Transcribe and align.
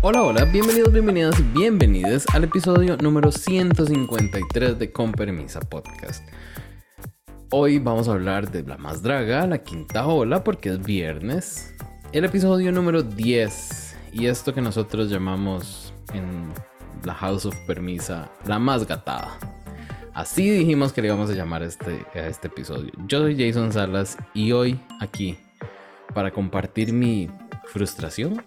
Hola, 0.00 0.22
hola, 0.22 0.44
bienvenidos, 0.44 0.92
bienvenidas 0.92 1.40
y 1.40 1.42
bienvenidos 1.42 2.24
al 2.32 2.44
episodio 2.44 2.96
número 2.98 3.32
153 3.32 4.78
de 4.78 4.92
Con 4.92 5.10
Permisa 5.10 5.58
Podcast. 5.58 6.22
Hoy 7.50 7.80
vamos 7.80 8.06
a 8.06 8.12
hablar 8.12 8.48
de 8.52 8.62
la 8.62 8.78
más 8.78 9.02
draga, 9.02 9.44
la 9.48 9.58
quinta 9.58 10.06
ola, 10.06 10.44
porque 10.44 10.68
es 10.68 10.78
viernes. 10.80 11.74
El 12.12 12.24
episodio 12.24 12.70
número 12.70 13.02
10 13.02 13.96
y 14.12 14.26
esto 14.26 14.54
que 14.54 14.60
nosotros 14.60 15.10
llamamos 15.10 15.92
en 16.14 16.52
la 17.02 17.14
House 17.14 17.46
of 17.46 17.56
Permisa 17.66 18.30
la 18.46 18.60
más 18.60 18.86
gatada. 18.86 19.36
Así 20.14 20.48
dijimos 20.48 20.92
que 20.92 21.02
le 21.02 21.08
íbamos 21.08 21.28
a 21.28 21.34
llamar 21.34 21.64
este, 21.64 22.06
a 22.14 22.28
este 22.28 22.46
episodio. 22.46 22.92
Yo 23.08 23.18
soy 23.18 23.36
Jason 23.36 23.72
Salas 23.72 24.16
y 24.32 24.52
hoy 24.52 24.78
aquí 25.00 25.36
para 26.14 26.30
compartir 26.30 26.92
mi 26.92 27.28
frustración 27.64 28.40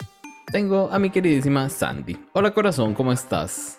tengo 0.49 0.89
a 0.91 0.99
mi 0.99 1.09
queridísima 1.09 1.69
Sandy. 1.69 2.17
Hola 2.33 2.53
corazón, 2.53 2.93
¿cómo 2.93 3.11
estás? 3.11 3.77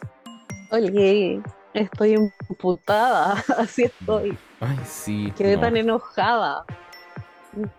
Oye, 0.71 1.43
estoy 1.75 2.15
emputada, 2.49 3.35
así 3.59 3.85
estoy. 3.85 4.39
Ay, 4.61 4.79
sí. 4.85 5.33
Quedé 5.37 5.57
no. 5.57 5.63
tan 5.63 5.77
enojada. 5.77 6.65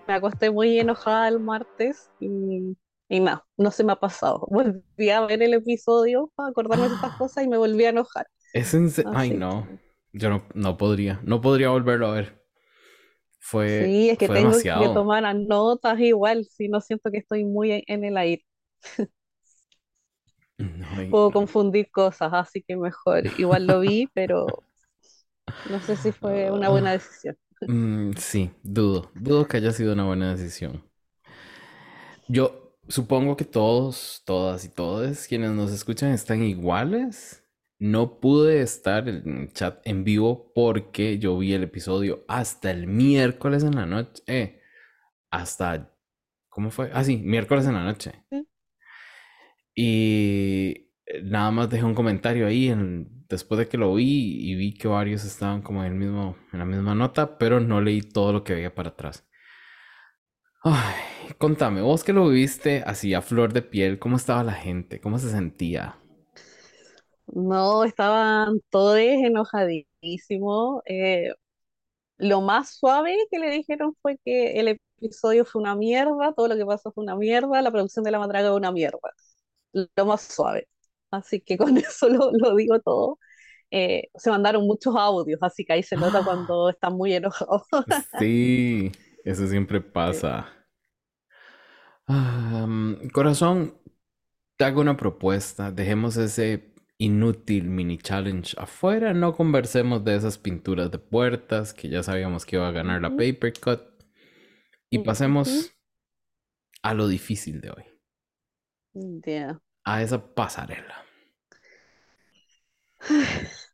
Me 0.07 0.13
acosté 0.13 0.51
muy 0.51 0.79
enojada 0.79 1.27
el 1.27 1.39
martes 1.39 2.11
y, 2.19 2.77
y 3.09 3.19
nada, 3.19 3.45
no 3.57 3.71
se 3.71 3.83
me 3.83 3.93
ha 3.93 3.95
pasado. 3.95 4.47
Volví 4.49 5.09
a 5.09 5.21
ver 5.25 5.41
el 5.41 5.55
episodio 5.55 6.31
para 6.35 6.49
acordarme 6.49 6.89
de 6.89 6.95
estas 6.95 7.13
cosas 7.17 7.43
y 7.43 7.47
me 7.47 7.57
volví 7.57 7.85
a 7.85 7.89
enojar. 7.89 8.27
Es 8.53 8.73
en 8.73 8.91
Ay, 9.15 9.31
no. 9.31 9.67
Yo 10.11 10.29
no, 10.29 10.43
no 10.53 10.77
podría. 10.77 11.19
No 11.23 11.41
podría 11.41 11.69
volverlo 11.69 12.07
a 12.07 12.11
ver. 12.11 12.43
Fue, 13.39 13.83
Sí, 13.85 14.09
es 14.09 14.17
que 14.17 14.27
fue 14.27 14.38
tengo 14.38 14.52
que 14.57 14.93
tomar 14.93 15.35
notas 15.35 15.99
igual, 15.99 16.45
si 16.45 16.69
no 16.69 16.79
siento 16.79 17.11
que 17.11 17.17
estoy 17.17 17.43
muy 17.43 17.83
en 17.88 18.03
el 18.05 18.15
aire. 18.17 18.45
No, 20.57 20.87
Puedo 21.09 21.31
no. 21.31 21.31
confundir 21.31 21.89
cosas, 21.91 22.31
así 22.33 22.61
que 22.63 22.75
mejor. 22.75 23.23
Igual 23.38 23.67
lo 23.67 23.80
vi, 23.80 24.08
pero 24.13 24.63
no 25.66 25.81
sé 25.81 25.95
si 25.97 26.11
fue 26.11 26.52
una 26.52 26.69
buena 26.69 26.91
decisión. 26.93 27.38
Mm, 27.66 28.13
sí, 28.17 28.52
dudo. 28.63 29.11
Dudo 29.16 29.47
que 29.47 29.58
haya 29.58 29.71
sido 29.73 29.93
una 29.93 30.05
buena 30.05 30.33
decisión. 30.35 30.83
Yo 32.27 32.75
supongo 32.88 33.35
que 33.38 33.45
todos, 33.45 34.21
todas 34.25 34.66
y 34.66 34.69
todos 34.69 35.27
quienes 35.27 35.52
nos 35.52 35.71
escuchan 35.71 36.11
están 36.11 36.43
iguales. 36.43 37.43
No 37.80 38.19
pude 38.19 38.61
estar 38.61 39.09
en 39.09 39.38
el 39.41 39.53
chat 39.53 39.80
en 39.86 40.03
vivo 40.03 40.52
porque 40.55 41.19
yo 41.19 41.38
vi 41.38 41.53
el 41.53 41.63
episodio 41.63 42.23
hasta 42.27 42.71
el 42.71 42.88
miércoles 42.88 43.63
en 43.63 43.75
la 43.75 43.86
noche. 43.86 44.23
Eh, 44.27 44.61
hasta, 45.31 45.91
¿cómo 46.49 46.71
fue? 46.71 46.91
Ah, 46.93 47.03
sí, 47.03 47.17
miércoles 47.17 47.65
en 47.67 47.75
la 47.75 47.83
noche. 47.86 48.23
Sí. 48.30 48.47
Y 49.75 50.89
eh, 51.05 51.21
nada 51.23 51.52
más 51.52 51.69
dejé 51.69 51.83
un 51.85 51.95
comentario 51.95 52.47
ahí 52.47 52.73
después 53.29 53.57
de 53.59 53.67
que 53.67 53.77
lo 53.77 53.95
vi 53.95 54.52
y 54.52 54.55
vi 54.55 54.73
que 54.73 54.88
varios 54.88 55.25
estaban 55.25 55.61
como 55.61 55.83
en 55.83 55.93
el 55.93 55.99
mismo, 55.99 56.38
en 56.52 56.59
la 56.59 56.65
misma 56.65 56.95
nota, 56.95 57.38
pero 57.38 57.59
no 57.59 57.81
leí 57.81 58.02
todo 58.02 58.33
lo 58.33 58.43
que 58.43 58.53
había 58.53 58.75
para 58.75 58.89
atrás. 58.89 59.25
Ay, 60.65 60.95
contame, 61.38 61.81
vos 61.81 62.03
que 62.03 62.11
lo 62.13 62.27
viste 62.30 62.83
así 62.85 63.13
a 63.13 63.21
flor 63.21 63.53
de 63.53 63.61
piel, 63.61 63.99
¿cómo 63.99 64.17
estaba 64.17 64.43
la 64.43 64.53
gente? 64.53 64.99
¿Cómo 64.99 65.19
se 65.19 65.30
sentía? 65.30 65.97
No, 67.27 67.83
estaban 67.83 68.59
todos 68.69 68.97
enojadísimos. 68.99 70.81
eh, 70.85 71.33
lo 72.17 72.41
más 72.41 72.75
suave 72.77 73.15
que 73.31 73.39
le 73.39 73.52
dijeron 73.52 73.95
fue 74.02 74.17
que 74.25 74.59
el 74.59 74.80
episodio 74.99 75.45
fue 75.45 75.61
una 75.61 75.75
mierda, 75.75 76.33
todo 76.35 76.47
lo 76.49 76.55
que 76.58 76.65
pasó 76.65 76.91
fue 76.93 77.03
una 77.03 77.15
mierda, 77.17 77.61
la 77.61 77.71
producción 77.71 78.05
de 78.05 78.11
La 78.11 78.19
Matraca 78.19 78.49
fue 78.49 78.58
una 78.58 78.71
mierda. 78.73 78.99
Lo 79.73 80.05
más 80.05 80.21
suave. 80.21 80.67
Así 81.11 81.41
que 81.41 81.57
con 81.57 81.77
eso 81.77 82.09
lo, 82.09 82.31
lo 82.33 82.55
digo 82.55 82.79
todo. 82.81 83.19
Eh, 83.71 84.09
se 84.15 84.30
mandaron 84.30 84.67
muchos 84.67 84.95
audios, 84.95 85.39
así 85.42 85.65
que 85.65 85.73
ahí 85.73 85.83
se 85.83 85.98
nota 85.98 86.21
cuando 86.23 86.70
están 86.70 86.95
muy 86.95 87.14
enojados. 87.14 87.64
Sí, 88.17 88.92
eso 89.23 89.48
siempre 89.48 89.81
pasa. 89.81 90.48
Mm, 92.08 93.09
corazón, 93.09 93.75
te 94.58 94.65
hago 94.65 94.81
una 94.81 94.98
propuesta. 94.98 95.71
Dejemos 95.71 96.17
ese 96.17 96.73
inútil 96.98 97.65
mini 97.69 97.98
challenge 97.98 98.55
afuera. 98.59 99.14
No 99.14 99.33
conversemos 99.33 100.03
de 100.03 100.15
esas 100.15 100.37
pinturas 100.37 100.92
de 100.92 100.99
puertas 100.99 101.73
que 101.73 101.89
ya 101.89 102.03
sabíamos 102.03 102.45
que 102.45 102.58
iba 102.58 102.67
a 102.67 102.71
ganar 102.71 103.02
la 103.02 103.11
paper 103.11 103.53
cut. 103.61 103.81
Y 104.89 104.99
pasemos 104.99 105.71
a 106.83 106.93
lo 106.93 107.08
difícil 107.08 107.61
de 107.61 107.71
hoy, 107.71 107.83
Ya. 108.93 109.59
a 109.86 110.02
esa 110.02 110.33
pasarela. 110.33 111.04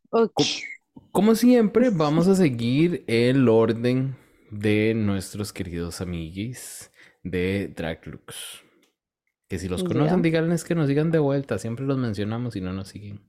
Como 1.12 1.34
siempre, 1.34 1.90
vamos 1.90 2.28
a 2.28 2.34
seguir 2.34 3.04
el 3.06 3.48
orden 3.48 4.16
de 4.50 4.94
nuestros 4.94 5.52
queridos 5.52 6.00
amiguis 6.00 6.90
de 7.22 7.68
Draglux. 7.68 8.64
Que 9.48 9.58
si 9.58 9.68
los 9.68 9.82
conocen, 9.82 10.18
Ya. 10.18 10.22
díganles 10.22 10.64
que 10.64 10.74
nos 10.74 10.86
sigan 10.88 11.10
de 11.10 11.18
vuelta. 11.18 11.58
Siempre 11.58 11.84
los 11.84 11.98
mencionamos 11.98 12.54
y 12.56 12.60
no 12.60 12.72
nos 12.72 12.88
siguen. 12.88 13.20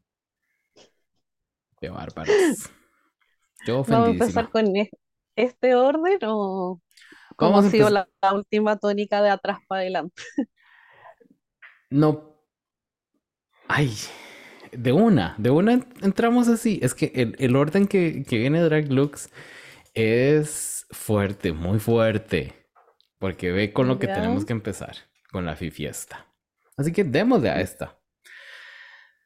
Qué 1.79 1.90
bárbaros. 1.90 2.28
Yo 3.68 3.84
Vamos 3.84 3.90
a 3.91 4.00
ofendidísima. 4.02 4.25
empezar 4.25 4.50
con 4.52 4.75
e- 4.75 4.90
este 5.35 5.75
orden 5.75 6.19
o 6.25 6.81
cómo 7.35 7.59
ha 7.59 7.63
sido 7.69 7.90
la 7.90 8.08
última 8.34 8.78
tónica 8.78 9.22
de 9.22 9.29
atrás 9.29 9.59
para 9.68 9.81
adelante. 9.81 10.22
No. 11.91 12.31
Ay. 13.68 13.91
De 14.72 14.94
una, 14.94 15.35
de 15.38 15.50
una 15.52 15.74
en- 15.74 15.88
entramos 16.02 16.47
así. 16.47 16.79
Es 16.81 16.94
que 16.96 17.12
el, 17.16 17.35
el 17.40 17.56
orden 17.56 17.88
que, 17.88 18.24
que 18.24 18.38
viene 18.38 18.62
Draglux 18.62 19.29
es 19.94 20.88
fuerte, 20.91 21.53
muy 21.53 21.79
fuerte. 21.79 22.53
Porque 23.19 23.52
ve 23.52 23.74
con 23.74 23.88
lo 23.88 24.00
que 24.00 24.07
tenemos 24.07 24.46
que 24.46 24.53
empezar, 24.53 24.96
con 25.31 25.46
la 25.46 25.56
fiesta. 25.56 26.28
Así 26.78 26.91
que 26.94 27.03
démosle 27.03 27.50
a 27.50 27.62
esta. 27.62 28.00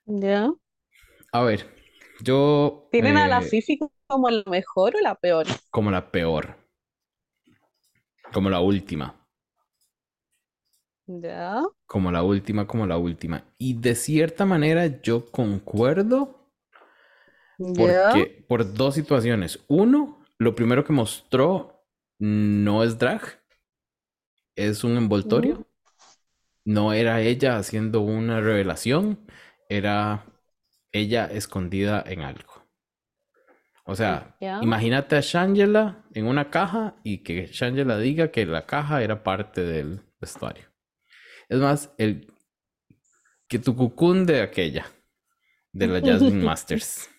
¿Ya? 0.06 0.52
A 1.32 1.44
ver, 1.44 1.66
yo 2.22 2.90
¿Tienen 2.90 3.18
a 3.18 3.28
la 3.28 3.42
eh, 3.42 3.44
Fifi 3.44 3.78
como 4.08 4.32
la 4.32 4.42
mejor 4.47 4.96
o 4.96 5.00
la 5.02 5.14
peor? 5.14 5.46
como 5.70 5.92
la 5.92 6.09
peor. 6.12 6.56
Como 8.32 8.52
la 8.52 8.59
última. 8.59 9.25
¿Ya? 11.08 11.64
Como 11.88 12.12
la 12.12 12.24
última, 12.24 12.68
como 12.68 12.86
la 12.86 12.98
última. 12.98 13.44
Y 13.58 13.76
de 13.80 13.96
cierta 13.96 14.46
manera 14.46 15.02
yo 15.02 15.26
concuerdo 15.32 16.52
porque 17.76 18.46
por 18.48 18.74
dos 18.74 18.96
situaciones. 18.96 19.60
Uno, 19.68 20.20
lo 20.38 20.56
primero 20.56 20.84
que 20.84 20.94
mostró 20.94 21.84
no 22.20 22.84
es 22.84 22.98
drag, 22.98 23.22
es 24.56 24.84
un 24.84 24.98
envoltorio. 24.98 25.54
Ujú. 25.56 25.66
No 26.66 26.94
era 26.94 27.22
ella 27.22 27.58
haciendo 27.58 28.02
una 28.02 28.42
revelación, 28.42 29.20
era 29.70 30.26
ella 30.92 31.26
escondida 31.26 32.04
en 32.06 32.22
algo. 32.22 32.66
O 33.86 33.96
sea, 33.96 34.36
imagínate 34.60 35.16
a 35.16 35.22
Shangela 35.22 36.04
en 36.14 36.28
una 36.28 36.50
caja 36.50 36.96
y 37.04 37.20
que 37.20 37.48
Shangela 37.48 37.98
diga 37.98 38.32
que 38.32 38.46
la 38.46 38.66
caja 38.66 39.02
era 39.04 39.24
parte 39.24 39.62
del 39.62 40.02
vestuario. 40.20 40.75
Es 41.50 41.60
más, 41.60 41.92
el 41.98 42.28
que 43.48 43.58
tu 43.60 43.76
cucún 43.76 44.26
de 44.26 44.42
aquella, 44.42 44.86
de 45.74 45.88
la 45.88 46.02
Jasmine 46.04 46.44
Masters. 46.50 47.10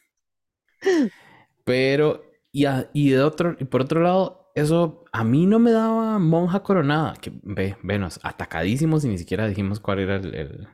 Pero, 1.65 2.23
y, 2.53 2.65
a- 2.67 2.91
y 2.93 3.11
de 3.11 3.23
otro, 3.23 3.57
y 3.59 3.65
por 3.65 3.83
otro 3.83 4.01
lado, 4.01 4.51
eso 4.55 5.05
a 5.13 5.25
mí 5.25 5.47
no 5.47 5.59
me 5.59 5.73
daba 5.73 6.19
monja 6.19 6.63
coronada. 6.63 7.15
Que 7.21 7.33
ve, 7.43 7.77
venos, 7.83 8.21
atacadísimos 8.23 9.05
y 9.05 9.09
ni 9.09 9.19
siquiera 9.19 9.47
dijimos 9.49 9.81
cuál 9.81 10.01
era 10.01 10.17
el, 10.17 10.35
el- 10.35 10.69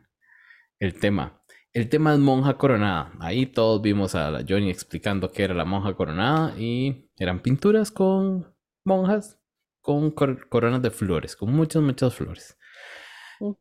el 0.80 0.94
tema. 1.00 1.42
El 1.72 1.88
tema 1.88 2.14
es 2.14 2.20
monja 2.20 2.58
coronada. 2.58 3.12
Ahí 3.20 3.46
todos 3.46 3.82
vimos 3.82 4.14
a 4.14 4.30
la 4.30 4.44
Johnny 4.48 4.70
explicando 4.70 5.30
qué 5.32 5.44
era 5.44 5.54
la 5.54 5.64
monja 5.64 5.94
coronada 5.94 6.54
y 6.58 7.10
eran 7.18 7.40
pinturas 7.40 7.90
con 7.92 8.54
monjas 8.84 9.38
con 9.82 10.10
cor- 10.12 10.48
coronas 10.48 10.82
de 10.82 10.90
flores, 10.90 11.36
con 11.36 11.52
muchas, 11.52 11.82
muchas 11.82 12.14
flores. 12.14 12.58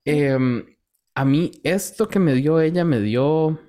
Em, 0.06 0.66
a 1.16 1.25
mí 1.25 1.51
esto 1.63 2.07
que 2.07 2.19
me 2.19 2.33
dio 2.33 2.60
ella 2.60 2.86
me 2.86 3.00
dio 3.00 3.60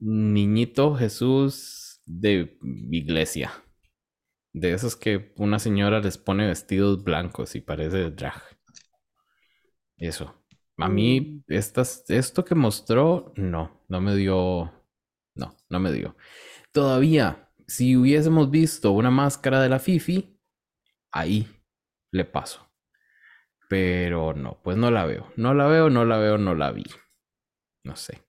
niñito 0.00 0.94
Jesús 0.94 2.00
de 2.06 2.58
iglesia. 2.90 3.52
De 4.52 4.72
esos 4.72 4.96
que 4.96 5.32
una 5.36 5.58
señora 5.58 6.00
les 6.00 6.18
pone 6.18 6.46
vestidos 6.46 7.04
blancos 7.04 7.54
y 7.54 7.60
parece 7.60 8.10
drag. 8.10 8.42
Eso. 9.96 10.34
A 10.78 10.88
mí 10.88 11.42
estas, 11.48 12.04
esto 12.08 12.44
que 12.44 12.54
mostró, 12.54 13.32
no, 13.36 13.84
no 13.88 14.00
me 14.00 14.14
dio, 14.14 14.72
no, 15.34 15.56
no 15.68 15.80
me 15.80 15.92
dio. 15.92 16.16
Todavía, 16.72 17.50
si 17.66 17.96
hubiésemos 17.96 18.48
visto 18.50 18.92
una 18.92 19.10
máscara 19.10 19.60
de 19.60 19.68
la 19.68 19.80
Fifi, 19.80 20.40
ahí 21.10 21.48
le 22.12 22.24
paso. 22.24 22.67
Pero 23.68 24.34
no, 24.34 24.58
pues 24.62 24.76
no 24.76 24.90
la 24.90 25.04
veo. 25.04 25.30
No 25.36 25.54
la 25.54 25.66
veo, 25.66 25.90
no 25.90 26.04
la 26.04 26.18
veo, 26.18 26.38
no 26.38 26.54
la 26.54 26.72
vi. 26.72 26.84
no 27.84 27.96
sé. 27.96 28.22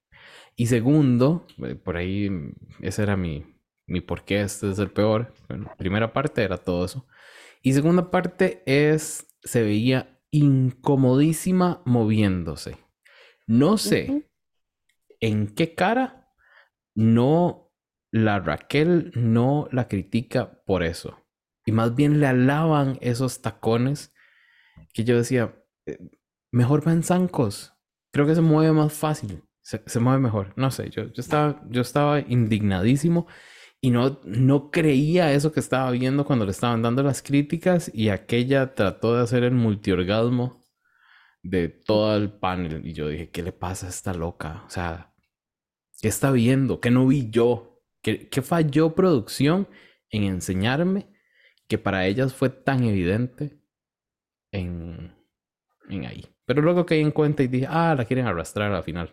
Y 0.56 0.68
segundo, 0.68 1.48
eh, 1.66 1.76
por 1.76 1.98
ahí, 1.98 2.30
mm, 2.30 2.56
ese 2.82 3.04
era 3.04 3.16
mi, 3.16 3.46
mi 3.88 4.02
por 4.02 4.24
qué 4.26 4.42
este 4.42 4.70
es 4.70 4.80
el 4.80 4.92
peor. 4.92 5.34
Bueno, 5.48 5.72
primera 5.78 6.14
parte 6.14 6.44
era 6.44 6.58
todo 6.58 6.86
eso. 6.86 7.08
Y 7.62 7.74
segunda 7.74 8.12
parte 8.12 8.64
es, 8.66 9.28
se 9.44 9.64
veía 9.64 10.20
incomodísima 10.32 11.82
moviéndose. 11.86 12.78
No 13.48 13.78
sé 13.78 14.30
en 15.20 15.48
qué 15.48 15.76
cara 15.76 16.32
no 16.96 17.72
la 18.12 18.40
Raquel 18.40 19.12
no 19.16 19.68
la 19.72 19.88
critica 19.88 20.62
por 20.66 20.84
eso. 20.84 21.26
Y 21.66 21.72
más 21.72 21.96
bien 21.96 22.20
le 22.20 22.28
alaban 22.28 22.98
esos 23.02 23.42
tacones 23.42 24.14
que 24.94 25.04
yo 25.04 25.18
decía, 25.18 25.56
eh, 25.86 25.98
mejor 26.52 26.88
va 26.88 27.02
zancos. 27.02 27.74
Creo 28.12 28.26
que 28.26 28.36
se 28.36 28.42
mueve 28.42 28.72
más 28.72 28.94
fácil. 28.94 29.44
Se, 29.62 30.00
mueve 30.00 30.20
mejor. 30.20 30.54
No 30.56 30.72
sé, 30.72 30.90
yo, 30.90 31.04
yo, 31.06 31.22
estaba, 31.22 31.62
yo 31.70 31.82
estaba 31.82 32.22
indignadísimo 32.22 33.28
y 33.82 33.92
no, 33.92 34.20
no 34.26 34.72
creía 34.72 35.32
eso 35.34 35.52
que 35.52 35.60
estaba 35.60 35.92
viendo 35.92 36.26
cuando 36.26 36.46
le 36.46 36.52
estaban 36.52 36.82
dando 36.82 37.04
las 37.04 37.22
críticas 37.22 37.92
y 37.94 38.10
aquella 38.10 38.74
trató 38.74 39.16
de 39.16 39.22
hacer 39.22 39.44
el 39.44 39.54
multiorgasmo 39.54 40.64
de 41.44 41.70
todo 41.70 42.16
el 42.18 42.32
panel 42.32 42.86
y 42.86 42.94
yo 42.94 43.08
dije, 43.08 43.30
¿qué 43.30 43.44
le 43.44 43.52
pasa 43.52 43.86
a 43.86 43.90
esta 43.90 44.14
loca? 44.14 44.64
O 44.66 44.70
sea, 44.70 45.14
¿qué 46.02 46.08
está 46.08 46.32
viendo? 46.32 46.80
¿Qué 46.80 46.90
no 46.90 47.06
vi 47.08 47.30
yo? 47.30 47.82
¿Qué, 48.02 48.28
qué 48.28 48.42
falló 48.42 48.96
producción 48.96 49.68
en 50.10 50.24
enseñarme 50.24 51.12
que 51.68 51.78
para 51.78 52.08
ellas 52.08 52.34
fue 52.34 52.50
tan 52.50 52.84
evidente 52.84 53.59
en, 54.52 55.14
en 55.90 56.06
ahí? 56.06 56.26
Pero 56.46 56.62
luego 56.62 56.86
caí 56.86 57.02
en 57.02 57.12
cuenta 57.12 57.44
y 57.44 57.48
dije, 57.48 57.68
ah, 57.70 57.96
la 57.98 58.06
quieren 58.06 58.28
arrastrar 58.28 58.72
al 58.74 58.84
final. 58.84 59.12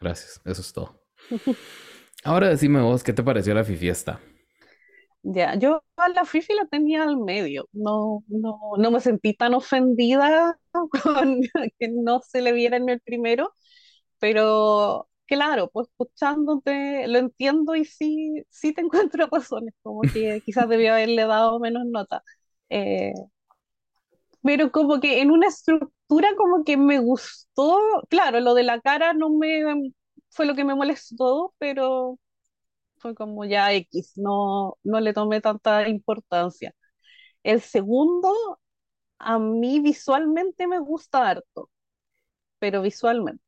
Gracias, 0.00 0.40
eso 0.44 0.60
es 0.62 0.72
todo. 0.72 1.02
Ahora 2.24 2.48
decime 2.48 2.80
vos, 2.82 3.02
¿qué 3.02 3.12
te 3.12 3.22
pareció 3.22 3.54
la 3.54 3.64
fiesta? 3.64 4.20
Ya, 5.22 5.56
yo 5.58 5.82
a 5.96 6.08
la 6.10 6.24
Fifi 6.24 6.54
la 6.54 6.66
tenía 6.66 7.02
al 7.02 7.16
medio. 7.16 7.68
No, 7.72 8.22
no, 8.28 8.58
no 8.78 8.90
me 8.90 9.00
sentí 9.00 9.34
tan 9.34 9.54
ofendida 9.54 10.58
con 11.02 11.40
que 11.78 11.88
no 11.88 12.20
se 12.20 12.42
le 12.42 12.52
viera 12.52 12.76
en 12.76 12.88
el 12.88 13.00
primero, 13.00 13.54
pero 14.20 15.08
claro, 15.26 15.70
pues 15.72 15.88
escuchándote 15.88 17.08
lo 17.08 17.18
entiendo 17.18 17.76
y 17.76 17.84
sí, 17.84 18.44
sí 18.50 18.74
te 18.74 18.82
encuentro 18.82 19.28
razones, 19.30 19.74
como 19.82 20.06
que 20.12 20.42
quizás 20.44 20.68
debía 20.68 20.94
haberle 20.94 21.26
dado 21.26 21.60
menos 21.60 21.86
nota. 21.86 22.22
Eh, 22.70 23.12
pero 24.46 24.70
como 24.70 25.00
que 25.00 25.20
en 25.20 25.30
una 25.30 25.48
estructura 25.48 26.28
como 26.36 26.64
que 26.64 26.76
me 26.76 27.00
gustó, 27.00 27.78
claro, 28.08 28.40
lo 28.40 28.54
de 28.54 28.62
la 28.62 28.80
cara 28.80 29.12
no 29.12 29.30
me 29.30 29.92
fue 30.30 30.46
lo 30.46 30.54
que 30.54 30.64
me 30.64 30.74
molestó, 30.74 31.54
pero 31.58 32.18
fue 32.98 33.14
como 33.14 33.44
ya 33.44 33.72
X, 33.72 34.12
no, 34.16 34.78
no 34.84 35.00
le 35.00 35.12
tomé 35.12 35.40
tanta 35.40 35.88
importancia. 35.88 36.74
El 37.42 37.60
segundo, 37.60 38.32
a 39.18 39.38
mí 39.38 39.80
visualmente 39.80 40.66
me 40.66 40.78
gusta 40.78 41.28
harto, 41.28 41.70
pero 42.58 42.82
visualmente, 42.82 43.42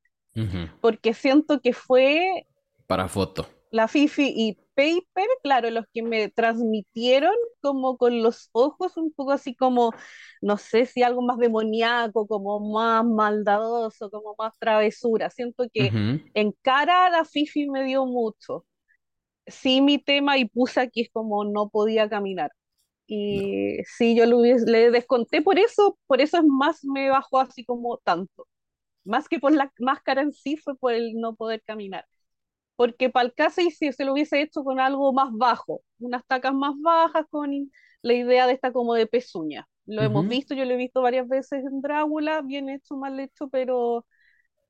porque 0.81 1.15
siento 1.15 1.61
que 1.61 1.73
fue... 1.73 2.47
Para 2.87 3.09
foto. 3.09 3.47
La 3.71 3.87
Fifi 3.87 4.33
y 4.35 4.59
Paper, 4.79 5.27
claro, 5.43 5.71
los 5.71 5.87
que 5.93 6.03
me 6.05 6.29
transmitieron 6.31 7.35
como 7.61 7.99
con 7.99 8.23
los 8.23 8.49
ojos, 8.53 8.97
un 8.97 9.13
poco 9.13 9.33
así 9.33 9.57
como, 9.57 9.93
no 10.41 10.57
sé 10.57 10.87
si 10.87 11.03
algo 11.03 11.21
más 11.21 11.39
demoníaco, 11.39 12.29
como 12.29 12.61
más 12.61 13.05
maldadoso, 13.05 14.09
como 14.09 14.37
más 14.39 14.57
travesura. 14.61 15.31
Siento 15.31 15.65
que 15.73 15.91
en 16.35 16.53
cara 16.63 17.11
la 17.11 17.25
Fifi 17.25 17.69
me 17.69 17.83
dio 17.85 18.07
mucho. 18.07 18.67
Sí, 19.47 19.81
mi 19.83 19.99
tema 19.99 20.39
y 20.39 20.47
puse 20.47 20.81
aquí 20.81 21.03
es 21.03 21.11
como 21.13 21.45
no 21.45 21.71
podía 21.71 22.09
caminar. 22.09 22.53
Y 23.07 23.79
sí, 23.87 24.17
yo 24.17 24.27
lo 24.27 24.43
le 24.43 24.91
desconté 24.93 25.43
por 25.43 25.59
eso, 25.59 25.99
por 26.07 26.21
eso 26.21 26.39
es 26.39 26.45
más 26.47 26.85
me 26.85 27.11
bajó 27.11 27.41
así 27.41 27.65
como 27.65 27.99
tanto. 27.99 28.47
Más 29.05 29.29
que 29.29 29.41
por 29.41 29.53
la 29.53 29.73
máscara 29.81 30.23
en 30.23 30.33
sí, 30.33 30.57
fue 30.57 30.77
por 30.77 30.95
el 30.95 31.15
no 31.21 31.37
poder 31.37 31.63
caminar 31.65 32.07
porque 32.79 33.11
para 33.11 33.27
el 33.27 33.35
caso 33.35 33.61
si 33.61 33.93
se 33.93 34.05
lo 34.05 34.13
hubiese 34.13 34.41
hecho 34.41 34.63
con 34.63 34.79
algo 34.79 35.13
más 35.13 35.31
bajo, 35.33 35.83
unas 35.99 36.25
tacas 36.29 36.55
más 36.55 36.75
bajas 36.81 37.27
con 37.29 37.51
la 38.03 38.15
idea 38.15 38.47
de 38.47 38.53
esta 38.53 38.73
como 38.73 38.95
de 38.95 39.09
pezuña. 39.09 39.69
Lo 39.85 40.01
hemos 40.05 40.29
visto, 40.29 40.55
yo 40.55 40.65
lo 40.65 40.75
he 40.75 40.77
visto 40.77 41.03
varias 41.03 41.27
veces 41.27 41.65
en 41.65 41.81
Drácula, 41.81 42.41
bien 42.41 42.69
hecho, 42.69 42.97
mal 42.97 43.19
hecho, 43.19 43.49
pero 43.49 44.07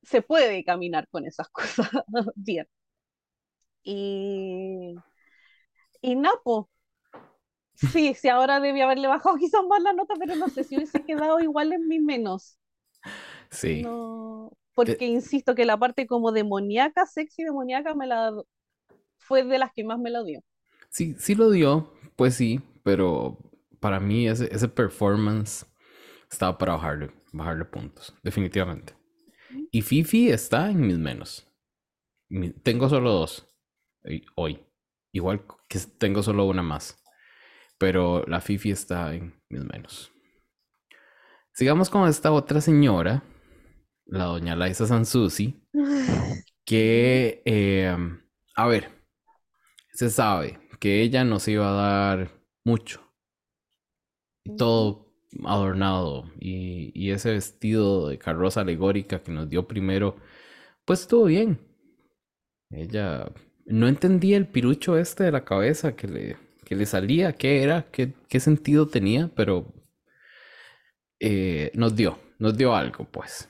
se 0.02 0.22
puede 0.22 0.64
caminar 0.64 1.06
con 1.10 1.26
esas 1.26 1.48
cosas 1.50 1.90
bien. 2.34 2.66
Y, 3.82 4.94
y 6.00 6.16
Napo, 6.16 6.70
sí, 7.74 8.14
sí, 8.14 8.28
ahora 8.30 8.58
debía 8.58 8.84
haberle 8.84 9.08
bajado 9.08 9.36
quizás 9.38 9.60
más 9.68 9.82
la 9.82 9.92
nota, 9.92 10.14
pero 10.18 10.34
no 10.34 10.48
sé 10.48 10.64
si 10.64 10.76
hubiese 10.76 11.04
quedado 11.04 11.40
igual 11.40 11.74
en 11.74 11.86
mi 11.86 12.00
menos. 12.00 12.58
Sí. 13.50 13.84
No, 13.84 14.50
porque 14.84 15.06
insisto 15.06 15.56
que 15.56 15.64
la 15.64 15.76
parte 15.76 16.06
como 16.06 16.30
demoníaca, 16.30 17.04
sexy 17.04 17.42
demoníaca, 17.42 17.94
me 17.94 18.06
la 18.06 18.32
fue 19.16 19.42
de 19.42 19.58
las 19.58 19.72
que 19.72 19.82
más 19.82 19.98
me 19.98 20.08
lo 20.08 20.22
dio. 20.22 20.44
Sí, 20.88 21.16
sí 21.18 21.34
lo 21.34 21.50
dio, 21.50 21.92
pues 22.14 22.36
sí, 22.36 22.60
pero 22.84 23.36
para 23.80 23.98
mí 23.98 24.28
ese, 24.28 24.48
ese 24.54 24.68
performance 24.68 25.66
estaba 26.30 26.56
para 26.58 26.74
bajarle, 26.74 27.10
bajarle 27.32 27.64
puntos, 27.64 28.14
definitivamente. 28.22 28.94
Y 29.72 29.82
Fifi 29.82 30.30
está 30.30 30.70
en 30.70 30.86
mis 30.86 30.98
menos. 30.98 31.50
Tengo 32.62 32.88
solo 32.88 33.10
dos 33.10 33.48
hoy. 34.36 34.64
Igual 35.10 35.44
que 35.68 35.80
tengo 35.98 36.22
solo 36.22 36.44
una 36.44 36.62
más. 36.62 37.02
Pero 37.78 38.24
la 38.28 38.40
Fifi 38.40 38.70
está 38.70 39.12
en 39.12 39.42
mis 39.48 39.64
menos. 39.64 40.12
Sigamos 41.52 41.90
con 41.90 42.08
esta 42.08 42.30
otra 42.30 42.60
señora 42.60 43.24
la 44.08 44.24
doña 44.24 44.56
Laisa 44.56 44.86
Sansusi, 44.86 45.56
que, 46.64 47.42
eh, 47.44 47.96
a 48.56 48.66
ver, 48.66 48.90
se 49.92 50.10
sabe 50.10 50.58
que 50.80 51.02
ella 51.02 51.24
nos 51.24 51.46
iba 51.48 51.68
a 51.68 52.16
dar 52.16 52.30
mucho. 52.64 53.00
Y 54.44 54.56
todo 54.56 55.08
adornado. 55.44 56.30
Y, 56.40 56.92
y, 56.94 57.10
ese 57.12 57.32
vestido 57.32 58.08
de 58.08 58.18
carroza 58.18 58.62
alegórica 58.62 59.22
que 59.22 59.32
nos 59.32 59.48
dio 59.48 59.68
primero, 59.68 60.16
pues 60.84 61.02
estuvo 61.02 61.24
bien. 61.26 61.58
Ella 62.70 63.30
no 63.66 63.88
entendía 63.88 64.36
el 64.36 64.46
pirucho 64.48 64.98
este 64.98 65.24
de 65.24 65.32
la 65.32 65.44
cabeza 65.44 65.96
que 65.96 66.08
le, 66.08 66.36
que 66.64 66.76
le 66.76 66.86
salía, 66.86 67.32
qué 67.34 67.62
era, 67.62 67.90
qué, 67.90 68.14
qué 68.28 68.40
sentido 68.40 68.88
tenía, 68.88 69.30
pero 69.34 69.66
eh, 71.20 71.70
nos 71.74 71.96
dio, 71.96 72.18
nos 72.38 72.56
dio 72.56 72.74
algo, 72.74 73.04
pues. 73.10 73.48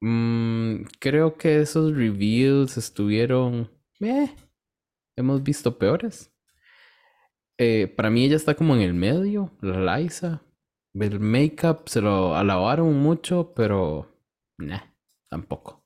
Mm, 0.00 0.84
creo 1.00 1.36
que 1.36 1.60
esos 1.60 1.94
reveals 1.94 2.76
estuvieron... 2.76 3.70
Eh, 4.00 4.34
hemos 5.16 5.42
visto 5.42 5.78
peores. 5.78 6.32
Eh, 7.58 7.88
para 7.88 8.10
mí 8.10 8.24
ella 8.24 8.36
está 8.36 8.54
como 8.54 8.74
en 8.74 8.82
el 8.82 8.94
medio, 8.94 9.50
la 9.60 9.98
Liza. 9.98 10.42
El 10.94 11.20
make-up 11.20 11.88
se 11.88 12.00
lo 12.00 12.36
alabaron 12.36 12.94
mucho, 12.98 13.52
pero... 13.54 14.08
Nah, 14.58 14.82
tampoco. 15.28 15.84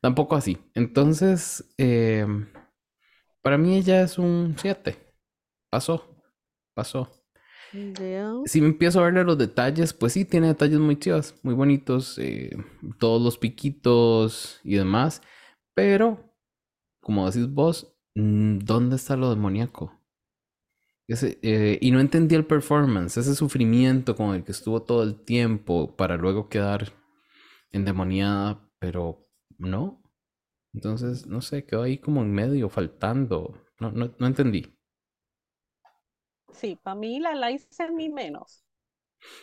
Tampoco 0.00 0.36
así. 0.36 0.58
Entonces, 0.74 1.64
eh, 1.78 2.26
para 3.42 3.58
mí 3.58 3.76
ella 3.76 4.02
es 4.02 4.18
un 4.18 4.56
7. 4.58 4.96
Pasó. 5.70 6.04
Pasó. 6.74 7.15
Si 8.46 8.60
me 8.60 8.68
empiezo 8.68 9.00
a 9.00 9.04
verle 9.04 9.24
los 9.24 9.38
detalles, 9.38 9.92
pues 9.92 10.12
sí, 10.12 10.24
tiene 10.24 10.48
detalles 10.48 10.78
muy 10.78 10.98
chivas, 10.98 11.34
muy 11.42 11.54
bonitos, 11.54 12.18
eh, 12.18 12.56
todos 12.98 13.20
los 13.22 13.38
piquitos 13.38 14.60
y 14.64 14.76
demás. 14.76 15.22
Pero, 15.74 16.34
como 17.00 17.30
decís 17.30 17.48
vos, 17.52 17.96
mm, 18.14 18.58
¿dónde 18.58 18.96
está 18.96 19.16
lo 19.16 19.30
demoníaco? 19.30 19.92
Eh, 21.08 21.78
y 21.80 21.90
no 21.92 22.00
entendí 22.00 22.34
el 22.34 22.46
performance, 22.46 23.16
ese 23.16 23.34
sufrimiento 23.36 24.16
con 24.16 24.34
el 24.34 24.42
que 24.42 24.50
estuvo 24.52 24.82
todo 24.82 25.04
el 25.04 25.20
tiempo 25.24 25.96
para 25.96 26.16
luego 26.16 26.48
quedar 26.48 26.92
endemoniada, 27.70 28.68
pero 28.80 29.22
no. 29.58 30.02
Entonces, 30.74 31.26
no 31.26 31.40
sé, 31.42 31.64
quedó 31.64 31.82
ahí 31.82 31.98
como 31.98 32.22
en 32.22 32.32
medio, 32.32 32.68
faltando. 32.68 33.62
No, 33.80 33.92
no, 33.92 34.14
no 34.18 34.26
entendí. 34.26 34.75
Sí, 36.56 36.78
para 36.82 36.94
mí 36.94 37.20
la, 37.20 37.34
la 37.34 37.50
hice 37.50 37.90
mi 37.90 38.08
menos. 38.08 38.64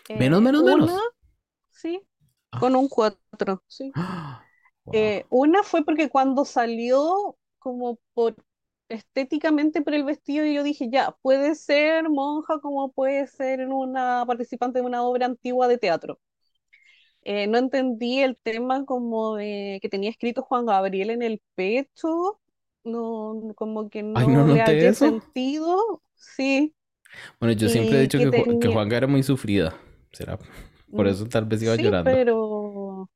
¿Menos, 0.10 0.42
menos, 0.42 0.62
una, 0.62 0.76
menos? 0.78 1.02
Sí, 1.72 2.02
ah. 2.52 2.60
con 2.60 2.76
un 2.76 2.88
4, 2.88 3.64
sí. 3.68 3.92
Eh, 4.92 5.26
una 5.30 5.64
fue 5.64 5.86
porque 5.86 6.10
cuando 6.10 6.44
salió, 6.44 7.38
como 7.58 8.00
por 8.14 8.36
estéticamente 8.90 9.82
por 9.82 9.94
el 9.94 10.04
vestido, 10.04 10.46
yo 10.46 10.62
dije, 10.62 10.90
ya, 10.92 11.16
puede 11.22 11.56
ser 11.56 12.10
monja 12.10 12.60
como 12.60 12.92
puede 12.92 13.28
ser 13.28 13.66
una 13.70 14.26
participante 14.28 14.80
de 14.80 14.86
una 14.86 15.04
obra 15.04 15.26
antigua 15.26 15.70
de 15.70 15.78
teatro. 15.78 16.20
Eh, 17.22 17.48
no 17.48 17.58
entendí 17.58 18.20
el 18.20 18.38
tema 18.38 18.86
como 18.86 19.38
de 19.38 19.80
que 19.82 19.88
tenía 19.88 20.10
escrito 20.10 20.42
Juan 20.42 20.66
Gabriel 20.66 21.12
en 21.12 21.22
el 21.22 21.42
pecho. 21.56 22.42
No, 22.84 23.54
como 23.56 23.90
que 23.90 24.00
Ay, 24.00 24.28
no 24.28 24.46
no 24.46 24.48
le 24.48 24.60
noté 24.60 24.62
hallé 24.64 24.88
eso. 24.90 25.06
sentido. 25.06 26.02
Sí. 26.16 26.76
Bueno, 27.40 27.54
yo 27.54 27.70
siempre 27.70 27.98
he 27.98 28.02
dicho 28.02 28.20
que 28.20 28.28
que, 28.32 28.32
Ju- 28.32 28.58
que 28.60 28.68
tenía. 28.68 28.70
Juanga 28.70 28.98
era 28.98 29.08
muy 29.08 29.24
sufrida. 29.24 29.76
¿Será? 30.12 30.38
Por 30.96 31.08
mm, 31.08 31.08
eso 31.08 31.26
tal 31.28 31.46
vez 31.46 31.62
iba 31.64 31.76
Sí, 31.76 31.76
llorando. 31.76 32.20
pero. 32.24 33.10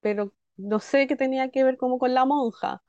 Pero 0.00 0.32
no 0.56 0.80
sé 0.80 1.06
qué 1.06 1.16
tenía 1.16 1.50
que 1.50 1.64
ver 1.64 1.76
como 1.76 1.98
con 1.98 2.14
la 2.14 2.24
monja. 2.24 2.82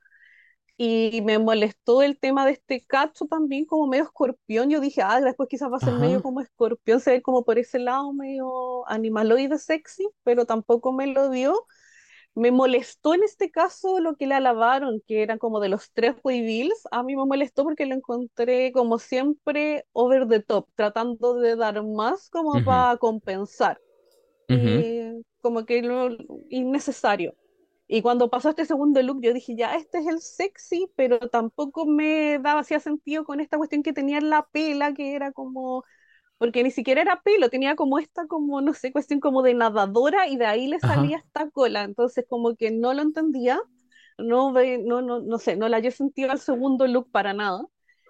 Y 0.77 1.21
me 1.23 1.39
molestó 1.39 2.03
el 2.03 2.19
tema 2.19 2.45
de 2.45 2.53
este 2.53 2.85
cacho 2.85 3.27
también 3.27 3.65
como 3.65 3.87
medio 3.87 4.05
escorpión. 4.05 4.69
Yo 4.71 4.79
dije, 4.81 5.01
ah, 5.03 5.21
después 5.21 5.49
quizás 5.49 5.71
va 5.71 5.77
a 5.77 5.79
ser 5.81 5.95
medio 5.95 6.21
Ajá. 6.21 6.23
como 6.23 6.41
escorpión, 6.41 6.99
se 7.01 7.11
ve 7.13 7.21
como 7.23 7.45
por 7.45 7.59
ese 7.59 7.79
lado 7.79 8.13
medio 8.13 8.87
animaloide 8.89 9.59
sexy, 9.59 10.07
pero 10.23 10.45
tampoco 10.45 10.93
me 10.93 11.07
lo 11.07 11.29
dio. 11.29 11.67
Me 12.35 12.51
molestó 12.51 13.13
en 13.15 13.23
este 13.23 13.49
caso 13.51 13.99
lo 14.01 14.15
que 14.17 14.27
le 14.27 14.35
alabaron, 14.35 15.01
que 15.07 15.23
era 15.23 15.37
como 15.37 15.59
de 15.61 15.69
los 15.69 15.91
tres 15.93 16.15
reveals. 16.23 16.87
A 16.91 17.03
mí 17.03 17.15
me 17.15 17.25
molestó 17.25 17.63
porque 17.63 17.85
lo 17.85 17.95
encontré 17.95 18.71
como 18.73 18.99
siempre 18.99 19.85
over 19.93 20.27
the 20.27 20.41
top, 20.41 20.67
tratando 20.75 21.35
de 21.35 21.55
dar 21.55 21.83
más 21.83 22.29
como 22.29 22.61
Ujú, 22.61 22.63
para 22.63 22.97
compensar. 22.97 23.81
ujú. 24.49 24.85
Y 24.87 25.01
como 25.41 25.65
que 25.65 25.81
lo 25.81 26.09
innecesario. 26.49 27.35
Y 27.87 28.01
cuando 28.01 28.29
pasó 28.29 28.49
este 28.49 28.65
segundo 28.65 29.01
look, 29.03 29.21
yo 29.21 29.33
dije, 29.33 29.55
ya, 29.55 29.75
este 29.75 29.99
es 29.99 30.07
el 30.07 30.21
sexy, 30.21 30.87
pero 30.95 31.19
tampoco 31.19 31.85
me 31.85 32.39
daba 32.39 32.61
hacía 32.61 32.79
sentido 32.79 33.25
con 33.25 33.39
esta 33.41 33.57
cuestión 33.57 33.83
que 33.83 33.93
tenía 33.93 34.17
en 34.19 34.29
la 34.31 34.47
pela, 34.51 34.93
que 34.93 35.15
era 35.15 35.31
como, 35.33 35.83
porque 36.37 36.63
ni 36.63 36.71
siquiera 36.71 37.01
era 37.01 37.21
pelo, 37.23 37.49
tenía 37.49 37.75
como 37.75 37.99
esta, 37.99 38.27
como, 38.27 38.61
no 38.61 38.73
sé, 38.73 38.91
cuestión 38.91 39.19
como 39.19 39.41
de 39.43 39.53
nadadora 39.53 40.27
y 40.27 40.37
de 40.37 40.45
ahí 40.45 40.67
le 40.67 40.79
salía 40.79 41.17
Ajá. 41.17 41.19
esta 41.19 41.49
cola. 41.51 41.83
Entonces, 41.83 42.25
como 42.29 42.55
que 42.55 42.71
no 42.71 42.93
lo 42.93 43.01
entendía, 43.03 43.59
no, 44.17 44.51
ve, 44.53 44.77
no, 44.79 45.01
no, 45.01 45.21
no 45.21 45.39
sé, 45.39 45.55
no 45.55 45.67
le 45.69 45.75
hallé 45.77 45.91
sentido 45.91 46.31
al 46.31 46.39
segundo 46.39 46.87
look 46.87 47.09
para 47.11 47.33
nada. 47.33 47.63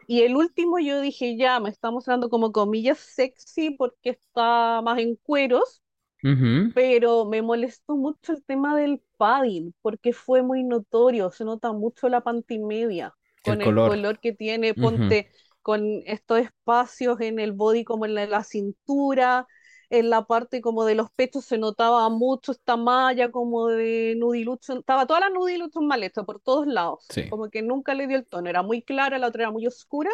Y 0.07 0.21
el 0.23 0.35
último 0.35 0.79
yo 0.79 1.01
dije, 1.01 1.35
ya, 1.37 1.59
me 1.59 1.69
está 1.69 1.91
mostrando 1.91 2.29
como 2.29 2.51
comillas 2.51 2.99
sexy 2.99 3.71
porque 3.71 4.11
está 4.11 4.81
más 4.83 4.99
en 4.99 5.15
cueros 5.17 5.81
ujú. 6.23 6.73
pero 6.73 7.25
me 7.25 7.41
molestó 7.41 7.95
mucho 7.95 8.33
el 8.33 8.43
tema 8.43 8.75
del 8.77 9.01
padding, 9.17 9.73
porque 9.81 10.13
fue 10.13 10.41
muy 10.43 10.63
notorio, 10.63 11.31
se 11.31 11.45
nota 11.45 11.71
mucho 11.73 12.09
la 12.09 12.21
pantimedia 12.21 13.15
El 13.45 13.57
con 13.57 13.61
el 13.61 13.79
color. 13.79 13.79
color 13.79 14.19
que 14.19 14.33
tiene, 14.33 14.73
ponte 14.73 15.29
con 15.65 16.03
estos 16.05 16.39
espacios 16.41 17.19
en 17.21 17.39
el 17.39 17.51
body 17.53 17.83
como 17.83 18.05
en 18.05 18.13
la, 18.13 18.27
la 18.27 18.43
cintura, 18.43 19.47
en 19.89 20.11
la 20.11 20.25
parte 20.25 20.61
como 20.61 20.85
de 20.85 20.93
los 20.95 21.09
pechos 21.11 21.45
se 21.45 21.57
notaba 21.57 22.07
mucho 22.09 22.51
esta 22.51 22.77
malla 22.77 23.31
como 23.31 23.67
de 23.69 24.13
nudilucho, 24.17 24.77
estaba 24.77 25.07
toda 25.07 25.21
la 25.21 25.29
nudilucho 25.31 25.81
mal 25.81 26.03
hecha 26.03 26.23
por 26.23 26.39
todos 26.39 26.67
lados, 26.67 27.07
Sí. 27.09 27.23
como 27.29 27.49
que 27.49 27.63
nunca 27.63 27.95
le 27.95 28.05
dio 28.07 28.17
el 28.17 28.27
tono, 28.27 28.47
era 28.49 28.61
muy 28.63 28.83
clara, 28.83 29.17
la 29.17 29.27
otra 29.29 29.43
era 29.45 29.51
muy 29.51 29.65
oscura, 29.67 30.11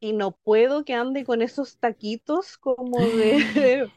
y 0.00 0.12
no 0.12 0.36
puedo 0.44 0.84
que 0.84 0.94
ande 0.94 1.24
con 1.24 1.42
esos 1.42 1.78
taquitos 1.78 2.58
como 2.58 3.10
de 3.12 3.36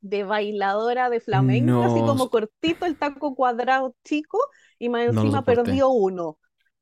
de 0.00 0.24
bailadora 0.24 1.10
de 1.10 1.20
flamenco, 1.20 1.82
así 1.82 2.04
como 2.04 2.30
cortito, 2.30 2.86
el 2.86 2.98
taco 2.98 3.34
cuadrado 3.34 3.94
chico, 4.04 4.38
y 4.78 4.88
más 4.90 5.04
encima 5.06 5.44
perdió 5.44 5.88
uno. 5.90 6.38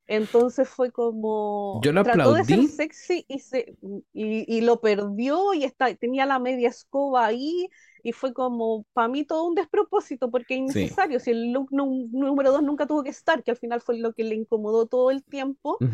Entonces 0.06 0.68
fue 0.68 0.90
como, 0.92 1.84
Yo 1.84 1.92
lo 1.92 2.00
trató 2.02 2.34
de 2.34 2.44
ser 2.44 2.62
aplaudí. 2.62 2.64
sexy 2.64 3.24
y, 3.28 3.38
se, 3.40 3.76
y, 4.12 4.44
y 4.58 4.60
lo 4.62 4.80
perdió 4.80 5.54
y 5.54 5.64
está, 5.64 5.94
tenía 5.94 6.26
la 6.26 6.38
media 6.38 6.68
escoba 6.68 7.26
ahí 7.26 7.68
y 8.02 8.12
fue 8.12 8.32
como, 8.34 8.84
para 8.92 9.08
mí 9.08 9.24
todo 9.24 9.46
un 9.46 9.54
despropósito 9.54 10.30
porque 10.30 10.54
Sí. 10.64 10.90
innecesario, 10.90 11.20
si 11.20 11.30
el 11.30 11.52
look 11.52 11.68
número 11.72 12.52
dos 12.52 12.62
nunca 12.62 12.86
tuvo 12.86 13.02
que 13.04 13.10
estar, 13.10 13.42
que 13.42 13.52
al 13.52 13.56
final 13.56 13.80
fue 13.80 13.98
lo 13.98 14.12
que 14.12 14.24
le 14.24 14.34
incomodó 14.34 14.86
todo 14.86 15.10
el 15.10 15.24
tiempo, 15.24 15.84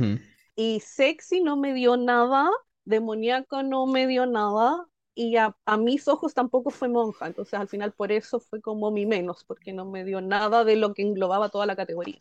y 0.57 0.81
sexy 0.81 1.41
no 1.43 1.57
me 1.57 1.75
dio 1.75 1.97
nada, 1.97 2.51
demoníaco 2.85 3.63
no 3.63 3.87
me 3.87 4.07
dio 4.07 4.27
nada, 4.27 4.87
y 5.19 5.37
a, 5.37 5.57
a 5.67 5.77
mis 5.79 6.09
ojos 6.09 6.35
tampoco 6.35 6.71
fue 6.71 6.89
monja. 6.89 7.27
Entonces 7.27 7.55
al 7.55 7.69
final 7.69 7.93
por 7.93 8.13
eso 8.13 8.41
fue 8.41 8.61
como 8.63 8.91
mi 8.93 9.07
menos, 9.07 9.45
porque 9.45 9.73
no 9.73 9.87
me 9.87 10.05
dio 10.05 10.21
nada 10.21 10.65
de 10.65 10.77
lo 10.77 10.95
que 10.95 11.03
englobaba 11.03 11.51
toda 11.51 11.67
la 11.67 11.77
categoría. 11.77 12.21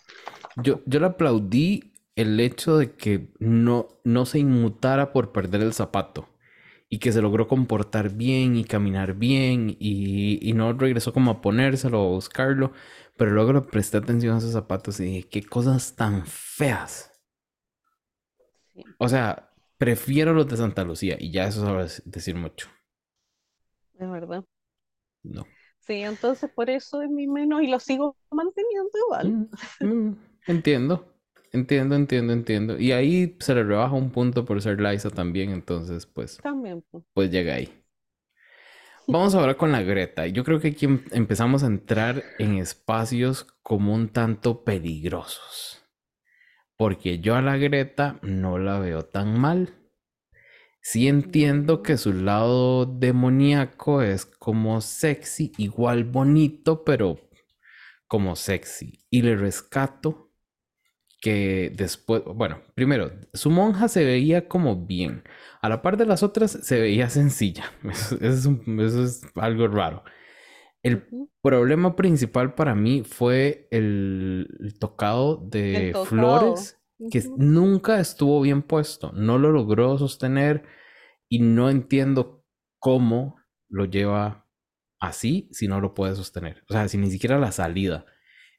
Yo, 0.56 0.82
yo 0.86 1.00
le 1.00 1.06
aplaudí 1.08 1.94
el 2.16 2.40
hecho 2.40 2.78
de 2.78 2.96
que 2.96 3.30
no, 3.40 3.88
no 4.04 4.26
se 4.26 4.40
inmutara 4.40 5.14
por 5.14 5.32
perder 5.32 5.62
el 5.62 5.74
zapato 5.74 6.28
y 6.90 7.00
que 7.00 7.12
se 7.12 7.22
logró 7.22 7.48
comportar 7.48 8.12
bien 8.12 8.56
y 8.56 8.64
caminar 8.66 9.14
bien 9.16 9.76
y, 9.80 10.40
y 10.48 10.54
no 10.54 10.74
regresó 10.74 11.14
como 11.14 11.32
a 11.32 11.42
ponérselo 11.42 12.02
o 12.04 12.08
a 12.12 12.16
buscarlo, 12.16 12.72
pero 13.18 13.32
luego 13.32 13.54
le 13.54 13.62
presté 13.62 13.98
atención 13.98 14.36
a 14.36 14.38
esos 14.40 14.54
zapatos 14.54 15.00
y 15.00 15.06
dije, 15.06 15.30
qué 15.30 15.44
cosas 15.44 15.96
tan 15.96 16.26
feas. 16.26 17.12
Sí, 18.74 18.84
O 18.98 19.08
sea, 19.10 19.52
prefiero 19.78 20.34
los 20.34 20.48
de 20.48 20.58
Santa 20.58 20.84
Lucía 20.84 21.18
y 21.20 21.32
ya 21.32 21.48
eso 21.48 21.62
sabe 21.62 21.88
decir 22.06 22.36
mucho. 22.36 22.68
Es 24.00 24.10
verdad. 24.12 24.44
No. 25.24 25.48
Sí, 25.80 25.94
entonces 26.04 26.50
por 26.54 26.70
eso 26.70 27.02
es 27.02 27.10
mi 27.10 27.28
menos 27.28 27.62
y 27.64 27.68
lo 27.68 27.80
sigo 27.80 28.18
manteniendo 28.32 28.92
igual. 29.08 29.32
Mm, 29.32 29.44
mm, 29.80 30.18
entiendo, 30.48 31.14
entiendo, 31.52 31.96
entiendo, 31.96 32.34
entiendo. 32.34 32.78
Y 32.80 32.92
ahí 32.92 33.36
se 33.40 33.56
le 33.56 33.64
rebaja 33.64 33.94
un 33.96 34.12
punto 34.12 34.46
por 34.46 34.62
ser 34.62 34.80
Liza 34.82 35.10
también, 35.10 35.52
entonces 35.52 36.06
pues, 36.06 36.42
También. 36.42 36.82
pues. 36.92 37.04
pues 37.14 37.32
llega 37.32 37.56
ahí. 37.56 37.84
Vamos 39.08 39.36
ahora 39.36 39.56
con 39.58 39.72
la 39.72 39.82
Greta. 39.84 40.28
Yo 40.28 40.44
creo 40.44 40.60
que 40.60 40.70
aquí 40.70 40.86
em- 40.86 41.04
empezamos 41.12 41.64
a 41.64 41.68
entrar 41.68 42.24
en 42.40 42.58
espacios 42.58 43.48
como 43.64 43.94
un 43.94 44.10
tanto 44.10 44.64
peligrosos. 44.64 45.82
Porque 46.78 47.20
yo 47.20 47.36
a 47.36 47.42
la 47.42 47.58
Greta 47.58 48.20
no 48.24 48.58
la 48.60 48.80
veo 48.80 49.06
tan 49.06 49.40
mal. 49.40 49.76
Sí 50.90 51.08
entiendo 51.10 51.84
que 51.84 51.98
su 51.98 52.14
lado 52.14 52.86
demoníaco 52.86 54.02
es 54.02 54.26
como 54.26 54.80
sexy, 54.80 55.52
igual 55.58 56.06
bonito, 56.06 56.86
pero 56.86 57.20
como 58.08 58.36
sexy. 58.36 59.00
Y 59.10 59.22
le 59.24 59.36
rescato 59.36 60.32
que 61.22 61.72
después, 61.76 62.24
bueno, 62.26 62.62
primero, 62.76 63.12
su 63.34 63.52
monja 63.52 63.88
se 63.90 64.06
veía 64.06 64.48
como 64.48 64.86
bien. 64.86 65.24
A 65.62 65.70
la 65.70 65.82
par 65.82 65.98
de 65.98 66.06
las 66.06 66.24
otras 66.24 66.52
se 66.52 66.80
veía 66.82 67.10
sencilla. 67.10 67.66
Eso, 67.90 68.16
eso 68.22 68.28
es, 68.30 68.46
un- 68.48 68.80
eso 68.82 69.04
es 69.04 69.22
algo 69.36 69.68
raro. 69.68 70.04
El 70.84 71.08
problema 71.42 71.96
principal 71.96 72.56
para 72.56 72.76
mí 72.76 73.04
fue 73.04 73.68
el, 73.72 74.48
el 74.62 74.80
tocado 74.80 75.38
El 75.72 75.90
de 75.90 75.94
tocado. 75.94 76.76
flores 76.76 76.77
que 77.12 77.24
nunca 77.38 78.00
estuvo 78.00 78.42
bien 78.42 78.62
puesto. 78.62 79.12
No 79.14 79.38
lo 79.38 79.52
logró 79.52 79.98
sostener 79.98 80.64
y 81.30 81.40
no 81.40 81.70
entiendo 81.70 82.44
cómo 82.80 83.38
lo 83.70 83.86
lleva 83.86 84.48
así 85.00 85.48
si 85.52 85.68
no 85.68 85.80
lo 85.82 85.94
puede 85.94 86.16
sostener. 86.16 86.64
O 86.70 86.74
sea, 86.74 86.88
si 86.88 86.98
ni 86.98 87.10
siquiera 87.12 87.38
la 87.38 87.52
salida. 87.52 88.06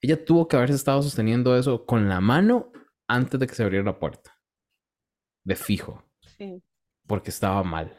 Ella 0.00 0.24
tuvo 0.24 0.46
que 0.46 0.56
haberse 0.56 0.76
estado 0.76 1.02
sosteniendo 1.02 1.56
eso 1.56 1.84
con 1.84 2.08
la 2.08 2.20
mano 2.20 2.70
antes 3.08 3.40
de 3.40 3.46
que 3.46 3.54
se 3.54 3.64
abriera 3.64 3.84
la 3.84 3.98
puerta. 3.98 4.38
De 5.44 5.56
fijo, 5.56 6.04
Sí. 6.36 6.62
porque 7.06 7.30
estaba 7.30 7.62
mal. 7.64 7.96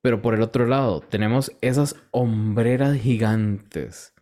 Pero 0.00 0.22
por 0.22 0.34
el 0.34 0.42
otro 0.42 0.66
lado, 0.66 1.00
tenemos 1.00 1.50
esas 1.60 1.96
hombreras 2.12 2.96
gigantes 2.96 4.14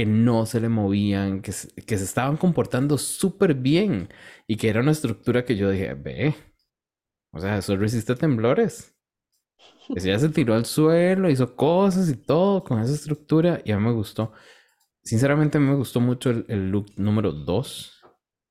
que 0.00 0.06
no 0.06 0.46
se 0.46 0.60
le 0.60 0.68
movían, 0.70 1.42
que, 1.42 1.52
se- 1.52 1.70
que 1.84 1.98
se 1.98 2.04
estaban 2.04 2.36
comportando 2.38 2.98
súper 2.98 3.54
bien 3.54 4.08
y 4.46 4.56
que 4.56 4.68
era 4.70 4.80
una 4.80 4.92
estructura 4.92 5.44
que 5.44 5.56
yo 5.56 5.70
dije, 5.70 5.94
ve, 5.94 6.34
o 7.32 7.40
sea, 7.40 7.58
eso 7.58 7.76
resiste 7.76 8.14
temblores. 8.16 8.94
Ella 9.94 10.18
se 10.18 10.28
tiró 10.28 10.54
al 10.54 10.66
suelo, 10.66 11.28
hizo 11.30 11.56
cosas 11.56 12.08
y 12.10 12.16
todo 12.16 12.62
con 12.64 12.80
esa 12.80 12.94
estructura 12.94 13.60
y 13.64 13.72
a 13.72 13.78
mí 13.78 13.84
me 13.86 13.92
gustó. 13.92 14.32
Sinceramente, 15.02 15.58
a 15.58 15.62
mí 15.62 15.68
me 15.68 15.76
gustó 15.76 16.00
mucho 16.00 16.30
el, 16.30 16.46
el 16.48 16.70
look 16.70 16.88
número 16.98 17.32
2. 17.32 18.02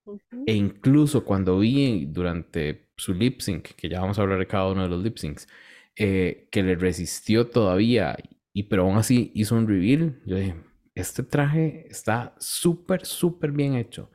ujú. 0.05 0.39
E 0.45 0.53
incluso 0.55 1.25
cuando 1.25 1.59
vi 1.59 2.05
durante 2.07 2.89
su 2.97 3.13
lip 3.13 3.41
sync, 3.41 3.69
que 3.75 3.89
ya 3.89 4.01
vamos 4.01 4.19
a 4.19 4.23
hablar 4.23 4.39
de 4.39 4.47
cada 4.47 4.71
uno 4.71 4.83
de 4.83 4.89
los 4.89 5.03
lip 5.03 5.17
syncs, 5.17 5.47
eh, 5.95 6.47
que 6.51 6.63
le 6.63 6.75
resistió 6.75 7.47
todavía, 7.49 8.17
y 8.53 8.63
pero 8.63 8.83
aún 8.83 8.97
así 8.97 9.31
hizo 9.35 9.55
un 9.55 9.67
reveal, 9.67 10.21
yo 10.25 10.37
dije, 10.37 10.55
este 10.99 11.23
traje 11.23 11.87
está 11.89 12.35
súper, 12.39 13.05
súper 13.05 13.51
bien 13.51 13.75
hecho. 13.75 14.11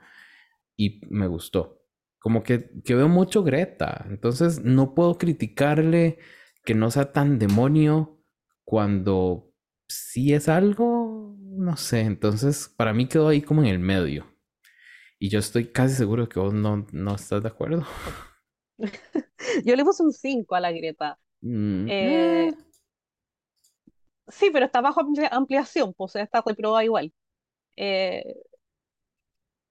Y 0.76 1.00
me 1.10 1.26
gustó. 1.26 1.82
Como 2.18 2.42
que, 2.42 2.70
que 2.84 2.94
veo 2.94 3.08
mucho 3.08 3.42
Greta, 3.44 4.06
entonces 4.08 4.62
no 4.64 4.94
puedo 4.94 5.18
criticarle 5.18 6.18
que 6.64 6.74
no 6.74 6.90
sea 6.90 7.12
tan 7.12 7.38
demonio 7.38 8.20
cuando 8.64 9.52
sí 9.88 10.32
es 10.34 10.48
algo, 10.48 11.36
no 11.40 11.76
sé, 11.76 12.00
entonces 12.00 12.68
para 12.76 12.94
mí 12.94 13.06
quedó 13.08 13.28
ahí 13.28 13.42
como 13.42 13.62
en 13.62 13.68
el 13.68 13.78
medio. 13.78 14.26
Y 15.18 15.30
yo 15.30 15.38
estoy 15.40 15.72
casi 15.72 15.94
seguro 15.96 16.28
que 16.28 16.40
vos 16.40 16.54
no, 16.54 16.86
no 16.92 17.14
estás 17.16 17.42
de 17.42 17.48
acuerdo. 17.48 17.84
Yo 19.64 19.76
le 19.76 19.84
puse 19.84 20.02
un 20.02 20.12
5 20.12 20.54
a 20.54 20.60
la 20.60 20.72
Greta. 20.72 21.18
Mm, 21.42 21.92
Eh, 21.98 22.48
eh, 22.48 22.52
Sí, 24.28 24.50
pero 24.52 24.66
está 24.66 24.80
bajo 24.80 25.00
amplia- 25.00 25.28
ampliación, 25.32 25.92
pues, 25.94 26.10
o 26.10 26.14
sea, 26.14 26.22
está 26.22 26.42
reprobada 26.46 26.84
igual. 26.84 27.12
Eh, 27.76 28.24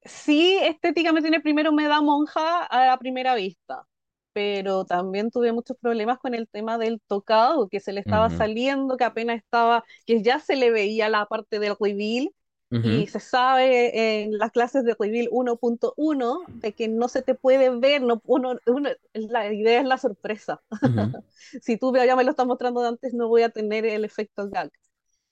sí, 0.04 0.58
estéticamente 0.64 1.30
tiene 1.30 1.42
primero 1.44 1.72
me 1.72 1.88
da 1.88 2.02
monja 2.02 2.64
a 2.66 2.86
la 2.88 2.98
primera 2.98 3.36
vista, 3.36 3.88
pero 4.34 4.86
también 4.86 5.32
tuve 5.32 5.52
muchos 5.54 5.78
problemas 5.80 6.20
con 6.20 6.34
el 6.34 6.48
tema 6.48 6.78
del 6.78 7.02
tocado, 7.08 7.70
que 7.70 7.80
se 7.80 7.94
le 7.94 8.02
estaba 8.02 8.30
Ujú, 8.30 8.30
saliendo, 8.30 8.98
que 8.98 9.04
apenas 9.06 9.38
estaba, 9.38 9.84
que 10.06 10.22
ya 10.24 10.40
se 10.40 10.56
le 10.56 10.72
veía 10.72 11.10
la 11.10 11.26
parte 11.28 11.60
del 11.60 11.76
reveal, 11.80 12.30
ujú, 12.74 12.94
y 12.94 13.08
se 13.08 13.20
sabe 13.20 14.24
en 14.24 14.38
las 14.38 14.52
clases 14.52 14.84
de 14.84 14.96
reveal 15.00 15.30
1.1 15.32 16.50
de 16.62 16.74
que 16.74 16.88
no 16.90 17.08
se 17.08 17.22
te 17.22 17.36
puede 17.36 17.70
ver, 17.80 18.02
no, 18.02 18.22
uno, 18.26 18.58
uno- 18.68 18.90
la 19.14 19.54
idea 19.54 19.80
es 19.82 19.86
la 19.88 19.98
sorpresa. 19.98 20.62
ujú, 20.84 21.16
Si 21.62 21.78
tú 21.78 21.94
ya 21.96 22.16
me 22.16 22.24
lo 22.24 22.32
estás 22.32 22.48
mostrando 22.48 22.82
de 22.82 22.90
antes, 22.90 23.14
no 23.14 23.28
voy 23.30 23.44
a 23.44 23.50
tener 23.50 23.86
el 23.86 24.06
efecto 24.06 24.50
gag. 24.50 24.72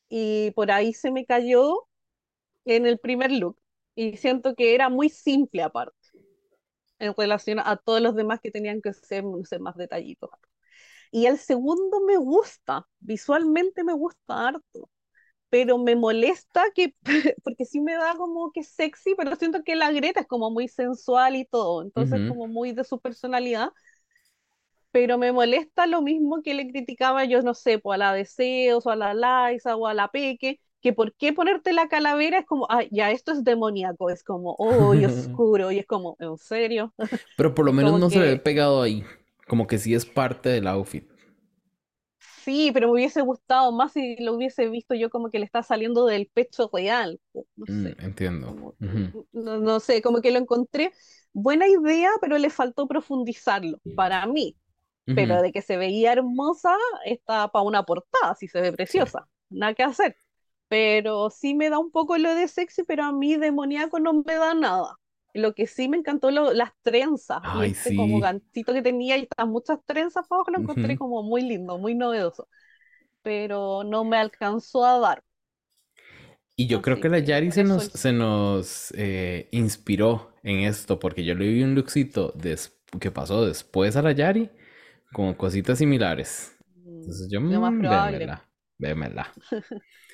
Y 0.10 0.52
por 0.52 0.72
ahí 0.72 0.94
se 0.94 1.12
me 1.12 1.26
cayó 1.26 1.88
en 2.66 2.86
el 2.88 3.00
primer 3.00 3.32
look. 3.32 3.58
Y 3.96 4.18
siento 4.18 4.56
que 4.56 4.76
era 4.76 4.90
muy 4.90 5.10
simple 5.10 5.64
aparte, 5.64 5.96
en 7.00 7.14
relación 7.16 7.60
a 7.60 7.78
todos 7.78 8.02
los 8.02 8.16
demás 8.16 8.40
que 8.42 8.52
tenían 8.52 8.82
que 8.82 8.94
ser, 8.94 9.24
sé, 9.46 9.60
más 9.60 9.76
detallitos. 9.76 10.30
Y 11.12 11.28
el 11.28 11.38
segundo 11.40 12.02
me 12.02 12.18
gusta, 12.18 12.88
visualmente 13.00 13.84
me 13.86 13.94
gusta 13.94 14.50
harto, 14.50 14.90
pero 15.51 15.77
me 15.77 15.98
molesta 15.98 16.63
que, 16.74 16.96
porque 17.43 17.65
sí 17.65 17.81
me 17.81 17.93
da 17.93 18.15
como 18.15 18.53
que 18.53 18.63
sexy, 18.63 19.15
pero 19.15 19.36
siento 19.36 19.63
que 19.63 19.75
la 19.75 19.91
Greta 19.91 20.22
es 20.22 20.27
como 20.27 20.50
muy 20.50 20.70
sensual 20.70 21.36
y 21.36 21.46
todo, 21.46 21.84
entonces 21.84 22.22
como 22.29 22.48
muy 22.48 22.72
de 22.72 22.86
su 22.86 23.00
personalidad, 23.01 23.72
pero 24.91 25.17
me 25.17 25.34
molesta 25.34 25.88
lo 25.88 26.01
mismo 26.01 26.41
que 26.41 26.53
le 26.53 26.67
criticaba 26.70 27.25
yo, 27.25 27.41
no 27.41 27.53
sé, 27.53 27.79
pues 27.79 27.96
a 27.96 27.98
la 27.98 28.13
Deseos, 28.13 28.86
o 28.86 28.91
a 28.91 28.96
la 28.96 29.13
Liza, 29.13 29.75
o 29.75 29.88
a 29.88 29.93
la 29.93 30.08
Peque, 30.08 30.62
que 30.81 30.93
por 30.93 31.13
qué 31.15 31.34
ponerte 31.34 31.74
la 31.74 31.89
calavera 31.89 32.39
es 32.39 32.46
como, 32.46 32.65
ah, 32.70 32.84
ya 32.89 33.12
esto 33.12 33.34
es 33.34 33.43
demoníaco, 33.43 34.10
es 34.10 34.24
como, 34.24 34.55
oh, 34.58 34.93
y 34.93 35.03
oscuro, 35.05 35.72
y 35.72 35.79
es 35.79 35.86
como, 35.86 36.15
¿en 36.20 36.38
serio? 36.38 36.93
Pero 37.36 37.53
por 37.53 37.65
lo 37.65 37.74
menos 37.74 37.91
como 37.91 38.05
no 38.05 38.10
se 38.10 38.20
ve 38.20 38.38
pegado 38.38 38.81
ahí. 38.81 39.03
Como 39.48 39.67
que 39.67 39.77
sí 39.77 39.93
es 39.93 40.05
parte 40.05 40.48
del 40.48 40.65
outfit. 40.67 41.11
Sí, 42.44 42.72
pero 42.74 42.88
me 42.88 42.94
hubiese 42.94 43.22
gustado 43.22 43.72
más 43.72 43.94
si 43.94 44.16
lo 44.18 44.34
hubiese 44.36 44.70
visto 44.70 44.96
yo 44.96 45.10
como 45.10 45.30
que 45.30 45.40
le 45.40 45.46
está 45.46 45.64
saliendo 45.64 46.06
del 46.06 46.28
pecho 46.34 46.70
real, 46.74 47.20
Mm, 47.68 47.88
entiendo. 48.00 48.48
como, 48.48 48.76
no, 49.34 49.58
no 49.60 49.80
sé, 49.80 50.02
como 50.02 50.22
que 50.22 50.32
lo 50.32 50.40
encontré 50.40 50.94
buena 51.34 51.68
idea, 51.68 52.10
pero 52.22 52.38
le 52.38 52.50
faltó 52.50 52.88
profundizarlo, 52.88 53.80
para 53.96 54.26
mí. 54.28 54.58
pero 55.14 55.42
de 55.42 55.52
que 55.54 55.62
se 55.64 55.78
veía 55.78 56.14
hermosa, 56.14 56.76
está 57.06 57.50
para 57.50 57.64
una 57.66 57.84
portada, 57.86 58.36
sí 58.36 58.48
se 58.48 58.62
ve 58.62 58.72
Sí. 58.86 59.00
preciosa, 59.02 59.28
nada 59.50 59.74
que 59.76 59.84
hacer. 59.84 60.18
Pero 60.70 61.30
sí 61.32 61.56
me 61.56 61.70
da 61.70 61.80
un 61.80 61.92
poco 61.92 62.18
lo 62.18 62.36
de 62.36 62.48
sexy, 62.48 62.84
pero 62.84 63.04
a 63.06 63.12
mí 63.14 63.36
demoníaco 63.38 64.00
no 64.00 64.14
me 64.14 64.36
da 64.36 64.54
nada. 64.56 64.98
Lo 65.34 65.54
que 65.56 65.68
sí 65.68 65.88
me 65.90 65.98
encantó 65.98 66.32
lo, 66.32 66.54
las 66.54 66.72
trenzas 66.82 67.44
Ay, 67.44 67.74
este 67.74 67.94
como 67.94 68.20
sí. 68.20 68.22
ganchito 68.22 68.74
que 68.74 68.82
tenía 68.82 69.18
y 69.18 69.24
estas 69.24 69.48
muchas 69.48 69.80
trenzas 69.86 70.28
para 70.28 70.40
abajo 70.40 70.52
lo 70.52 70.60
encontré 70.60 70.96
Ujú. 70.96 70.98
como 70.98 71.24
muy 71.24 71.42
lindo, 71.44 71.78
muy 71.78 71.96
novedoso, 71.96 72.48
pero 73.24 73.84
no 73.86 74.04
me 74.06 74.18
alcanzó 74.18 74.86
a 74.86 75.00
dar. 75.00 75.24
Y 76.56 76.68
yo 76.68 76.82
creo 76.82 77.00
Así 77.00 77.00
que 77.00 77.10
la 77.10 77.20
que 77.20 77.20
Yari 77.20 77.52
por 77.52 77.52
se 77.52 77.64
nos, 77.64 77.86
se 77.86 78.12
nos 78.14 78.92
eh, 78.98 79.48
inspiró 79.52 80.34
en 80.44 80.60
esto, 80.60 81.00
porque 81.00 81.24
yo 81.24 81.34
le 81.36 81.48
vi 81.48 81.64
un 81.64 81.76
des- 82.36 82.78
que 83.00 83.10
pasó 83.12 83.46
después 83.46 83.96
a 83.96 84.02
la 84.02 84.12
Yari 84.12 84.50
con 85.14 85.34
cositas 85.34 85.80
similares. 85.80 86.56
Mm, 86.76 87.06
Entonces 87.06 87.28
yo, 87.32 87.42
Lo 87.48 87.62
más 87.62 87.76
probable, 87.78 88.32
vémela, 88.32 88.50
vémela. 88.78 89.38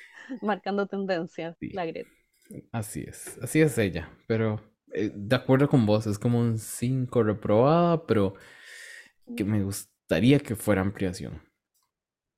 marcando 0.42 0.86
tendencia, 0.86 1.56
Sí, 1.60 1.70
la 1.70 1.86
Greta. 1.86 2.10
así 2.72 3.04
es, 3.08 3.38
así 3.42 3.60
es 3.60 3.78
ella. 3.78 4.10
Pero 4.26 4.60
eh, 4.94 5.12
de 5.14 5.36
acuerdo 5.36 5.68
con 5.68 5.86
vos, 5.86 6.06
es 6.06 6.18
como 6.18 6.40
un 6.40 6.58
5 6.58 7.22
reprobada, 7.22 8.06
pero 8.06 8.34
que 9.36 9.44
me 9.44 9.62
gustaría 9.62 10.38
que 10.40 10.56
fuera 10.56 10.80
ampliación. 10.82 11.42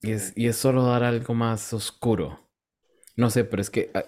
Y 0.02 0.12
es, 0.12 0.32
y 0.36 0.46
es 0.48 0.56
solo 0.56 0.84
dar 0.86 1.04
algo 1.04 1.34
más 1.34 1.72
oscuro. 1.74 2.50
No 3.16 3.30
sé, 3.30 3.44
pero 3.44 3.62
es 3.62 3.70
que 3.70 3.90
ah, 3.94 4.04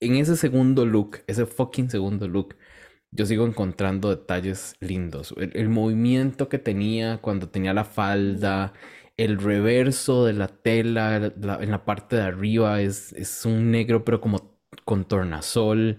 en 0.00 0.16
ese 0.16 0.36
segundo 0.36 0.86
look, 0.86 1.20
ese 1.26 1.46
fucking 1.46 1.90
segundo 1.90 2.28
look, 2.28 2.56
yo 3.12 3.26
sigo 3.26 3.46
encontrando 3.46 4.10
detalles 4.10 4.76
lindos. 4.80 5.34
El, 5.38 5.52
el 5.56 5.68
movimiento 5.70 6.48
que 6.48 6.58
tenía 6.58 7.18
cuando 7.22 7.48
tenía 7.50 7.74
la 7.74 7.84
falda, 7.84 8.74
el 9.16 9.38
reverso 9.40 10.26
de 10.26 10.34
la 10.34 10.48
tela 10.48 11.32
la- 11.40 11.56
en 11.62 11.70
la 11.72 11.84
parte 11.84 12.16
de 12.16 12.22
arriba 12.22 12.80
es, 12.82 13.12
es 13.14 13.44
un 13.46 13.70
negro, 13.72 14.04
pero 14.04 14.20
como 14.20 14.58
con 14.84 15.06
tornasol. 15.06 15.98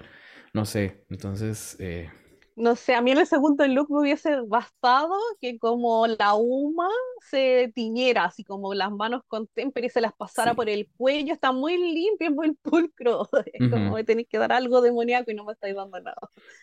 No 0.54 0.66
sé, 0.66 1.06
entonces, 1.10 1.76
eh, 1.80 2.10
No 2.56 2.76
sé, 2.76 2.94
a 2.94 3.02
mí 3.02 3.12
en 3.12 3.20
el 3.20 3.26
segundo 3.28 3.66
look 3.68 3.90
me 3.90 4.02
hubiese 4.02 4.42
bastado 4.42 5.16
que 5.40 5.58
como 5.58 6.08
la 6.08 6.34
Uma 6.34 6.90
se 7.22 7.72
tiñera, 7.74 8.26
así 8.26 8.44
como 8.44 8.74
las 8.74 8.92
manos 8.92 9.24
con 9.28 9.48
témpera 9.48 9.88
y 9.88 9.90
se 9.90 10.02
las 10.02 10.14
pasara 10.14 10.54
sí. 10.54 10.56
por 10.56 10.68
el 10.68 10.90
cuello, 10.98 11.34
está 11.34 11.54
muy 11.54 11.78
limpio, 11.78 12.32
muy 12.32 12.54
pulcro. 12.56 13.30
Es 13.54 13.66
como 13.70 13.94
me 13.94 14.04
tenéis 14.04 14.28
que 14.30 14.38
dar 14.38 14.52
algo 14.52 14.82
demoníaco 14.82 15.32
y 15.32 15.36
no 15.36 15.46
me 15.46 15.54
estáis 15.54 15.76
dando 15.76 16.00
nada. 16.02 16.18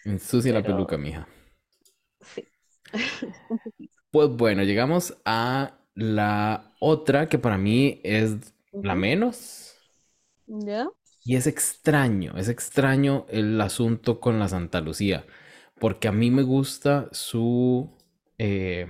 Ensucia 0.05 0.55
la 0.55 0.62
peluca, 0.62 0.96
mija. 0.96 1.29
sí, 2.20 2.49
un 3.49 3.59
poquito. 3.61 3.99
Pues 4.11 4.29
bueno, 4.31 4.62
llegamos 4.62 5.16
a 5.25 5.79
la 5.94 6.75
otra 6.81 7.29
que 7.29 7.38
para 7.38 7.59
mí 7.59 8.01
es 8.05 8.55
la 8.81 8.94
menos. 8.94 9.77
¿Ya? 10.46 10.88
Y 11.27 11.35
es 11.35 11.49
extraño, 11.49 12.35
es 12.37 12.49
extraño 12.49 13.27
el 13.29 13.61
asunto 13.61 14.21
con 14.21 14.39
la 14.39 14.47
Santa 14.47 14.81
Lucía, 14.81 15.27
porque 15.81 16.07
a 16.07 16.12
mí 16.12 16.31
me 16.31 16.43
gusta 16.43 17.09
su, 17.11 17.99
eh, 18.39 18.87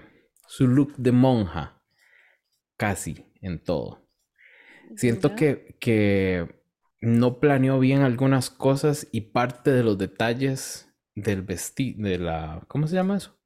su 0.47 0.69
look 0.69 0.95
de 0.99 1.13
monja, 1.13 1.83
casi 2.77 3.25
en 3.41 3.65
todo. 3.65 4.07
Siento 4.97 5.35
que, 5.35 5.79
que 5.81 6.61
no 7.01 7.41
planeó 7.41 7.79
bien 7.79 8.03
algunas 8.03 8.51
cosas 8.51 9.09
y 9.13 9.23
parte 9.23 9.73
de 9.73 9.83
los 9.83 9.97
detalles 9.97 10.95
del 11.15 11.41
vestido, 11.41 12.07
de 12.07 12.19
la, 12.19 12.63
¿cómo 12.69 12.87
se 12.87 12.97
llama 12.97 13.17
eso? 13.17 13.41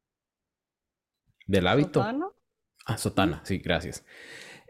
Del 1.46 1.68
hábito. 1.68 2.00
¿Sotano? 2.00 2.34
Ah, 2.86 2.98
sotana, 2.98 3.40
sí, 3.44 3.58
gracias. 3.58 4.04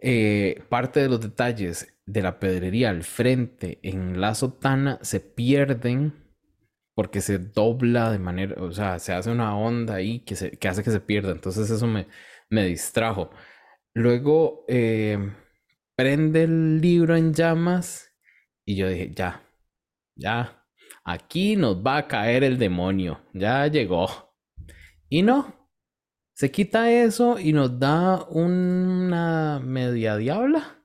Eh, 0.02 0.62
parte 0.68 1.00
de 1.00 1.08
los 1.08 1.22
detalles 1.22 1.94
de 2.12 2.22
la 2.22 2.40
pedrería 2.40 2.90
al 2.90 3.04
frente 3.04 3.78
en 3.82 4.20
la 4.20 4.34
sotana 4.34 4.98
se 5.02 5.20
pierden 5.20 6.12
porque 6.94 7.20
se 7.20 7.38
dobla 7.38 8.10
de 8.10 8.18
manera, 8.18 8.60
o 8.62 8.72
sea, 8.72 8.98
se 8.98 9.12
hace 9.12 9.30
una 9.30 9.56
onda 9.56 9.94
ahí 9.94 10.20
que, 10.20 10.34
se, 10.34 10.50
que 10.50 10.68
hace 10.68 10.82
que 10.82 10.90
se 10.90 11.00
pierda. 11.00 11.30
Entonces 11.30 11.70
eso 11.70 11.86
me, 11.86 12.08
me 12.50 12.66
distrajo. 12.66 13.30
Luego 13.94 14.64
eh, 14.68 15.32
prende 15.96 16.42
el 16.42 16.80
libro 16.80 17.16
en 17.16 17.32
llamas 17.32 18.10
y 18.66 18.76
yo 18.76 18.88
dije, 18.88 19.12
ya, 19.14 19.42
ya, 20.16 20.66
aquí 21.04 21.56
nos 21.56 21.76
va 21.76 21.98
a 21.98 22.08
caer 22.08 22.42
el 22.44 22.58
demonio, 22.58 23.22
ya 23.32 23.66
llegó. 23.68 24.34
Y 25.08 25.22
no, 25.22 25.70
se 26.34 26.50
quita 26.50 26.90
eso 26.90 27.38
y 27.38 27.52
nos 27.52 27.78
da 27.78 28.24
una 28.24 29.60
media 29.64 30.16
diabla 30.16 30.79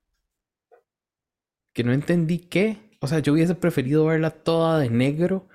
que 1.76 1.86
no 1.86 1.94
entendí 1.94 2.40
qué. 2.40 2.80
O 3.02 3.08
sea, 3.08 3.20
yo 3.20 3.34
hubiese 3.34 3.56
preferido 3.56 4.06
verla 4.08 4.32
toda 4.32 4.80
de 4.80 4.92
negro 4.92 5.50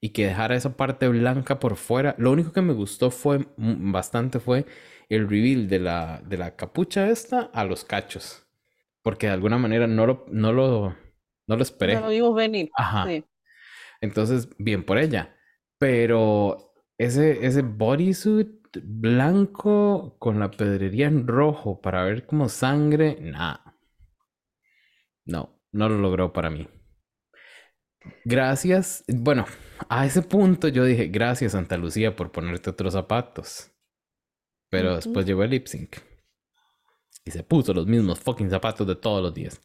y 0.00 0.10
que 0.10 0.26
dejara 0.28 0.56
esa 0.56 0.76
parte 0.78 1.08
blanca 1.08 1.60
por 1.60 1.76
fuera. 1.76 2.16
Lo 2.18 2.32
único 2.32 2.52
que 2.52 2.62
me 2.62 2.74
gustó 2.74 3.12
fue 3.12 3.40
mm, 3.58 3.92
bastante 3.92 4.40
fue 4.40 4.66
el 5.10 5.28
reveal 5.28 5.68
de 5.68 5.80
la, 5.80 6.22
de 6.26 6.38
la 6.38 6.56
capucha 6.56 7.10
esta 7.10 7.42
a 7.42 7.64
los 7.66 7.84
cachos. 7.84 8.46
Porque 9.02 9.28
de 9.28 9.34
alguna 9.34 9.58
manera 9.58 9.88
no 9.88 10.06
lo, 10.06 10.26
no 10.30 10.52
lo, 10.54 10.96
no 11.48 11.56
lo 11.56 11.62
No 11.88 12.00
lo 12.00 12.08
esperé. 12.08 12.08
vimos 12.08 12.34
venir. 12.34 12.70
Ajá. 12.76 13.08
Sí. 13.08 13.24
Entonces, 14.00 14.48
bien 14.58 14.84
por 14.84 14.98
ella. 14.98 15.36
Pero 15.78 16.74
ese, 16.98 17.46
ese 17.46 17.62
bodysuit 17.62 18.50
blanco 18.82 20.16
con 20.18 20.40
la 20.40 20.50
pedrería 20.50 21.06
en 21.08 21.26
rojo 21.26 21.80
para 21.80 22.04
ver 22.04 22.26
como 22.26 22.48
sangre, 22.48 23.18
nada. 23.20 23.76
No, 25.26 25.50
no 25.74 25.88
lo 25.88 25.98
logró 25.98 26.32
para 26.32 26.50
mí. 26.50 26.68
Gracias. 28.24 29.04
Bueno, 29.08 29.44
a 29.88 30.06
ese 30.06 30.22
punto 30.22 30.68
yo 30.68 30.84
dije, 30.84 31.08
gracias 31.08 31.52
Santa 31.52 31.76
Lucía 31.76 32.14
por 32.16 32.32
ponerte 32.32 32.70
otros 32.70 32.92
zapatos. 32.94 33.70
Pero 34.70 34.96
después 34.96 35.26
llegó 35.26 35.42
el 35.44 35.50
lip 35.50 35.66
sync 35.66 35.98
y 37.24 37.30
se 37.30 37.42
puso 37.42 37.72
los 37.72 37.86
mismos 37.86 38.20
fucking 38.20 38.50
zapatos 38.50 38.86
de 38.86 38.96
todos 38.96 39.22
los 39.22 39.34
días. 39.34 39.60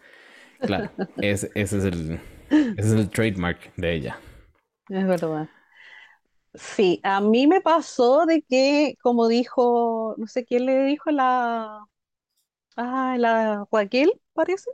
Claro, 0.59 0.91
ese, 1.17 1.51
ese 1.55 1.77
es 1.77 1.83
el, 1.85 2.19
ese 2.49 2.87
es 2.87 2.93
el 2.93 3.09
trademark 3.09 3.73
de 3.75 3.93
ella. 3.93 4.19
Es 4.89 5.07
verdad. 5.07 5.49
Sí, 6.55 6.99
a 7.03 7.21
mí 7.21 7.45
me 7.47 7.61
pasó 7.61 8.25
de 8.25 8.41
que, 8.41 8.95
como 9.01 9.27
dijo, 9.27 10.15
no 10.17 10.27
sé 10.27 10.45
quién 10.45 10.65
le 10.65 10.85
dijo 10.85 11.11
la, 11.11 11.85
ah, 12.77 13.15
la 13.17 13.67
Raquel, 13.71 14.11
parece 14.33 14.71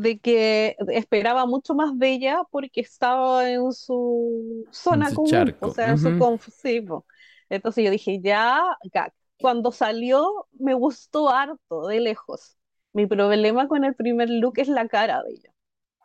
de 0.00 0.18
que 0.20 0.76
esperaba 0.92 1.46
mucho 1.46 1.74
más 1.74 1.98
de 1.98 2.10
ella 2.10 2.42
porque 2.50 2.80
estaba 2.80 3.50
en 3.50 3.72
su 3.72 4.66
zona 4.72 5.12
su 5.12 5.14
común, 5.14 5.56
charco. 5.58 5.60
o 5.60 5.70
sea, 5.70 5.90
en 5.90 5.98
su 5.98 6.10
Ujú. 6.10 6.14
conf- 6.14 6.50
sí, 6.50 6.80
po. 6.80 7.06
Entonces 7.48 7.84
yo 7.84 7.90
dije, 7.90 8.20
ya, 8.22 8.62
gag. 8.92 9.12
Cuando 9.40 9.72
salió 9.72 10.48
me 10.52 10.74
gustó 10.74 11.30
harto, 11.30 11.86
de 11.88 12.00
lejos. 12.00 12.56
Mi 12.92 13.06
problema 13.06 13.68
con 13.68 13.84
el 13.84 13.94
primer 13.94 14.28
look 14.30 14.54
es 14.58 14.68
la 14.68 14.88
cara 14.88 15.22
de 15.22 15.32
ella. 15.34 15.50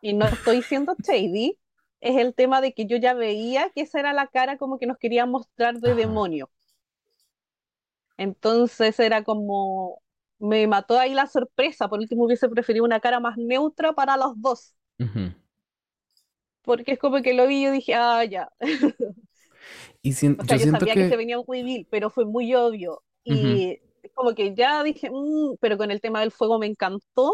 Y 0.01 0.13
no 0.13 0.27
estoy 0.27 0.63
siendo 0.63 0.97
shady, 1.03 1.59
es 2.01 2.17
el 2.17 2.35
tema 2.35 2.61
de 2.61 2.73
que 2.73 2.85
yo 2.87 2.97
ya 2.97 3.13
veía 3.15 3.71
que 3.71 3.81
esa 3.83 3.99
era 3.99 4.13
la 4.13 4.27
cara 4.27 4.57
como 4.57 4.79
que 4.79 4.87
nos 4.87 4.97
quería 4.99 5.25
mostrar 5.27 5.79
de 5.79 5.95
demonio. 5.95 6.51
Entonces 8.17 8.99
era 8.99 9.23
como, 9.23 10.01
me 10.43 10.67
mató 10.67 10.99
ahí 10.99 11.13
la 11.15 11.27
sorpresa, 11.27 11.89
por 11.89 11.99
último 11.99 12.25
hubiese 12.25 12.49
preferido 12.49 12.85
una 12.85 12.99
cara 13.01 13.19
más 13.19 13.37
neutra 13.37 13.93
para 13.93 14.17
los 14.17 14.33
dos, 14.41 14.75
Ujú. 14.99 15.33
porque 16.63 16.93
es 16.93 16.99
como 16.99 17.21
que 17.21 17.33
lo 17.33 17.47
vi 17.47 17.61
y 17.61 17.63
yo 17.65 17.71
dije, 17.71 17.93
ah, 17.95 18.23
ya. 18.25 18.49
Y 20.01 20.13
sien- 20.13 20.37
O 20.37 20.43
sea, 20.45 20.55
yo 20.55 20.57
yo 20.57 20.65
siento 20.65 20.67
sabía 20.67 20.97
que 20.97 21.05
se 21.05 21.15
que... 21.15 21.17
venía 21.17 21.39
un 21.39 21.45
reveal, 21.47 21.87
pero 21.89 22.09
fue 22.09 22.25
muy 22.25 22.53
obvio. 22.55 23.03
Y 23.23 23.79
como 24.15 24.33
que 24.35 24.53
ya 24.55 24.83
dije, 24.83 25.09
"Mm", 25.11 25.55
pero 25.59 25.77
con 25.77 25.91
el 25.91 26.01
tema 26.01 26.19
del 26.21 26.31
fuego 26.31 26.59
me 26.59 26.67
encantó. 26.67 27.31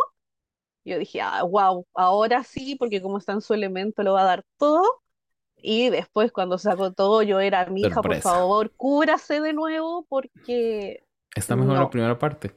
Yo 0.85 0.99
dije, 0.99 1.21
ah, 1.21 1.43
wow, 1.43 1.87
ahora 1.95 2.43
sí, 2.43 2.75
porque 2.77 3.01
como 3.01 3.17
está 3.19 3.33
en 3.33 3.41
su 3.41 3.53
elemento, 3.53 4.03
lo 4.03 4.13
va 4.13 4.21
a 4.23 4.25
dar 4.25 4.45
todo. 4.57 4.83
Y 5.57 5.89
después, 5.89 6.31
cuando 6.31 6.57
sacó 6.59 6.93
todo, 6.93 7.23
yo 7.23 7.39
era 7.41 7.67
mi 7.67 7.85
hija, 7.87 8.03
por 8.03 8.17
favor, 8.17 8.73
cúbrase 8.75 9.41
de 9.41 9.53
nuevo, 9.53 10.05
porque 10.09 11.03
Está 11.35 11.55
mejor 11.55 11.79
la 11.79 11.89
no, 11.89 11.89
primera 11.89 12.19
parte. 12.19 12.55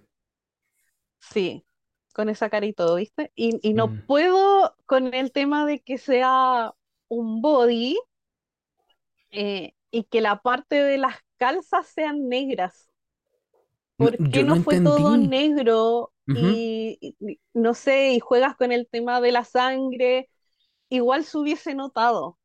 Sí, 1.31 1.67
con 2.15 2.29
esa 2.29 2.51
cara 2.51 2.67
y 2.67 2.73
todo, 2.75 2.97
¿viste? 2.97 3.33
Y, 3.35 3.59
y 3.69 3.75
no 3.75 3.95
Mm. 3.95 4.03
puedo 4.07 4.77
con 4.87 5.15
el 5.15 5.33
tema 5.33 5.67
de 5.67 5.81
que 5.83 5.99
sea 5.99 6.75
un 7.09 7.41
body 7.43 7.99
eh, 9.31 9.75
y 9.91 10.05
que 10.05 10.21
la 10.21 10.41
parte 10.43 10.77
de 10.83 10.99
las 10.99 11.17
calzas 11.39 11.87
sean 11.89 12.29
negras. 12.29 12.89
No, 13.99 14.11
¿Por 14.11 14.21
qué 14.31 14.43
no 14.45 14.57
no 14.57 14.57
fue 14.57 14.77
todo 14.79 15.17
negro 15.17 16.13
y, 16.33 16.99
y- 17.01 17.17
y 17.33 17.41
no 17.55 17.75
sé, 17.75 18.13
y 18.15 18.21
juegas 18.21 18.57
con 18.57 18.73
el 18.73 18.89
tema 18.89 19.21
de 19.21 19.33
la 19.33 19.45
sangre? 19.45 20.29
Igual 20.91 21.25
se 21.25 21.39
hubiese 21.39 21.75
notado. 21.75 22.39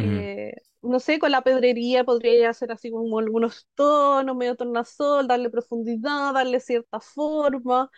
Eh, 0.00 0.54
no 0.82 1.00
sé, 1.00 1.18
con 1.20 1.32
la 1.32 1.42
pedrería 1.42 2.04
podría 2.04 2.50
hacer 2.50 2.72
así 2.72 2.90
como 2.90 3.18
algunos 3.20 3.68
tonos, 3.76 4.36
medio 4.36 4.56
tornasol, 4.56 5.28
darle 5.28 5.50
profundidad, 5.50 6.34
darle 6.34 6.60
cierta 6.60 7.00
forma. 7.00 7.90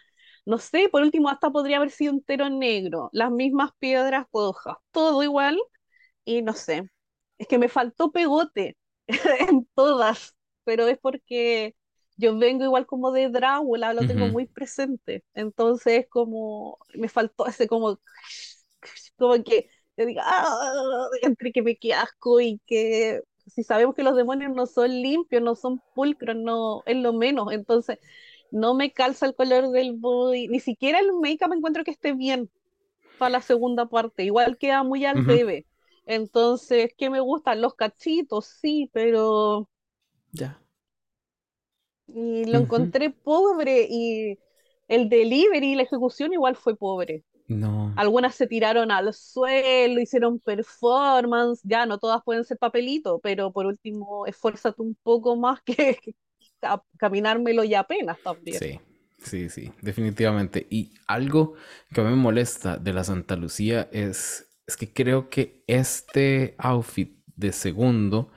No 0.46 0.59
sé, 0.59 0.88
por 0.90 1.03
último, 1.03 1.29
hasta 1.29 1.50
podría 1.50 1.76
haber 1.79 1.90
sido 1.90 2.12
entero 2.12 2.48
negro, 2.50 3.11
las 3.12 3.31
mismas 3.31 3.70
piedras, 3.79 4.26
hojas, 4.33 4.76
todo 4.92 5.22
igual, 5.22 5.59
y 6.24 6.42
no 6.42 6.55
sé. 6.55 6.90
Es 7.38 7.48
que 7.48 7.59
me 7.59 7.68
faltó 7.68 8.12
pegote 8.12 8.76
en 9.50 9.66
todas, 9.74 10.37
pero 10.64 10.88
es 10.88 10.98
porque 11.00 11.76
yo 12.16 12.37
vengo 12.38 12.64
igual 12.64 12.87
como 12.87 13.12
de 13.12 13.29
Drácula, 13.31 13.94
lo 13.94 14.07
tengo 14.07 14.29
Ujú. 14.29 14.31
muy 14.31 14.46
presente. 14.46 15.24
Entonces, 15.35 16.07
como 16.11 16.79
me 16.94 17.09
faltó 17.09 17.46
ese 17.46 17.68
como, 17.68 18.00
como 19.16 19.42
que 19.44 19.70
yo 19.96 20.07
diga, 20.07 20.22
"Ah", 20.26 21.09
entre 21.22 21.53
que 21.53 21.62
me 21.62 21.76
quede 21.76 21.94
asco 21.94 22.40
y 22.40 22.61
que 22.66 23.20
si 23.46 23.62
sabemos 23.64 23.94
que 23.94 24.03
los 24.03 24.16
demonios 24.16 24.53
no 24.55 24.66
son 24.66 24.90
limpios, 24.90 25.42
no 25.42 25.55
son 25.57 25.83
pulcros, 25.94 26.37
no 26.37 26.83
es 26.87 26.96
lo 26.96 27.12
menos. 27.12 27.53
Entonces, 27.53 27.98
no 28.53 28.75
me 28.75 28.93
calza 28.93 29.27
el 29.27 29.35
color 29.35 29.71
del 29.71 29.95
body, 29.95 30.49
ni 30.49 30.61
siquiera 30.61 31.01
el 31.01 31.13
make-up 31.15 31.53
encuentro 31.53 31.85
que 31.85 31.91
esté 31.93 32.13
bien 32.15 32.51
para 33.19 33.31
la 33.33 33.43
segunda 33.43 33.87
parte, 33.89 34.25
igual 34.25 34.59
queda 34.59 34.83
muy 34.85 35.05
al 35.07 35.27
debe. 35.27 35.67
Entonces, 36.07 36.93
¿qué 36.99 37.11
me 37.11 37.21
gustan? 37.21 37.61
Los 37.63 37.75
cachitos, 37.75 38.47
sí, 38.47 38.91
pero 38.93 39.69
Ya. 40.33 40.61
y 42.07 42.45
lo 42.47 42.59
encontré 42.59 43.11
pobre 43.11 43.87
y 43.89 44.39
el 44.89 45.09
delivery, 45.09 45.75
la 45.75 45.83
ejecución 45.83 46.33
igual 46.33 46.57
fue 46.57 46.77
pobre. 46.77 47.25
No. 47.49 47.93
Algunas 47.95 48.35
se 48.37 48.47
tiraron 48.49 48.91
al 48.93 49.15
suelo, 49.15 50.01
hicieron 50.01 50.41
performance, 50.41 51.61
ya 51.65 51.87
no 51.87 51.99
todas 51.99 52.23
pueden 52.25 52.45
ser 52.45 52.59
papelito, 52.59 53.21
pero 53.21 53.53
por 53.53 53.67
último, 53.67 54.27
esfuérzate 54.27 54.83
un 54.83 54.97
poco 55.03 55.37
más 55.37 55.63
que, 55.65 55.99
caminármelo 56.99 57.64
y 57.64 57.75
apenas 57.75 58.18
también. 58.23 58.59
Sí, 58.59 58.81
sí, 59.18 59.49
sí, 59.49 59.73
definitivamente. 59.83 60.66
Y 60.70 60.92
algo 61.07 61.55
que 61.92 62.03
me 62.03 62.14
molesta 62.14 62.77
de 62.77 62.92
la 62.92 63.05
Santa 63.05 63.37
Lucía 63.37 63.88
es, 63.92 64.49
es 64.66 64.77
que 64.77 64.92
creo 64.92 65.31
que 65.31 65.64
este 65.66 66.55
outfit 66.59 67.18
de 67.37 67.53
segundo 67.53 68.31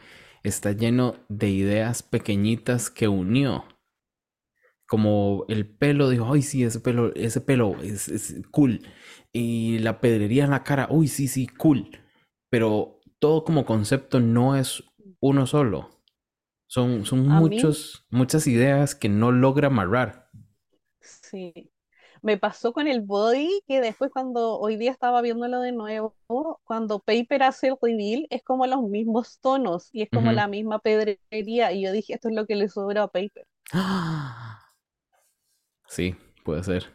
está 0.44 0.72
lleno 0.72 1.16
de 1.30 1.50
ideas 1.50 2.04
pequeñitas 2.04 2.90
que 2.90 3.08
unió. 3.08 3.66
Como 4.88 5.46
el 5.48 5.68
pelo, 5.68 6.10
dijo, 6.10 6.32
ay, 6.34 6.42
sí, 6.42 6.64
ese 6.64 6.80
pelo, 6.80 7.14
ese 7.16 7.42
pelo 7.42 7.82
es, 7.82 8.10
es 8.10 8.36
cool. 8.52 8.82
Y 9.32 9.80
la 9.80 10.00
pedrería 10.02 10.44
en 10.44 10.52
la 10.52 10.64
cara, 10.64 10.88
uy, 10.92 11.08
sí, 11.08 11.28
sí, 11.28 11.48
cool. 11.48 11.90
Pero 12.50 13.00
todo 13.20 13.44
como 13.44 13.66
concepto 13.66 14.20
no 14.20 14.56
es 14.56 14.84
uno 15.20 15.48
solo. 15.48 15.93
Son, 16.74 17.06
son 17.06 17.20
mí, 17.28 17.64
muchos, 17.66 18.06
muchas 18.10 18.48
ideas 18.48 18.96
que 18.96 19.08
no 19.08 19.32
logra 19.32 19.68
amarrar. 19.68 20.30
sí. 21.02 21.54
Me 22.22 22.38
pasó 22.38 22.74
con 22.74 22.88
el 22.88 23.02
body 23.02 23.62
que 23.68 23.82
después 23.82 24.12
cuando 24.12 24.60
hoy 24.60 24.78
día 24.78 24.92
estaba 24.92 25.22
viéndolo 25.22 25.60
de 25.62 25.74
nuevo, 25.74 26.16
cuando 26.66 27.00
Paper 27.02 27.44
hace 27.44 27.68
el 27.68 27.76
reveal 27.82 28.28
es 28.30 28.44
como 28.44 28.66
los 28.68 28.82
mismos 28.84 29.40
tonos 29.42 29.90
y 29.94 30.04
es 30.04 30.10
como 30.12 30.32
la 30.32 30.48
misma 30.48 30.80
pedrería 30.80 31.74
y 31.74 31.84
yo 31.84 31.92
dije, 31.92 32.14
esto 32.14 32.30
es 32.30 32.36
lo 32.36 32.46
que 32.48 32.56
le 32.56 32.70
sobra 32.70 33.04
a 33.04 33.08
Paper. 33.10 33.46
¡Ah! 33.74 34.74
Sí, 35.88 36.16
puede 36.44 36.62
ser. 36.64 36.92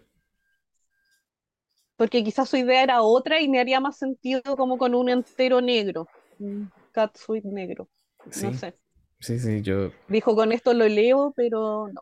Porque 1.96 2.24
quizás 2.24 2.48
su 2.48 2.56
idea 2.56 2.82
era 2.82 3.02
otra 3.02 3.40
y 3.40 3.48
me 3.48 3.60
haría 3.60 3.80
más 3.80 3.98
sentido 3.98 4.42
como 4.56 4.78
con 4.78 4.94
un 4.94 5.08
entero 5.08 5.60
negro, 5.60 6.08
un 6.38 6.72
catsuit 6.92 7.44
negro, 7.44 7.88
no 8.34 8.52
Sí, 8.52 8.52
sé. 8.52 8.74
Sí, 9.20 9.38
sí, 9.38 9.62
yo, 9.62 9.90
Dijo, 10.08 10.34
con 10.34 10.52
esto 10.52 10.72
lo 10.74 10.86
leo, 10.88 11.32
pero 11.36 11.88
no. 11.88 12.00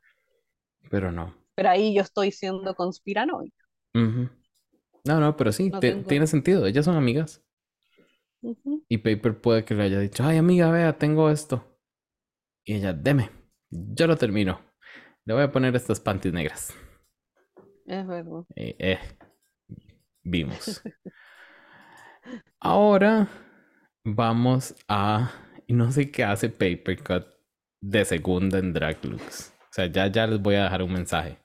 pero 0.91 1.13
no. 1.13 1.35
Pero 1.55 1.71
ahí 1.71 1.95
yo 1.95 2.03
estoy 2.03 2.33
siendo 2.33 2.75
conspiranoica. 2.75 3.57
No, 3.95 5.21
no, 5.21 5.37
pero 5.37 5.53
sí, 5.53 5.71
No 5.71 5.81
te- 5.81 5.93
tengo. 5.93 6.09
tiene 6.09 6.27
sentido. 6.27 6.67
Ellas 6.67 6.85
son 6.85 6.97
amigas. 6.97 7.43
Y 8.89 8.99
Paper 8.99 9.41
puede 9.41 9.65
que 9.65 9.75
le 9.75 9.85
haya 9.85 9.99
dicho, 9.99 10.25
ay, 10.25 10.37
amiga, 10.37 10.71
vea, 10.71 10.99
tengo 10.99 11.31
esto. 11.31 11.65
Y 12.65 12.75
ella, 12.75 12.93
deme, 12.93 13.31
yo 13.71 14.07
lo 14.07 14.17
termino. 14.17 14.61
Le 15.25 15.35
voy 15.35 15.43
a 15.43 15.53
poner 15.53 15.75
estas 15.75 16.01
panties 16.01 16.35
negras. 16.35 16.75
Es 17.87 18.07
verdad. 18.07 18.45
Eh, 18.57 18.77
eh, 18.79 18.99
vimos. 20.25 20.83
Ahora 22.61 23.29
vamos 24.05 24.75
a. 24.89 25.31
Y 25.67 25.75
no 25.75 25.93
sé 25.93 26.11
qué 26.11 26.25
hace 26.25 26.49
Paper 26.49 27.03
Cut 27.03 27.27
de 27.81 28.05
segunda 28.05 28.59
en 28.59 28.73
Drag 28.73 29.05
Looks. 29.05 29.53
O 29.71 29.73
sea, 29.73 29.87
ya, 29.87 30.07
ya 30.09 30.27
les 30.27 30.41
voy 30.41 30.55
a 30.57 30.65
dejar 30.65 30.83
un 30.83 30.93
mensaje. 30.93 31.39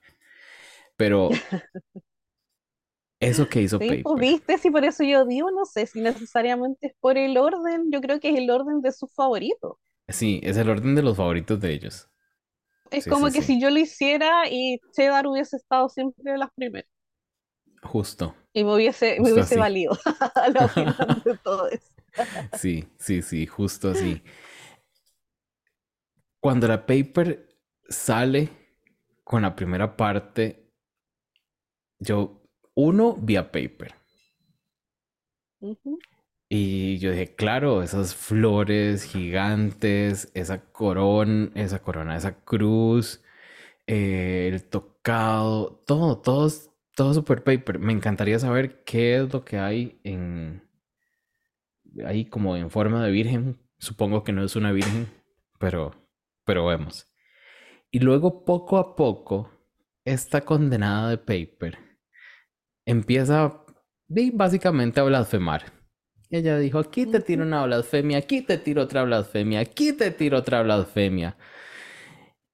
Pero 0.98 1.30
eso 3.20 3.48
que 3.48 3.62
hizo 3.62 3.80
Sí, 3.80 3.98
pues 4.04 4.18
Paper. 4.18 4.20
viste, 4.20 4.58
si 4.60 4.70
por 4.72 4.86
eso 4.86 5.04
yo 5.04 5.26
digo, 5.26 5.52
no 5.52 5.66
sé 5.66 5.86
si 5.88 6.00
necesariamente 6.02 6.88
es 6.88 6.94
por 7.02 7.18
el 7.18 7.38
orden, 7.38 7.92
yo 7.92 8.00
creo 8.02 8.20
que 8.20 8.30
es 8.30 8.38
el 8.38 8.50
orden 8.50 8.82
de 8.82 8.92
sus 8.94 9.12
favoritos. 9.14 9.78
Sí, 10.10 10.40
es 10.44 10.58
el 10.58 10.70
orden 10.70 10.94
de 10.94 11.02
los 11.02 11.18
favoritos 11.18 11.60
de 11.60 11.74
ellos. 11.74 12.08
Es 12.92 13.06
Sí, 13.06 13.10
como 13.10 13.32
que 13.32 13.42
si 13.42 13.60
yo 13.60 13.70
lo 13.72 13.80
hiciera 13.80 14.44
y 14.50 14.80
Cheddar 14.94 15.26
hubiese 15.28 15.58
estado 15.58 15.90
siempre 15.90 16.32
de 16.32 16.38
las 16.38 16.52
primeras 16.54 16.90
Justo. 17.84 18.36
y 18.54 18.64
me 18.64 18.76
hubiese, 18.76 19.20
me 19.22 19.32
Justo 19.32 19.34
hubiese 19.34 19.56
así. 19.56 19.58
valido 19.58 19.98
la 20.54 20.72
de 21.26 21.38
todo 21.40 21.68
eso. 21.70 21.90
Sí, 22.54 22.88
sí, 22.97 23.21
sí, 23.21 23.45
justo 23.47 23.89
así. 23.91 24.21
Cuando 26.41 26.67
la 26.67 26.86
Paper 26.86 27.47
sale 27.88 28.50
con 29.24 29.43
la 29.43 29.56
primera 29.56 29.95
parte, 29.95 30.74
yo, 32.00 32.17
uno, 32.76 33.15
vi 33.15 33.38
a 33.38 33.50
Paper. 33.52 33.93
Y 36.50 36.97
yo 37.00 37.12
dije, 37.12 37.34
claro, 37.36 37.82
esas 37.82 38.13
flores 38.15 39.04
gigantes, 39.06 40.30
esa 40.34 40.62
corona, 40.71 41.50
esa 41.56 41.82
corona, 41.82 42.17
esa 42.17 42.43
cruz, 42.43 43.24
eh, 43.88 44.50
el 44.52 44.63
tocado, 44.65 45.84
todo, 45.88 46.19
todo, 46.19 46.50
todo 46.95 47.13
super 47.13 47.43
paper. 47.43 47.80
Me 47.80 47.93
encantaría 47.93 48.39
saber 48.39 48.84
qué 48.86 49.17
es 49.17 49.34
lo 49.34 49.45
que 49.45 49.60
hay 49.60 50.00
en, 50.04 50.63
ahí 52.06 52.25
como 52.25 52.56
en 52.56 52.69
forma 52.69 53.04
de 53.04 53.12
virgen. 53.12 53.60
Supongo 53.77 54.23
que 54.23 54.32
no 54.32 54.43
es 54.43 54.56
una 54.56 54.71
virgen, 54.71 55.08
pero, 55.60 55.91
pero 56.45 56.65
vemos. 56.65 57.12
Y 57.91 57.99
luego 57.99 58.45
poco 58.45 58.77
a 58.77 58.95
poco, 58.95 59.51
esta 60.06 60.41
condenada 60.41 61.10
de 61.10 61.17
paper 61.17 61.77
empieza 62.86 63.63
básicamente 64.34 64.99
a 64.99 65.04
blasfemar. 65.04 65.73
Ella 66.30 66.58
dijo, 66.58 66.80
aquí 66.80 67.06
te 67.06 67.19
tiro 67.19 67.43
una 67.43 67.65
blasfemia, 67.65 68.17
aquí 68.19 68.41
te 68.41 68.58
tiro 68.58 68.84
otra 68.84 69.04
blasfemia, 69.04 69.60
aquí 69.60 69.93
te 69.93 70.12
tiro 70.12 70.38
otra 70.38 70.63
blasfemia. 70.63 71.38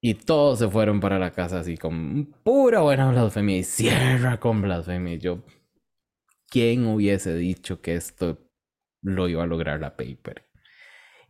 Y 0.01 0.15
todos 0.15 0.59
se 0.59 0.67
fueron 0.67 0.99
para 0.99 1.19
la 1.19 1.31
casa 1.31 1.59
así 1.59 1.77
con 1.77 2.25
pura 2.43 2.81
buena 2.81 3.11
blasfemia 3.11 3.57
y 3.57 3.63
cierra 3.63 4.39
con 4.39 4.61
blasfemia. 4.61 5.15
Y 5.15 5.19
yo, 5.19 5.43
¿quién 6.49 6.87
hubiese 6.87 7.35
dicho 7.35 7.81
que 7.81 7.95
esto 7.95 8.46
lo 9.07 9.27
iba 9.27 9.43
a 9.43 9.47
lograr 9.47 9.79
la 9.79 9.95
paper? 9.95 10.45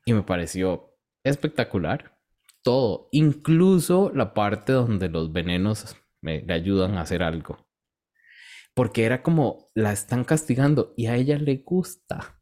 Y 0.05 0.13
me 0.13 0.23
pareció 0.23 0.93
espectacular. 1.23 2.17
Todo, 2.63 3.07
incluso 3.11 4.11
la 4.13 4.33
parte 4.33 4.73
donde 4.73 5.09
los 5.09 5.31
venenos 5.31 5.95
me, 6.21 6.41
le 6.41 6.53
ayudan 6.53 6.97
a 6.97 7.01
hacer 7.01 7.23
algo. 7.23 7.57
Porque 8.73 9.05
era 9.05 9.23
como, 9.23 9.69
la 9.73 9.91
están 9.91 10.23
castigando 10.23 10.93
y 10.97 11.07
a 11.07 11.15
ella 11.15 11.37
le 11.37 11.57
gusta. 11.57 12.41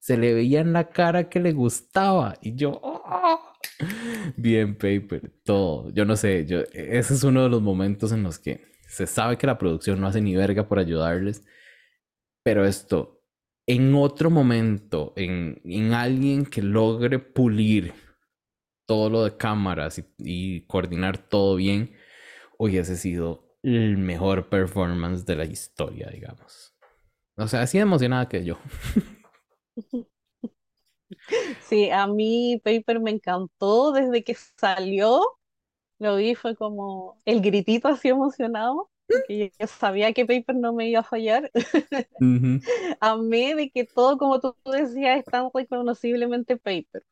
Se 0.00 0.16
le 0.16 0.34
veía 0.34 0.60
en 0.60 0.72
la 0.72 0.88
cara 0.88 1.28
que 1.28 1.38
le 1.38 1.52
gustaba. 1.52 2.36
Y 2.40 2.56
yo, 2.56 2.80
¡oh! 2.82 3.52
Bien, 4.36 4.74
Paper, 4.74 5.32
todo. 5.44 5.90
Yo 5.90 6.04
no 6.04 6.16
sé, 6.16 6.46
yo, 6.46 6.60
ese 6.72 7.14
es 7.14 7.24
uno 7.24 7.42
de 7.44 7.48
los 7.48 7.62
momentos 7.62 8.12
en 8.12 8.22
los 8.22 8.38
que 8.38 8.72
se 8.88 9.06
sabe 9.06 9.38
que 9.38 9.46
la 9.46 9.58
producción 9.58 10.00
no 10.00 10.06
hace 10.06 10.20
ni 10.20 10.36
verga 10.36 10.68
por 10.68 10.78
ayudarles, 10.78 11.44
pero 12.42 12.66
esto, 12.66 13.21
en 13.66 13.94
otro 13.94 14.30
momento, 14.30 15.12
en, 15.16 15.60
en 15.64 15.92
alguien 15.92 16.46
que 16.46 16.62
logre 16.62 17.18
pulir 17.18 17.94
todo 18.86 19.08
lo 19.08 19.24
de 19.24 19.36
cámaras 19.36 20.02
y, 20.18 20.66
coordinar 20.66 21.16
todo 21.16 21.56
bien, 21.56 21.94
hubiese 22.58 22.96
sido 22.96 23.56
el 23.62 23.96
mejor 23.96 24.48
performance 24.48 25.24
de 25.24 25.36
la 25.36 25.44
historia, 25.44 26.10
digamos. 26.10 26.74
O 27.36 27.48
sea, 27.48 27.62
así 27.62 27.78
emocionada 27.78 28.28
que 28.28 28.44
yo. 28.44 28.58
Sí, 31.68 31.90
a 31.90 32.06
mí 32.06 32.60
Paper 32.64 33.00
me 33.00 33.10
encantó 33.12 33.92
desde 33.92 34.24
que 34.24 34.34
salió. 34.34 35.22
Lo 35.98 36.16
vi, 36.16 36.34
fue 36.34 36.56
como 36.56 37.18
el 37.24 37.40
gritito 37.40 37.88
así 37.88 38.08
emocionado, 38.08 38.90
porque 39.12 39.52
yo 39.58 39.66
sabía 39.66 40.12
que 40.12 40.26
Paper 40.26 40.56
no 40.56 40.72
me 40.72 40.88
iba 40.88 41.00
a 41.00 41.02
fallar. 41.04 41.50
Ujú. 42.20 42.60
Amé 43.00 43.54
de 43.54 43.70
que 43.70 43.84
todo, 43.84 44.18
como 44.18 44.40
tú 44.40 44.56
decías, 44.66 45.20
es 45.20 45.28
tan 45.28 45.50
reconociblemente 45.54 46.56
Paper. 46.56 47.04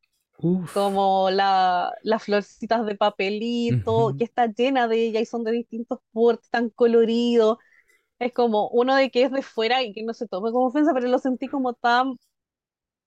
Uf. 0.43 0.73
Como 0.73 1.31
la, 1.31 1.93
las 2.03 2.25
florcitas 2.25 2.87
de 2.87 2.97
papelito, 2.97 4.15
Ujú. 4.15 4.19
que 4.19 4.25
está 4.25 4.47
llena 4.49 4.89
de 4.89 5.05
ella 5.07 5.21
y 5.21 5.27
son 5.27 5.45
de 5.45 5.53
distintos 5.53 6.01
portes, 6.13 6.51
tan 6.51 6.71
coloridos. 6.71 7.59
Es 8.21 8.33
como 8.35 8.69
uno 8.71 8.97
de 8.97 9.11
que 9.11 9.25
es 9.25 9.33
de 9.33 9.43
fuera 9.43 9.83
y 9.83 9.93
que 9.95 10.03
no 10.05 10.15
se 10.15 10.29
tome 10.29 10.53
como 10.53 10.67
ofensa, 10.69 10.95
pero 10.95 11.09
lo 11.09 11.19
sentí 11.21 11.49
como 11.49 11.75
tan 11.75 12.17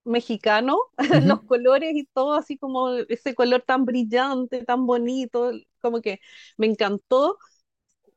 mexicano, 0.06 0.78
los 1.24 1.42
Ujú. 1.42 1.46
colores 1.46 1.94
y 1.96 2.06
todo 2.08 2.34
así 2.34 2.58
como 2.58 2.90
ese 3.10 3.36
color 3.36 3.62
tan 3.66 3.86
brillante, 3.86 4.64
tan 4.66 4.86
bonito, 4.86 5.52
como 5.82 6.02
que 6.02 6.20
me 6.58 6.68
encantó 6.68 7.38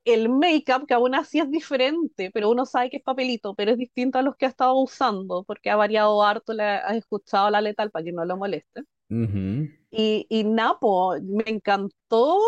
el 0.07 0.31
make-up, 0.31 0.87
que 0.87 0.95
aún 0.95 1.15
así 1.15 1.41
es 1.41 1.51
diferente, 1.51 2.31
pero 2.33 2.51
uno 2.51 2.67
sabe 2.67 2.91
que 2.91 2.99
es 2.99 3.03
papelito, 3.05 3.55
pero 3.55 3.73
es 3.73 3.79
distinto 3.79 4.19
a 4.19 4.23
los 4.23 4.37
que 4.37 4.47
ha 4.47 4.51
estado 4.51 4.75
usando, 4.77 5.45
porque 5.45 5.71
ha 5.71 5.77
variado 5.77 6.23
harto, 6.25 6.55
le 6.55 6.65
has 6.65 6.97
escuchado 6.97 7.51
la 7.51 7.61
letal 7.63 7.91
para 7.91 8.05
que 8.05 8.13
no 8.13 8.25
lo 8.25 8.37
moleste. 8.39 8.83
Ujú. 9.11 9.69
Y, 9.91 10.27
y 10.29 10.45
Napo, 10.45 11.15
me 11.23 11.45
encantó 11.47 12.39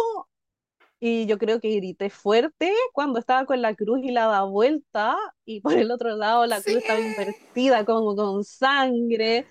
y 1.00 1.26
yo 1.26 1.38
creo 1.38 1.60
que 1.60 1.76
grité 1.76 2.10
fuerte 2.10 2.72
cuando 2.92 3.20
estaba 3.20 3.46
con 3.46 3.62
la 3.62 3.74
cruz 3.74 4.00
y 4.02 4.10
la 4.10 4.26
da 4.26 4.42
vuelta 4.44 5.16
y 5.44 5.60
por 5.60 5.76
el 5.76 5.90
otro 5.92 6.16
lado 6.16 6.46
la 6.46 6.62
Sí. 6.62 6.62
cruz 6.62 6.78
estaba 6.78 7.00
invertida 7.00 7.84
como 7.84 8.16
con 8.16 8.42
sangre 8.44 9.46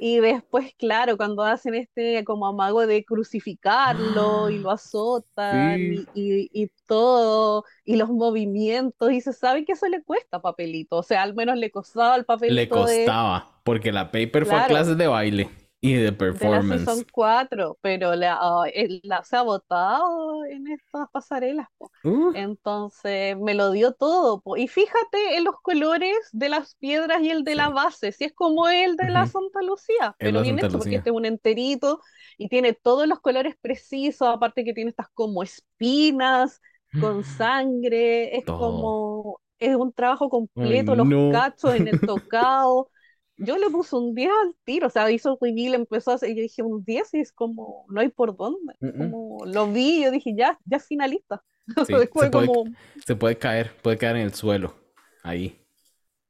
y 0.00 0.18
después, 0.20 0.74
claro, 0.78 1.16
cuando 1.16 1.42
hacen 1.44 1.74
este 1.74 2.24
como 2.24 2.46
amago 2.46 2.86
de 2.86 3.04
crucificarlo 3.04 4.50
y 4.50 4.58
lo 4.58 4.70
azotan 4.70 5.80
Sí. 5.82 5.92
y, 5.92 6.08
y, 6.14 6.50
y 6.52 6.72
todo, 6.86 7.64
y 7.84 7.96
los 7.96 8.08
movimientos, 8.10 9.12
y 9.12 9.20
se 9.20 9.32
sabe 9.34 9.64
que 9.64 9.72
eso 9.72 9.86
le 9.88 10.02
cuesta 10.04 10.40
papelito, 10.40 10.96
o 10.98 11.02
sea, 11.02 11.22
al 11.22 11.34
menos 11.34 11.56
le 11.58 11.70
costaba 11.70 12.16
el 12.16 12.24
Le 12.46 12.68
papelito 12.68 12.84
de, 12.86 13.14
costaba, 13.14 13.60
porque 13.64 13.92
la 13.92 14.10
paper 14.10 14.44
fue 14.46 14.58
a 14.58 14.64
clases 14.66 14.98
de 14.98 15.06
baile 15.06 15.50
y 15.80 15.94
de 15.94 16.12
la 16.12 16.18
performance. 16.18 16.64
Season 16.64 17.04
4, 17.10 17.78
pero 17.82 18.14
la, 18.14 18.38
ay, 18.40 18.72
él 18.74 19.00
la- 19.04 19.24
se 19.24 19.36
ha 19.36 19.42
botado 19.42 20.44
en 20.46 20.66
estas 20.68 21.08
pasarelas. 21.10 21.66
Uh, 22.04 22.32
Entonces 22.32 23.36
me 23.38 23.54
lo 23.54 23.72
dio 23.72 23.92
todo, 23.94 24.40
po. 24.40 24.56
Y 24.56 24.68
fíjate 24.68 25.36
en 25.36 25.44
los 25.44 25.56
colores 25.62 26.14
de 26.32 26.48
las 26.48 26.76
piedras 26.76 27.22
y 27.22 27.30
el 27.30 27.44
de 27.44 27.56
la 27.56 27.68
sí. 27.68 27.70
base, 27.70 28.12
si 28.12 28.24
es 28.24 28.32
como 28.34 28.68
el 28.68 28.96
de 28.96 29.10
la 29.10 29.26
Ujú. 29.26 29.26
Santa 29.26 29.62
Lucía, 29.62 30.16
pero 30.20 30.40
la 30.40 30.40
bien 30.40 30.58
hecho, 30.60 30.78
porque 30.78 30.96
este 30.96 31.10
es 31.10 31.16
un 31.16 31.24
enterito 31.26 32.00
y 32.38 32.48
tiene 32.48 32.72
todos 32.74 33.08
los 33.08 33.20
colores 33.20 33.56
precisos, 33.60 34.28
aparte 34.28 34.64
que 34.64 34.74
tiene 34.74 34.90
estas 34.90 35.08
como 35.14 35.42
espinas 35.42 36.60
con 36.96 37.24
sangre, 37.24 38.36
es 38.38 38.44
Todo. 38.44 38.54
como, 38.54 39.40
es 39.58 39.74
un 39.76 39.92
trabajo 39.92 40.30
Ay, 40.56 40.78
completo, 40.78 40.94
los 40.94 41.10
no. 41.10 41.20
cachos 41.28 41.74
en 41.74 41.88
el 41.88 42.00
tocado. 42.02 42.90
Yo 43.42 43.56
le 43.56 43.70
puse 43.70 43.96
un 43.96 44.14
10 44.14 44.30
al 44.30 44.54
tiro, 44.64 44.86
o 44.86 44.90
sea, 44.90 45.10
hizo 45.10 45.38
reveal, 45.40 45.74
empezó 45.74 46.10
a 46.10 46.14
hacer, 46.14 46.30
y 46.30 46.36
yo 46.36 46.42
dije 46.42 46.62
un 46.62 46.84
10 46.84 47.14
y 47.14 47.20
es 47.20 47.32
como, 47.32 47.86
no 47.88 48.00
hay 48.00 48.08
por 48.08 48.36
dónde. 48.36 48.74
Mm, 48.80 48.86
mm. 48.86 48.98
Como 48.98 49.44
lo 49.46 49.72
vi, 49.72 50.00
y 50.00 50.02
yo 50.04 50.10
dije, 50.10 50.34
ya, 50.36 50.58
ya 50.64 50.76
es 50.76 50.86
finalista. 50.86 51.42
Sí, 51.86 51.94
se 51.94 52.06
puede, 52.08 52.30
como, 52.30 52.64
se 53.06 53.14
puede 53.14 53.38
caer, 53.38 53.72
puede 53.80 53.96
caer 53.96 54.16
en 54.16 54.22
el 54.22 54.34
suelo. 54.34 54.74
Ahí. 55.22 55.56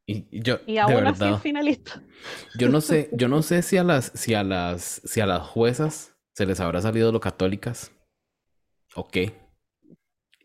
Y, 0.06 0.42
yo, 0.42 0.58
y 0.66 0.74
de 0.74 0.80
aún 0.80 1.06
así 1.06 1.12
es 1.12 1.18
verdad, 1.20 1.38
finalista. 1.40 2.02
yo 2.58 2.68
no 2.68 2.80
sé, 2.80 3.08
yo 3.12 3.28
no 3.28 3.42
sé 3.42 3.62
si 3.62 3.76
a 3.76 3.84
las, 3.84 4.12
si 4.14 4.34
a 4.34 4.42
las, 4.42 5.00
si 5.04 5.20
a 5.20 5.26
las 5.26 5.46
juezas 5.46 6.14
se 6.34 6.46
les 6.46 6.60
habrá 6.60 6.82
salido 6.82 7.10
lo 7.12 7.20
católicas 7.20 7.92
o 8.94 9.08
qué. 9.08 9.32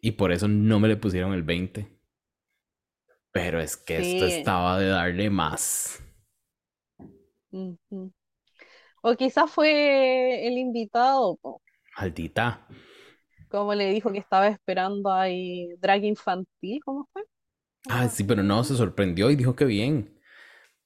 Y 0.01 0.12
por 0.12 0.32
eso 0.32 0.47
no 0.47 0.80
me 0.80 0.88
le 0.88 0.97
pusieron 0.97 1.34
el 1.34 1.43
20. 1.43 1.89
Pero 3.32 3.60
es 3.60 3.75
que 3.75 3.97
esto 3.97 4.28
Sí. 4.28 4.34
estaba 4.34 4.80
de 4.80 4.88
darle 4.88 5.30
más. 5.30 6.05
O 9.02 9.15
quizás 9.15 9.52
fue 9.52 10.48
el 10.48 10.58
invitado, 10.58 11.38
po, 11.38 11.62
Maldita. 11.98 12.68
como 13.50 13.74
le 13.74 13.91
dijo 13.91 14.12
que 14.12 14.20
estaba 14.20 14.48
esperando 14.48 15.12
ahí 15.13 15.76
drag 15.80 16.04
infantil, 16.06 16.82
¿cómo 16.84 17.08
fue? 17.13 17.24
Ah, 17.88 18.10
sí, 18.10 18.24
pero 18.24 18.44
no, 18.44 18.63
se 18.63 18.76
sorprendió 18.76 19.30
y 19.30 19.36
dijo 19.36 19.56
que 19.56 19.65
bien. 19.65 20.20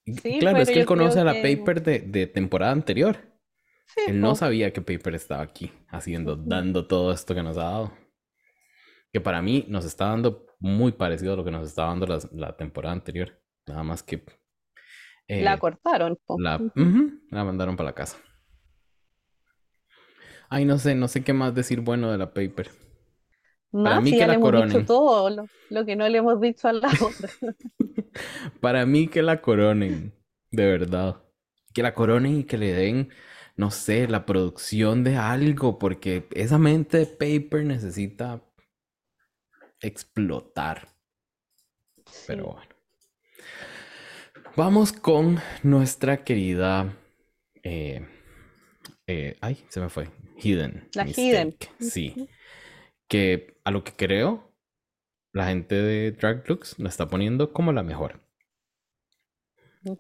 Sí, 0.06 0.40
claro, 0.40 0.60
es 0.60 0.72
que 0.72 0.80
él 0.82 0.86
conoce 0.86 1.20
a 1.20 1.24
la 1.24 1.42
que 1.42 1.58
Paper 1.58 1.84
de, 1.84 2.00
de 2.02 2.28
temporada 2.28 2.72
anterior. 2.72 3.18
sí, 3.86 4.02
Él 4.08 4.20
no 4.22 4.30
po. 4.30 4.36
sabía 4.36 4.74
que 4.74 4.82
Paper 4.82 5.16
estaba 5.16 5.44
aquí, 5.44 5.72
haciendo, 5.90 6.36
dando 6.36 6.88
todo 6.88 7.12
esto 7.12 7.36
que 7.36 7.44
nos 7.44 7.58
ha 7.58 7.64
dado. 7.64 7.94
Que 9.12 9.22
para 9.22 9.42
mí 9.42 9.66
nos 9.68 9.86
está 9.86 10.06
dando 10.10 10.46
muy 10.60 10.92
parecido 10.92 11.34
a 11.34 11.36
lo 11.38 11.44
que 11.44 11.52
nos 11.52 11.68
estaba 11.68 11.90
dando 11.90 12.08
la, 12.32 12.56
temporada 12.58 12.94
anterior. 12.94 13.40
Nada 13.66 13.84
más 13.84 14.04
que 14.04 14.24
La 15.38 15.58
eh, 15.58 15.60
cortaron, 15.60 16.20
la, 16.36 16.58
Ujú. 16.58 16.72
ujú, 16.76 17.22
la 17.32 17.44
mandaron 17.46 17.78
para 17.78 17.90
la 17.92 17.96
casa. 17.96 18.18
Ay, 20.50 20.66
no 20.66 20.78
sé, 20.80 20.96
no 20.96 21.08
sé 21.08 21.24
qué 21.24 21.34
más 21.34 21.56
decir 21.56 21.80
bueno 21.82 22.12
de 22.12 22.18
la 22.18 22.34
Paper. 22.34 22.70
Para 23.82 24.00
No, 24.00 24.02
mí 24.02 24.14
si 24.14 24.16
que 24.16 24.24
ya 24.24 24.28
le 24.28 24.34
la 24.34 24.36
hemos 24.36 24.56
dicho 24.56 24.82
coronen. 24.82 24.84
todo 24.84 25.30
lo, 25.30 25.50
lo 25.70 25.86
que 25.86 25.96
no 25.96 26.08
le 26.10 26.18
hemos 26.20 26.42
dicho 26.42 26.68
a 26.68 26.74
la 26.74 26.90
otra. 27.00 27.34
Para 28.62 28.86
mí 28.86 29.08
que 29.08 29.22
la 29.22 29.42
coronen, 29.42 30.14
de 30.52 30.66
verdad. 30.66 31.24
Que 31.74 31.84
la 31.84 31.94
coronen 31.94 32.40
y 32.40 32.44
que 32.46 32.58
le 32.58 32.74
den, 32.74 33.10
no 33.56 33.72
sé, 33.72 34.08
la 34.08 34.26
producción 34.26 35.04
de 35.04 35.18
algo, 35.18 35.78
porque 35.80 36.28
esa 36.32 36.58
mente 36.58 36.98
de 37.00 37.06
Paper 37.06 37.66
necesita 37.66 38.42
explotar. 39.82 40.88
Pero 42.26 42.46
bueno. 42.54 42.69
Vamos 44.60 44.92
con 44.92 45.40
nuestra 45.64 46.26
querida... 46.26 46.94
eh, 47.64 48.06
eh, 49.08 49.38
ay, 49.40 49.66
se 49.70 49.80
me 49.80 49.88
fue. 49.88 50.10
Hidden 50.36 50.90
La 50.96 51.08
Hidden. 51.08 51.56
Sí. 51.80 52.28
Que 53.08 53.56
a 53.64 53.72
lo 53.72 53.86
que 53.86 53.94
creo, 53.94 54.52
la 55.32 55.48
gente 55.48 55.76
de 55.76 56.12
Drag 56.12 56.44
Looks 56.50 56.78
la 56.78 56.90
está 56.90 57.08
poniendo 57.08 57.54
como 57.54 57.72
la 57.72 57.84
mejor. 57.84 58.20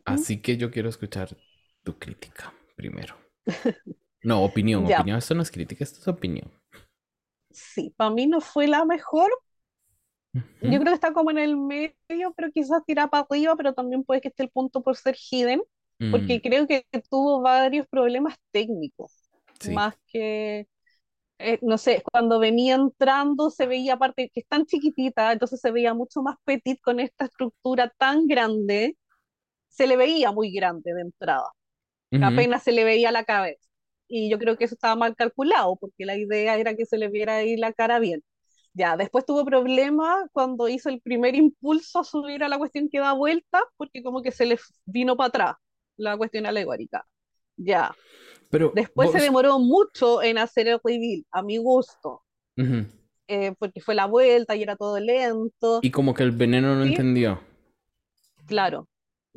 Así 0.04 0.41
que 0.41 0.58
yo 0.58 0.72
quiero 0.72 0.89
escuchar 0.89 1.38
tu 1.86 1.98
crítica 1.98 2.54
primero. 2.76 3.15
No, 4.24 4.43
opinión, 4.43 4.84
opinión. 4.84 5.19
Esto 5.19 5.36
no 5.36 5.41
es 5.41 5.52
crítica, 5.52 5.86
esto 5.86 6.02
es 6.02 6.08
opinión. 6.10 6.52
sí, 7.50 7.93
para 7.95 8.10
mí 8.12 8.28
no 8.28 8.41
fue 8.41 8.67
la 8.67 8.84
mejor. 8.84 9.32
Yo 10.34 10.80
creo 10.80 10.84
que 10.84 10.94
está 10.94 11.13
como 11.13 11.32
en 11.32 11.39
el 11.39 11.58
medio, 11.58 12.34
pero 12.36 12.52
quizás 12.52 12.84
tira 12.86 13.08
para 13.08 13.26
arriba, 13.30 13.56
pero 13.56 13.74
también 13.74 14.04
puede 14.04 14.22
que 14.22 14.28
esté 14.28 14.44
el 14.44 14.50
punto 14.50 14.84
por 14.84 14.96
ser 14.96 15.15
hidden, 15.15 15.62
mm, 16.00 16.12
porque 16.12 16.42
creo 16.42 16.68
que 16.68 16.86
tuvo 17.10 17.42
varios 17.42 17.88
problemas 17.88 18.36
técnicos, 18.52 19.30
sí. 19.60 19.74
más 19.74 19.96
que 20.08 20.68
eh, 21.39 21.58
no 21.62 21.78
sé, 21.78 22.04
cuando 22.12 22.38
venía 22.38 22.76
entrando 22.76 23.50
se 23.50 23.65
veía 23.65 23.94
aparte 23.94 24.30
que 24.34 24.42
es 24.42 24.48
tan 24.48 24.65
chiquitita, 24.65 25.32
entonces 25.32 25.62
se 25.62 25.72
veía 25.72 25.94
mucho 25.94 26.22
más 26.22 26.36
petit 26.44 26.82
con 26.82 27.00
esta 27.00 27.26
estructura 27.26 27.94
tan 27.98 28.28
grande, 28.28 28.98
se 29.70 29.88
le 29.88 29.98
veía 29.98 30.32
muy 30.32 30.52
grande 30.52 30.94
de 30.94 31.02
entrada, 31.02 31.50
apenas 32.24 32.63
se 32.63 32.72
le 32.74 32.84
veía 32.84 33.12
la 33.12 33.26
cabeza. 33.26 33.68
Y 34.08 34.30
yo 34.30 34.39
creo 34.39 34.58
que 34.58 34.65
eso 34.65 34.76
estaba 34.76 34.96
mal 34.96 35.15
calculado, 35.15 35.78
porque 35.78 36.06
la 36.06 36.18
idea 36.18 36.58
era 36.58 36.76
que 36.76 36.86
se 36.86 36.98
le 36.98 37.10
viera 37.10 37.38
ahí 37.38 37.58
la 37.58 37.74
cara 37.74 38.00
bien. 38.00 38.24
Ya, 38.74 38.96
después 38.98 39.26
tuvo 39.26 39.46
problemas 39.46 40.26
cuando 40.32 40.70
hizo 40.70 40.90
el 40.90 41.02
primer 41.02 41.36
impulso 41.36 42.00
a 42.00 42.04
subir 42.04 42.44
a 42.44 42.50
la 42.50 42.58
cuestión 42.58 42.90
que 42.90 43.00
da 43.00 43.14
vuelta, 43.14 43.62
porque 43.78 44.04
como 44.04 44.22
que 44.22 44.32
se 44.32 44.46
le 44.46 44.58
vino 44.86 45.18
para 45.18 45.28
atrás 45.30 45.56
la 45.98 46.18
cuestión 46.18 46.46
alegórica. 46.46 47.06
Ya, 47.58 47.98
Pero 48.50 48.74
después 48.74 49.12
se 49.12 49.22
demoró 49.22 49.60
mucho 49.60 50.22
en 50.24 50.38
hacer 50.40 50.68
el 50.70 50.80
reveal, 50.84 51.26
a 51.32 51.44
mi 51.44 51.58
gusto, 51.58 52.24
eh, 53.28 53.54
porque 53.60 53.82
fue 53.82 53.96
la 53.96 54.06
vuelta 54.08 54.56
y 54.56 54.64
era 54.64 54.76
todo 54.76 55.00
lento, 55.00 55.82
Y 55.82 55.92
como 55.92 56.14
que 56.14 56.24
el 56.24 56.32
veneno 56.32 56.74
no 56.76 56.84
sí, 56.84 56.84
entendió. 56.84 57.42
claro, 58.46 58.88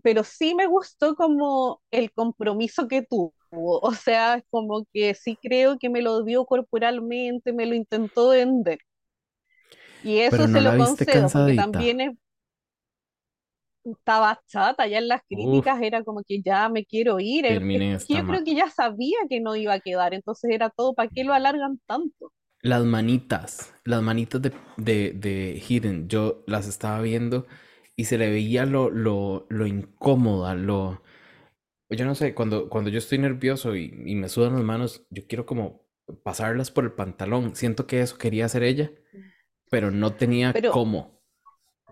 pero 0.02 0.24
sí 0.24 0.54
me 0.54 0.66
gustó 0.66 1.14
como 1.16 1.82
el 1.90 2.12
compromiso 2.12 2.88
que 2.88 3.02
tuvo, 3.02 3.34
o 3.52 3.92
sea, 3.94 4.42
como 4.50 4.86
que 4.92 5.14
sí 5.14 5.38
creo 5.42 5.78
que 5.78 5.90
me 5.90 6.02
lo 6.02 6.24
dio 6.24 6.44
corporalmente, 6.46 7.52
me 7.52 7.66
lo 7.66 7.74
intentó 7.74 8.30
vender, 8.30 8.78
y 10.02 10.20
Pero 10.28 10.46
eso 10.46 10.48
no 10.48 10.60
se 10.60 10.60
lo 10.60 10.74
concedo, 10.74 11.30
porque 11.32 11.52
también 11.54 12.00
es- 12.00 12.16
estaba 13.84 14.40
chata, 14.46 14.86
ya 14.86 14.98
en 14.98 15.08
las 15.08 15.22
Uf, 15.32 15.66
críticas 15.68 15.80
era 15.82 16.04
como 16.04 16.22
que 16.24 16.40
ya 16.42 16.68
me 16.68 16.84
quiero 16.84 17.18
ir, 17.20 17.44
que 17.70 17.84
esta 17.94 18.18
yo 18.18 18.24
creo 18.26 18.44
que 18.44 18.54
ya 18.54 18.68
sabía 18.70 19.16
que 19.28 19.40
no 19.40 19.56
iba 19.56 19.74
a 19.74 19.80
quedar, 19.80 20.14
entonces 20.14 20.50
era 20.52 20.70
todo, 20.70 20.94
¿para 20.94 21.08
qué 21.10 21.24
lo 21.24 21.34
alargan 21.34 21.80
tanto? 21.86 22.32
Las 22.60 22.84
manitas, 22.84 23.74
las 23.84 24.02
manitas 24.02 24.40
de, 24.40 24.52
de, 24.76 25.12
de 25.14 25.62
Hidden, 25.68 26.08
yo 26.08 26.44
las 26.46 26.68
estaba 26.68 27.00
viendo 27.00 27.46
y 27.96 28.04
se 28.04 28.18
le 28.18 28.30
veía 28.30 28.66
lo, 28.66 28.88
lo, 28.90 29.46
lo 29.50 29.66
incómoda, 29.66 30.54
lo... 30.54 31.02
Yo 31.90 32.04
no 32.06 32.14
sé, 32.16 32.34
cuando, 32.34 32.68
cuando 32.70 32.90
yo 32.90 32.98
estoy 32.98 33.18
nervioso 33.18 33.76
y, 33.76 33.94
y 34.06 34.16
me 34.16 34.28
sudan 34.30 34.54
las 34.54 34.62
manos, 34.64 35.06
yo 35.10 35.26
quiero 35.28 35.46
como 35.46 35.86
pasarlas 36.24 36.70
por 36.72 36.84
el 36.84 36.92
pantalón. 36.92 37.56
Siento 37.56 37.86
que 37.86 38.02
eso 38.02 38.18
quería 38.18 38.46
hacer 38.46 38.62
ella, 38.64 38.92
pero 39.72 39.90
no 39.90 40.14
tenía 40.14 40.52
Pero 40.52 40.70
cómo. 40.70 41.22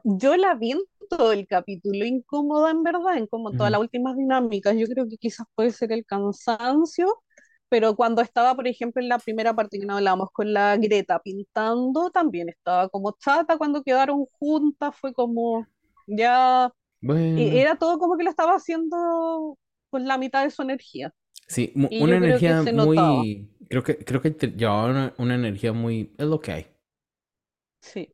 yo 0.04 0.36
la 0.36 0.54
vi 0.54 0.72
en 0.72 0.80
todo 1.08 1.32
el 1.32 1.46
capítulo 1.46 2.04
incómoda 2.04 2.70
en 2.70 2.82
verdad, 2.82 3.16
en 3.16 3.26
como 3.26 3.52
todas 3.52 3.72
las 3.72 3.80
últimas 3.80 4.16
dinámicas. 4.16 4.76
Yo 4.76 4.86
creo 4.86 5.08
que 5.08 5.16
quizás 5.18 5.46
puede 5.54 5.70
ser 5.72 5.92
el 5.92 6.04
cansancio, 6.06 7.22
pero 7.68 7.96
cuando 7.96 8.22
estaba, 8.22 8.54
por 8.54 8.66
ejemplo, 8.68 9.02
en 9.02 9.08
la 9.08 9.18
primera 9.18 9.54
parte 9.54 9.78
que 9.78 9.86
no 9.86 9.96
hablábamos 9.96 10.30
con 10.32 10.52
la 10.52 10.76
Greta 10.76 11.18
pintando, 11.20 12.10
también 12.10 12.48
estaba 12.48 12.88
como 12.88 13.12
chata 13.18 13.58
cuando 13.58 13.82
quedaron 13.82 14.24
juntas, 14.38 14.94
fue 15.00 15.12
como 15.14 15.66
ya, 16.06 16.70
Bueno, 17.02 17.60
era 17.60 17.76
todo 17.78 17.98
como 17.98 18.16
que 18.16 18.24
lo 18.24 18.30
estaba 18.30 18.54
haciendo 18.56 19.58
con 19.90 20.06
la 20.06 20.18
mitad 20.18 20.44
de 20.44 20.50
su 20.50 20.62
energía. 20.62 21.12
sí, 21.48 21.72
Y 21.88 21.98
una 21.98 22.16
creo 22.18 22.18
energía 22.18 22.62
notaba, 22.72 23.24
muy... 23.24 23.50
Creo 23.68 23.82
que, 23.84 23.98
creo 24.04 24.20
que 24.22 24.30
llevaba 24.56 24.86
una, 24.90 25.14
una 25.18 25.34
energía 25.34 25.72
muy... 25.72 26.14
Es 26.18 26.26
lo 26.26 26.40
que 26.40 26.52
hay. 26.52 26.66
Sí. 27.80 28.12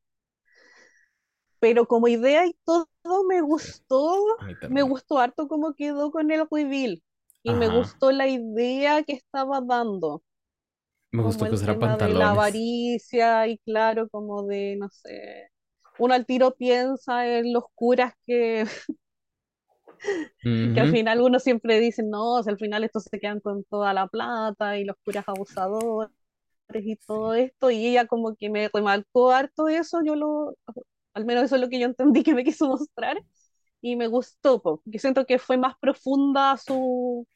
Pero 1.60 1.86
como 1.88 2.08
idea 2.08 2.46
y 2.46 2.54
todo 2.64 2.88
me 3.28 3.40
gustó, 3.40 4.22
me 4.66 4.82
gustó 4.82 5.18
harto 5.18 5.48
cómo 5.48 5.74
quedó 5.74 6.10
con 6.10 6.30
el 6.30 6.46
reveal 6.50 7.02
y 7.42 7.54
me 7.54 7.68
gustó 7.68 8.10
la 8.12 8.28
idea 8.28 9.02
que 9.04 9.12
estaba 9.14 9.60
dando, 9.60 10.22
Me 11.10 11.20
como 11.20 11.24
gustó 11.24 11.46
que 11.48 11.54
el 11.56 11.56
usara 11.56 11.64
tema 11.64 11.98
de 11.98 12.14
la 12.14 12.30
pantalones. 12.30 12.32
avaricia 12.32 13.46
y 13.48 13.58
claro, 13.60 14.08
como 14.10 14.44
de, 14.44 14.76
no 14.78 14.88
sé, 14.90 15.50
uno 15.98 16.14
al 16.14 16.26
tiro 16.26 16.54
piensa 16.56 17.26
en 17.38 17.52
los 17.52 17.64
curas 17.74 18.14
que, 18.26 18.66
que 20.72 20.80
al 20.80 20.88
final 20.88 21.20
uno 21.20 21.38
siempre 21.40 21.80
dice, 21.80 22.02
no, 22.02 22.34
o 22.36 22.42
sea, 22.42 22.52
al 22.52 22.58
final 22.58 22.84
estos 22.84 23.04
se 23.04 23.18
quedan 23.20 23.40
con 23.40 23.64
toda 23.64 23.94
la 23.94 24.06
plata 24.08 24.78
y 24.78 24.84
los 24.84 24.96
curas 25.04 25.24
abusadores 25.28 26.10
y 26.74 26.96
Sí. 26.98 27.06
todo 27.06 27.34
esto, 27.34 27.70
y 27.70 27.86
ella 27.86 28.06
como 28.06 28.34
que 28.36 28.50
me 28.50 28.68
remarcó 28.72 29.30
harto 29.32 29.68
eso, 29.68 30.00
yo 30.04 30.16
lo, 30.16 30.56
al 31.14 31.24
menos 31.26 31.44
eso 31.44 31.56
es 31.56 31.60
lo 31.62 31.68
que 31.68 31.80
yo 31.80 31.86
entendí 31.86 32.22
que 32.22 32.34
me 32.34 32.44
quiso 32.44 32.68
mostrar, 32.68 33.18
y 33.82 33.96
me 33.96 34.08
gustó, 34.08 34.62
porque 34.62 34.98
siento 34.98 35.26
que 35.26 35.38
fue 35.38 35.58
más 35.58 35.74
profunda 35.80 36.56
su, 36.58 37.26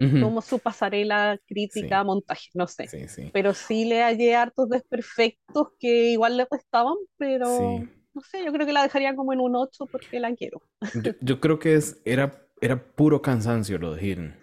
Ujú. 0.00 0.18
como 0.18 0.42
su 0.42 0.60
pasarela 0.60 1.38
Sí, 1.68 1.80
crítica, 1.80 2.04
montaje, 2.04 2.48
no 2.54 2.66
sé, 2.68 2.92
sí, 2.92 3.08
sí. 3.08 3.32
pero 3.32 3.54
sí 3.54 3.84
le 3.86 4.02
hallé 4.02 4.34
hartos 4.36 4.68
desperfectos 4.68 5.68
que 5.78 6.10
igual 6.12 6.36
le 6.36 6.46
restaban, 6.50 6.94
Sí. 7.40 7.64
pero 7.64 7.88
no 8.14 8.22
sé, 8.22 8.44
yo 8.44 8.52
creo 8.52 8.66
que 8.66 8.72
la 8.72 8.82
dejaría 8.84 9.16
como 9.16 9.32
en 9.32 9.40
un 9.40 9.56
8 9.56 9.86
porque 9.88 10.20
la 10.20 10.34
quiero. 10.34 10.62
Yo, 10.92 11.12
yo 11.20 11.40
creo 11.40 11.58
que 11.58 11.74
es, 11.74 12.00
era, 12.04 12.46
era 12.60 12.94
puro 12.94 13.22
cansancio 13.22 13.78
lo 13.78 13.94
de 13.94 14.06
Hidden. 14.06 14.41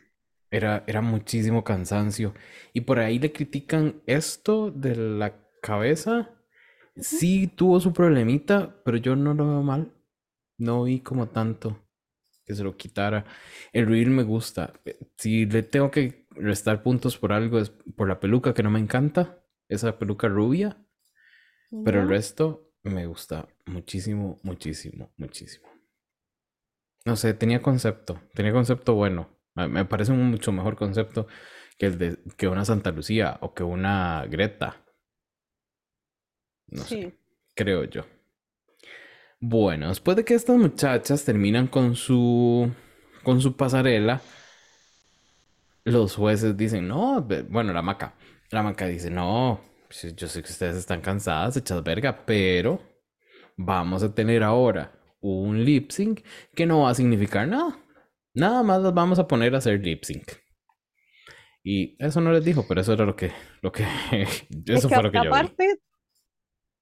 Era, 0.52 0.84
era 0.88 1.02
muchísimo 1.02 1.64
cansancio. 1.64 2.34
Y 2.74 2.82
por 2.82 3.00
ahí 3.00 3.20
le 3.20 3.32
critican 3.32 4.02
esto 4.08 4.72
de 4.72 4.96
la 4.96 5.36
cabeza. 5.62 6.32
Sí 6.96 7.48
tuvo 7.48 7.80
su 7.80 7.94
problemita, 7.94 8.82
pero 8.84 8.98
yo 8.98 9.16
no 9.16 9.34
lo 9.34 9.48
veo 9.48 9.64
mal. 9.64 9.94
No 10.58 10.84
vi 10.84 11.02
como 11.02 11.30
tanto 11.30 11.80
que 12.46 12.56
se 12.56 12.64
lo 12.64 12.78
quitara. 12.78 13.26
El 13.74 13.88
reel 13.88 14.10
me 14.12 14.24
gusta. 14.24 14.74
Eh, 14.86 15.00
Si 15.18 15.46
le 15.46 15.64
tengo 15.64 15.92
que 15.92 16.28
restar 16.32 16.84
puntos 16.84 17.18
por 17.18 17.34
algo 17.34 17.60
es 17.60 17.72
por 17.72 18.08
la 18.10 18.20
peluca 18.20 18.54
que 18.54 18.64
no 18.64 18.72
me 18.72 18.80
encanta. 18.80 19.44
Esa 19.70 20.00
peluca 20.00 20.28
rubia. 20.28 20.78
Pero 21.84 22.02
el 22.02 22.08
resto 22.10 22.72
me 22.84 23.06
gusta 23.06 23.48
muchísimo, 23.66 24.40
muchísimo, 24.44 25.12
muchísimo. 25.18 25.68
No 27.06 27.18
sé, 27.18 27.34
tenía 27.34 27.62
concepto, 27.62 28.22
tenía 28.34 28.54
concepto 28.54 28.94
bueno. 28.94 29.28
Me 29.56 29.86
parece 29.86 30.12
un 30.12 30.30
mucho 30.32 30.52
mejor 30.52 30.76
concepto 30.76 31.28
que 31.78 31.88
el 31.88 31.98
de 31.98 32.18
que 32.38 32.48
una 32.48 32.66
Santa 32.66 32.92
Lucía 32.92 33.38
o 33.42 33.54
que 33.54 33.64
una 33.64 34.26
Greta. 34.30 34.86
No 36.68 36.84
sé, 36.84 36.88
Sí, 36.88 37.14
creo 37.56 37.84
yo. 37.86 38.06
Bueno, 39.42 39.90
después 39.90 40.18
de 40.18 40.26
que 40.26 40.34
estas 40.34 40.58
muchachas 40.58 41.24
terminan 41.24 41.68
con 41.68 41.96
su 41.96 42.72
con 43.24 43.42
su 43.42 43.56
pasarela, 43.56 44.22
los 45.84 46.16
jueces 46.16 46.56
dicen, 46.58 46.88
no, 46.88 47.22
bueno, 47.50 47.74
la 47.74 47.82
maca, 47.82 48.16
la 48.52 48.64
maca 48.64 48.86
dice, 48.88 49.10
no, 49.10 49.62
yo 50.16 50.28
sé 50.28 50.44
que 50.44 50.52
ustedes 50.52 50.78
están 50.78 51.02
cansadas, 51.02 51.58
hechas 51.58 51.84
verga, 51.84 52.26
pero 52.26 52.82
vamos 53.58 54.04
a 54.04 54.14
tener 54.14 54.44
ahora 54.44 54.92
un 55.22 55.64
lip 55.64 55.92
sync 55.92 56.22
que 56.56 56.66
no 56.66 56.82
va 56.82 56.92
a 56.92 56.96
significar 56.96 57.48
nada. 57.48 57.78
Nada 58.34 58.64
más 58.64 58.82
las 58.82 58.94
vamos 58.94 59.20
a 59.20 59.28
poner 59.28 59.56
a 59.56 59.58
hacer 59.58 59.80
lip 59.82 60.04
sync. 60.04 60.32
Y 61.64 61.96
eso 62.04 62.22
no 62.22 62.32
les 62.32 62.44
dijo, 62.44 62.66
pero 62.68 62.82
eso 62.82 62.94
era 62.94 63.06
lo 63.06 63.16
que, 63.16 63.32
lo 63.62 63.72
que, 63.72 63.84
es 64.12 64.48
eso 64.66 64.88
que 64.88 64.96
fue 64.96 65.04
lo 65.04 65.12
que 65.12 65.18
yo 65.18 65.24
vi. 65.24 65.28
aparte 65.28 65.80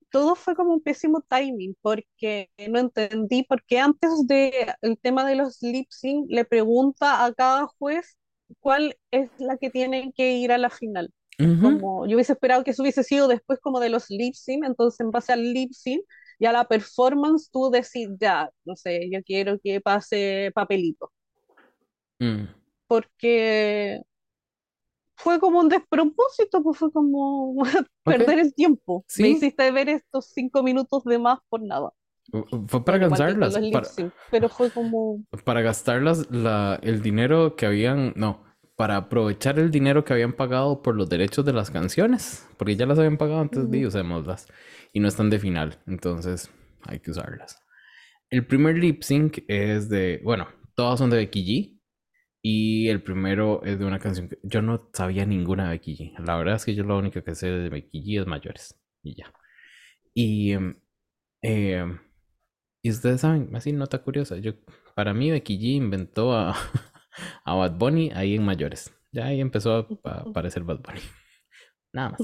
todo 0.10 0.36
fue 0.36 0.56
como 0.56 0.74
un 0.74 0.82
pésimo 0.82 1.22
timing, 1.30 1.76
porque 1.82 2.50
no 2.70 2.80
entendí 2.80 3.44
por 3.44 3.64
qué 3.64 3.80
antes 3.80 4.26
de 4.26 4.74
el 4.82 4.98
tema 4.98 5.28
de 5.28 5.36
los 5.36 5.62
lip 5.62 5.88
sync 5.90 6.28
le 6.30 6.46
pregunta 6.46 7.26
a 7.26 7.34
cada 7.34 7.68
juez 7.68 8.18
cuál 8.60 8.98
es 9.12 9.30
la 9.40 9.58
que 9.58 9.70
tiene 9.70 10.14
que 10.16 10.34
ir 10.34 10.52
a 10.52 10.58
la 10.58 10.70
final. 10.70 11.12
Como 11.38 12.08
yo 12.08 12.16
hubiese 12.16 12.34
esperado 12.34 12.64
que 12.64 12.72
eso 12.72 12.82
hubiese 12.82 13.04
sido 13.04 13.28
después 13.28 13.60
como 13.60 13.80
de 13.80 13.90
los 13.90 14.10
lip 14.10 14.34
sync, 14.34 14.66
entonces 14.66 15.00
en 15.02 15.12
base 15.12 15.34
al 15.34 15.54
lip 15.54 15.72
sync 15.72 16.02
y 16.40 16.46
a 16.48 16.52
la 16.52 16.68
performance 16.68 17.50
tú 17.52 17.70
decís, 17.70 18.10
ya, 18.20 18.50
no 18.66 18.76
sé, 18.76 19.08
yo 19.12 19.22
quiero 19.24 19.60
que 19.60 19.80
pase 19.80 20.52
papelito, 20.56 21.12
mm, 22.22 22.48
porque 22.88 24.02
fue 25.16 25.40
como 25.40 25.60
un 25.60 25.70
despropósito, 25.70 26.64
pues 26.64 26.78
fue 26.78 26.92
como 26.92 27.56
perder 28.06 28.40
el 28.40 28.54
tiempo. 28.54 29.06
Me 29.16 29.30
sí, 29.30 29.30
hiciste 29.30 29.72
ver 29.72 29.90
estos 29.90 30.28
cinco 30.34 30.64
minutos 30.64 31.04
de 31.06 31.20
más 31.20 31.40
por 31.50 31.62
nada. 31.62 31.92
fue 32.68 32.84
para 32.86 33.00
cansarlas, 33.00 33.60
para, 33.60 33.90
pero 34.30 34.50
fue 34.50 34.72
como, 34.72 35.24
para 35.44 35.62
gastar 35.62 36.02
las- 36.02 36.30
la, 36.32 36.80
el 36.84 37.02
dinero 37.02 37.56
que 37.56 37.66
habían, 37.66 38.14
no, 38.16 38.44
para 38.76 38.98
aprovechar 38.98 39.60
el 39.60 39.72
dinero 39.72 40.04
que 40.06 40.14
habían 40.14 40.34
pagado 40.34 40.82
por 40.82 40.96
los 40.96 41.10
derechos 41.10 41.46
de 41.46 41.54
las 41.54 41.72
canciones, 41.72 42.48
porque 42.58 42.76
ya 42.76 42.86
las 42.86 42.98
habían 43.00 43.18
pagado 43.18 43.42
antes 43.42 43.70
de 43.70 43.86
usémoslas 43.88 44.48
y 44.94 45.00
no 45.00 45.08
están 45.08 45.30
de 45.30 45.40
final, 45.40 45.80
entonces 45.88 46.50
hay 46.84 47.00
que 47.00 47.12
usarlas. 47.12 47.60
El 48.30 48.48
primer 48.48 48.78
lip 48.78 49.04
sync 49.04 49.40
es 49.48 49.90
de, 49.90 50.22
bueno, 50.24 50.48
todas 50.76 51.00
son 51.00 51.10
de 51.12 51.18
Becky 51.18 51.46
G 51.46 51.77
y 52.42 52.90
el 52.90 53.02
primero 53.04 53.64
es 53.64 53.80
de 53.80 53.86
una 53.86 54.00
canción 54.00 54.30
que 54.30 54.40
yo 54.44 54.62
no 54.62 54.90
sabía 54.94 55.26
ninguna 55.26 55.66
de 55.66 55.70
Becky 55.72 55.96
G. 55.96 56.26
La 56.26 56.38
verdad 56.38 56.56
es 56.56 56.66
que 56.66 56.76
yo 56.76 56.84
lo 56.84 56.98
único 56.98 57.24
que 57.24 57.36
sé 57.36 57.50
de 57.50 57.70
Becky 57.70 58.04
G 58.04 58.22
es 58.22 58.28
mayores 58.28 58.80
y 59.04 59.16
ya. 59.16 59.34
Y 60.14 60.54
em, 60.54 60.80
em, 61.42 62.00
y 62.82 62.92
ustedes 62.92 63.22
saben, 63.22 63.56
así 63.56 63.74
nota 63.74 64.02
curiosa, 64.02 64.38
yo, 64.38 64.54
para 64.96 65.14
mí 65.14 65.32
Becky 65.32 65.58
G 65.58 65.76
inventó 65.76 66.34
a, 66.34 66.56
a 67.46 67.56
Bad 67.56 67.78
Bunny 67.78 68.12
ahí 68.16 68.36
en 68.36 68.46
mayores. 68.46 68.94
Ya 69.12 69.26
ahí 69.26 69.42
empezó 69.42 69.74
a, 69.74 70.10
a 70.10 70.22
aparecer 70.22 70.64
Bad 70.64 70.80
Bunny. 70.80 71.02
nada 71.94 72.12
más. 72.12 72.22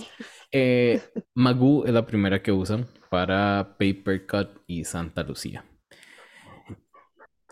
Eh, 0.52 1.02
Magoo 1.36 1.86
es 1.86 1.94
la 1.94 2.06
primera 2.06 2.42
que 2.42 2.52
usan 2.52 2.88
para 3.10 3.76
Paper 3.78 4.26
Cut 4.28 4.62
y 4.68 4.84
Santa 4.84 5.24
Lucía. 5.24 5.66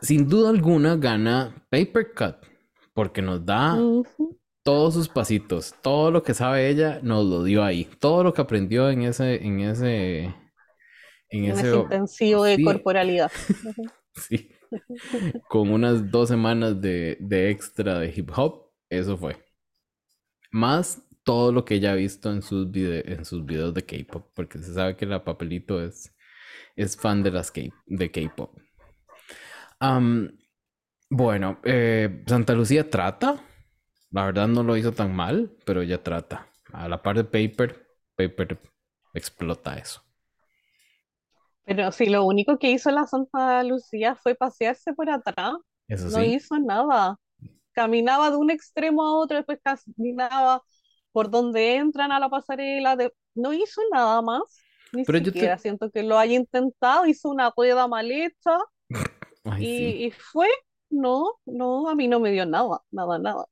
Sin 0.01 0.27
duda 0.27 0.49
alguna 0.49 0.95
gana 0.95 1.65
Paper 1.69 2.13
Cut 2.15 2.50
porque 2.93 3.21
nos 3.21 3.45
da 3.45 3.77
todos 4.63 4.93
sus 4.93 5.09
pasitos, 5.09 5.73
todo 5.81 6.11
lo 6.11 6.23
que 6.23 6.33
sabe 6.33 6.69
ella 6.69 6.99
nos 7.01 7.25
lo 7.25 7.43
dio 7.43 7.63
ahí, 7.63 7.85
todo 7.99 8.23
lo 8.23 8.33
que 8.33 8.41
aprendió 8.41 8.89
en 8.89 9.03
ese, 9.03 9.43
en 9.43 9.59
ese, 9.61 10.23
en 10.25 10.33
En 11.29 11.45
ese, 11.45 11.69
ese 11.69 11.77
intensivo 11.77 12.43
de 12.43 12.63
corporalidad. 12.63 13.31
Sí, 14.13 14.51
con 15.47 15.71
unas 15.71 16.11
dos 16.11 16.27
semanas 16.27 16.81
de, 16.81 17.17
de 17.21 17.49
extra 17.49 17.97
de 17.99 18.13
hip 18.13 18.29
hop, 18.35 18.71
eso 18.89 19.17
fue. 19.17 19.37
Más 20.51 21.01
todo 21.23 21.51
lo 21.51 21.65
que 21.65 21.75
ella 21.75 21.93
ha 21.93 21.95
visto 21.95 22.31
en 22.31 22.41
sus 22.41 22.67
en 22.75 23.25
sus 23.25 23.45
videos 23.45 23.73
de 23.73 23.85
K-pop, 23.85 24.31
porque 24.35 24.57
se 24.59 24.73
sabe 24.73 24.95
que 24.97 25.05
la 25.05 25.23
papelito 25.23 25.81
es, 25.83 26.13
es 26.75 26.97
fan 26.97 27.23
de 27.23 27.31
las 27.31 27.51
K, 27.51 27.61
de 27.85 28.11
K-pop. 28.11 28.57
Bueno, 31.11 31.59
eh, 31.63 32.23
Santa 32.25 32.53
Lucía 32.53 32.89
trata. 32.89 33.35
La 34.11 34.25
verdad 34.25 34.47
no 34.47 34.63
lo 34.63 34.75
hizo 34.75 34.91
tan 34.93 35.15
mal, 35.15 35.51
pero 35.65 35.81
ella 35.81 36.01
trata. 36.01 36.47
A 36.73 36.87
la 36.89 37.01
par 37.01 37.17
de 37.17 37.23
Paper, 37.23 37.85
Paper 38.15 38.59
explota 39.13 39.77
eso. 39.77 40.01
Pero 41.65 41.91
sí, 41.91 42.07
lo 42.07 42.25
único 42.25 42.57
que 42.57 42.71
hizo 42.71 42.91
la 42.91 43.05
Santa 43.07 43.63
Lucía 43.63 44.15
fue 44.15 44.35
pasearse 44.35 44.93
por 44.93 45.09
atrás. 45.09 45.53
Eso 45.87 46.05
No 46.05 46.23
sí. 46.23 46.33
hizo 46.35 46.59
nada. 46.59 47.17
Caminaba 47.73 48.31
de 48.31 48.37
un 48.37 48.49
extremo 48.51 49.03
a 49.03 49.15
otro, 49.17 49.37
después 49.37 49.59
caminaba 49.63 50.63
por 51.11 51.29
donde 51.29 51.75
entran 51.75 52.11
a 52.11 52.19
la 52.19 52.29
pasarela. 52.29 52.95
de- 52.95 53.13
No 53.35 53.53
hizo 53.53 53.81
nada 53.93 54.21
más. 54.21 54.41
Ni 54.93 55.03
Pero 55.05 55.19
yo 55.19 55.31
te- 55.31 55.57
siento 55.59 55.89
que 55.91 56.03
lo 56.03 56.17
haya 56.17 56.35
intentado. 56.35 57.05
Hizo 57.05 57.29
una 57.29 57.53
rueda 57.55 57.87
mal 57.87 58.11
hecha 58.11 58.57
Ay, 59.45 59.63
y, 59.65 59.77
sí. 59.77 60.03
y 60.05 60.11
fue. 60.11 60.47
No, 60.91 61.39
no, 61.45 61.89
a 61.89 61.95
mí 61.95 62.07
no 62.07 62.19
me 62.19 62.31
dio 62.31 62.45
nada, 62.45 62.83
nada, 62.91 63.17
nada. 63.19 63.45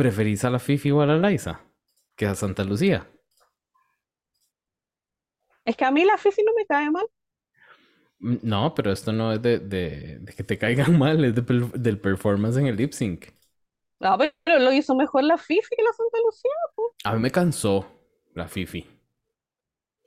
¿Preferís 0.00 0.44
a 0.44 0.50
la 0.50 0.60
Fifi 0.66 0.90
o 0.92 1.00
a 1.00 1.06
la 1.06 1.18
Liza? 1.18 1.60
Que 2.16 2.26
a 2.26 2.34
Santa 2.36 2.62
Lucía. 2.64 3.08
Es 5.64 5.76
que 5.76 5.84
a 5.84 5.92
mí 5.92 6.04
la 6.04 6.18
Fifi 6.18 6.42
no 6.42 6.52
me 6.56 6.66
cae 6.66 6.90
mal. 6.90 7.06
Mm, 8.20 8.36
No, 8.42 8.74
pero 8.74 8.92
esto 8.92 9.12
no 9.12 9.32
es 9.32 9.42
de, 9.42 9.58
de- 9.60 10.18
de 10.20 10.32
que 10.34 10.44
te 10.44 10.58
caigan 10.58 10.98
mal, 10.98 11.24
es 11.24 11.34
de 11.34 11.42
del 11.78 12.00
performance 12.00 12.56
en 12.58 12.66
el 12.66 12.76
lip 12.76 12.92
sync. 12.92 13.26
Ah, 14.00 14.16
pero 14.18 14.58
lo 14.60 14.72
hizo 14.72 14.94
mejor 14.94 15.24
la 15.24 15.38
Fifi 15.38 15.68
que 15.76 15.82
la 15.82 15.92
Santa 15.92 16.18
Lucía. 16.24 16.50
A 17.04 17.14
mí 17.14 17.20
me 17.20 17.32
cansó 17.32 17.86
la 18.34 18.46
Fifi. 18.46 18.86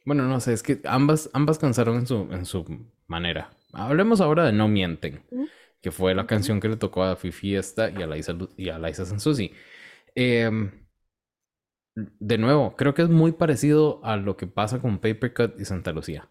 Bueno, 0.05 0.27
no 0.27 0.39
sé, 0.39 0.53
es 0.53 0.63
que 0.63 0.81
ambas, 0.85 1.29
ambas 1.33 1.59
cansaron 1.59 1.97
en 1.97 2.07
su, 2.07 2.15
en 2.31 2.45
su 2.45 2.65
manera. 3.07 3.51
Hablemos 3.73 4.21
ahora 4.21 4.45
de 4.45 4.51
No 4.51 4.67
Mienten, 4.67 5.23
que 5.81 5.91
fue 5.91 6.13
la 6.15 6.27
canción 6.27 6.59
que 6.59 6.69
le 6.69 6.77
tocó 6.77 7.03
a 7.03 7.15
Fifi 7.15 7.55
esta 7.55 7.89
y 7.89 8.01
a 8.01 8.07
Liza, 8.07 8.33
Lu- 8.33 8.53
y 8.57 8.69
a 8.69 8.77
Liza 8.79 9.05
Sansusi. 9.05 9.53
Em, 10.15 10.71
de 11.95 12.37
nuevo, 12.37 12.75
creo 12.75 12.93
que 12.93 13.01
es 13.01 13.09
muy 13.09 13.31
parecido 13.33 13.99
a 14.03 14.15
lo 14.17 14.37
que 14.37 14.47
pasa 14.47 14.79
con 14.79 14.99
Paper 14.99 15.33
Cut 15.33 15.59
y 15.59 15.65
Santa 15.65 15.91
Lucía. 15.91 16.29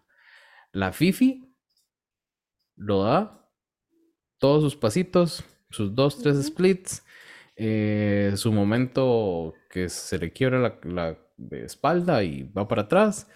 La 0.71 0.91
Fifi 0.93 1.53
lo 2.75 3.03
da 3.03 3.47
todos 4.39 4.63
sus 4.63 4.75
pasitos, 4.75 5.43
sus 5.69 5.93
dos, 5.93 6.21
tres 6.21 6.43
splits, 6.45 7.03
eh, 7.55 8.33
su 8.35 8.51
momento 8.51 9.53
que 9.69 9.87
se 9.89 10.17
le 10.17 10.31
quiebra 10.31 10.59
la, 10.59 10.79
la 10.83 11.17
espalda 11.63 12.23
y 12.23 12.43
va 12.43 12.67
para 12.67 12.83
atrás. 12.83 13.27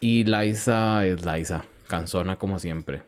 Y 0.00 0.24
Liza 0.24 1.04
es 1.06 1.24
Liza, 1.24 1.64
cansona 1.88 2.38
como 2.38 2.58
siempre, 2.58 3.02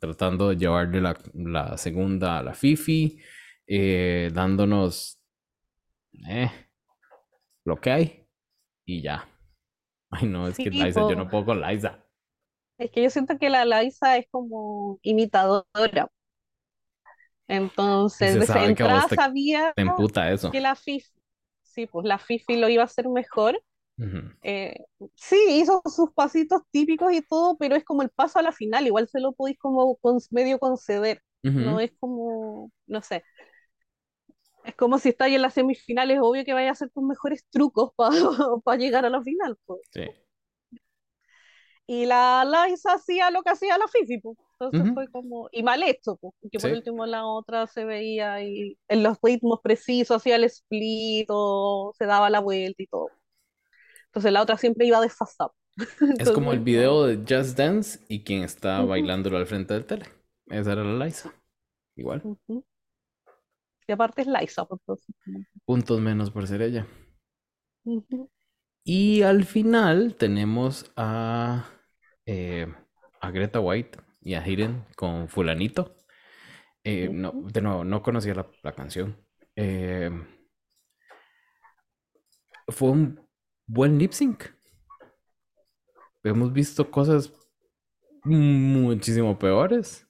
tratando 0.00 0.48
de 0.48 0.56
llevarle 0.56 1.00
la, 1.00 1.16
la 1.34 1.76
segunda 1.76 2.38
a 2.38 2.42
la 2.42 2.54
Fifi, 2.54 3.20
eh, 3.66 4.30
dándonos 4.32 5.20
eh, 6.28 6.50
lo 7.64 7.80
que 7.80 7.90
hay 7.90 8.26
y 8.84 9.02
ya. 9.02 9.28
Ay, 10.10 10.26
no, 10.26 10.48
es 10.48 10.56
que 10.56 10.70
Liza, 10.70 11.00
yo 11.02 11.14
no 11.14 11.28
puedo 11.28 11.46
con 11.46 11.60
Liza. 11.60 12.04
Es 12.78 12.90
que 12.90 13.02
yo 13.02 13.10
siento 13.10 13.38
que 13.38 13.50
la 13.50 13.64
Liza 13.64 14.16
es 14.16 14.26
como 14.30 14.98
imitadora. 15.02 16.10
Entonces, 17.46 18.32
se 18.32 18.38
de 18.40 18.46
sabe 18.46 18.74
que 18.74 18.82
a 18.82 18.86
entrada 18.86 19.08
te, 19.08 19.16
sabía 19.16 19.72
te 19.74 19.82
emputa 19.82 20.30
eso. 20.30 20.50
que 20.50 20.60
la 20.60 20.74
Fifi, 20.76 21.10
sí, 21.62 21.86
pues 21.86 22.06
la 22.06 22.18
Fifi 22.18 22.56
lo 22.56 22.68
iba 22.68 22.82
a 22.82 22.86
hacer 22.86 23.08
mejor. 23.08 23.60
Ujú. 24.00 24.20
Eh, 24.42 24.74
sí, 25.16 25.36
hizo 25.50 25.82
sus 25.86 26.12
pasitos 26.12 26.62
típicos 26.70 27.12
y 27.12 27.22
todo, 27.22 27.56
pero 27.58 27.76
es 27.76 27.84
como 27.84 28.02
el 28.02 28.10
paso 28.10 28.38
a 28.38 28.42
la 28.42 28.52
final, 28.52 28.86
igual 28.86 29.08
se 29.08 29.20
lo 29.20 29.32
podéis 29.32 29.58
como 29.58 29.96
con- 29.98 30.18
medio 30.30 30.58
conceder. 30.58 31.22
No 31.56 31.78
Ujú. 31.78 31.80
es 31.80 31.92
como, 32.00 32.72
no 32.86 33.02
sé, 33.02 33.24
es 34.64 34.74
como 34.74 34.98
si 34.98 35.10
estáis 35.10 35.36
en 35.36 35.42
las 35.42 35.52
semifinales, 35.54 36.18
obvio 36.22 36.44
que 36.46 36.54
vaya 36.54 36.70
a 36.70 36.72
hacer 36.72 36.88
tus 36.90 37.04
mejores 37.04 37.44
trucos 37.50 37.92
para 38.64 38.78
llegar 38.78 39.04
a 39.04 39.10
la 39.10 39.22
final, 39.22 39.56
pues. 39.66 39.80
Sí. 39.92 40.00
Y 41.86 42.06
la 42.06 42.44
Liza 42.44 42.92
hacía 42.94 43.30
lo 43.30 43.42
que 43.42 43.50
hacía 43.50 43.76
la 43.78 43.88
Fifi, 43.88 44.18
pues. 44.20 44.36
Entonces 44.58 44.88
Ujú. 44.88 44.92
fue 44.92 45.08
como, 45.08 45.48
y 45.52 45.62
mal 45.62 45.82
hecho, 45.82 46.16
pues, 46.16 46.34
porque 46.40 46.60
por 46.60 46.70
Sí. 46.70 46.72
último 46.72 47.06
la 47.06 47.26
otra 47.26 47.66
se 47.66 47.84
veía 47.84 48.34
ahí 48.34 48.78
en 48.88 49.02
los 49.02 49.16
ritmos 49.22 49.60
precisos, 49.62 50.18
hacía 50.18 50.36
el 50.36 50.44
split, 50.44 51.26
o 51.30 51.92
se 51.98 52.04
daba 52.06 52.28
la 52.30 52.40
vuelta 52.40 52.82
y 52.82 52.86
todo. 52.86 53.08
Entonces 54.10 54.32
la 54.32 54.42
otra 54.42 54.56
siempre 54.58 54.86
iba 54.86 55.00
desfasada. 55.00 55.52
Es 56.18 56.30
como 56.30 56.52
el 56.52 56.58
Entonces, 56.58 56.64
video 56.64 57.06
de 57.06 57.16
Just 57.18 57.56
Dance 57.56 58.00
y 58.08 58.22
quien 58.24 58.42
está 58.42 58.82
bailándolo 58.82 59.36
al 59.38 59.46
frente 59.46 59.74
del 59.74 59.86
tele. 59.86 60.06
Esa 60.48 60.72
era 60.72 60.84
la 60.84 61.04
Liza. 61.04 61.32
Igual. 61.96 62.22
Y 63.86 63.92
aparte 63.92 64.22
es 64.22 64.28
Liza, 64.28 64.64
pues, 64.66 64.80
entonces, 64.80 65.14
como- 65.24 65.44
Puntos 65.64 66.00
menos 66.00 66.30
por 66.30 66.46
ser 66.46 66.62
ella. 66.62 66.86
Y 68.84 69.22
al 69.22 69.44
final 69.44 70.16
tenemos 70.16 70.90
a, 70.96 71.66
eh, 72.26 72.66
a 73.20 73.30
Greta 73.30 73.60
White 73.60 73.98
y 74.20 74.34
a 74.34 74.42
Hayden 74.42 74.84
con 74.96 75.28
Fulanito. 75.28 75.94
Eh, 76.84 77.08
no, 77.12 77.32
de 77.52 77.60
nuevo, 77.62 77.84
no 77.84 78.02
conocía 78.02 78.34
la, 78.34 78.50
la 78.62 78.72
canción. 78.72 79.16
Eh, 79.56 80.10
fue 82.68 82.90
un 82.90 83.20
buen 83.76 83.98
lip 83.98 84.12
sync. 84.12 84.50
Hemos 86.22 86.52
visto 86.52 86.90
cosas 86.90 87.32
muchísimo 88.24 89.38
peores. 89.38 90.06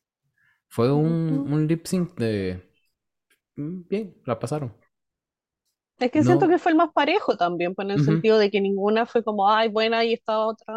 Fue 0.69 0.93
un, 0.93 1.45
un 1.47 1.67
lip 1.69 1.87
sync 1.87 2.15
de... 2.19 2.63
mm, 3.57 3.83
Bien, 3.89 4.17
la 4.27 4.39
pasaron. 4.39 4.75
Es 5.99 6.11
que 6.11 6.25
siento 6.25 6.49
que 6.49 6.59
fue 6.59 6.73
el 6.73 6.79
más 6.79 6.93
parejo 6.93 7.37
también, 7.37 7.75
pues 7.75 7.87
en 7.87 7.93
el 7.93 8.01
Ujú. 8.01 8.01
sentido 8.01 8.39
de 8.39 8.51
que 8.51 8.61
ninguna 8.61 9.05
fue 9.07 9.23
como, 9.23 9.49
ay, 9.51 9.69
buena, 9.69 10.05
y 10.05 10.15
esta 10.15 10.41
otra 10.41 10.75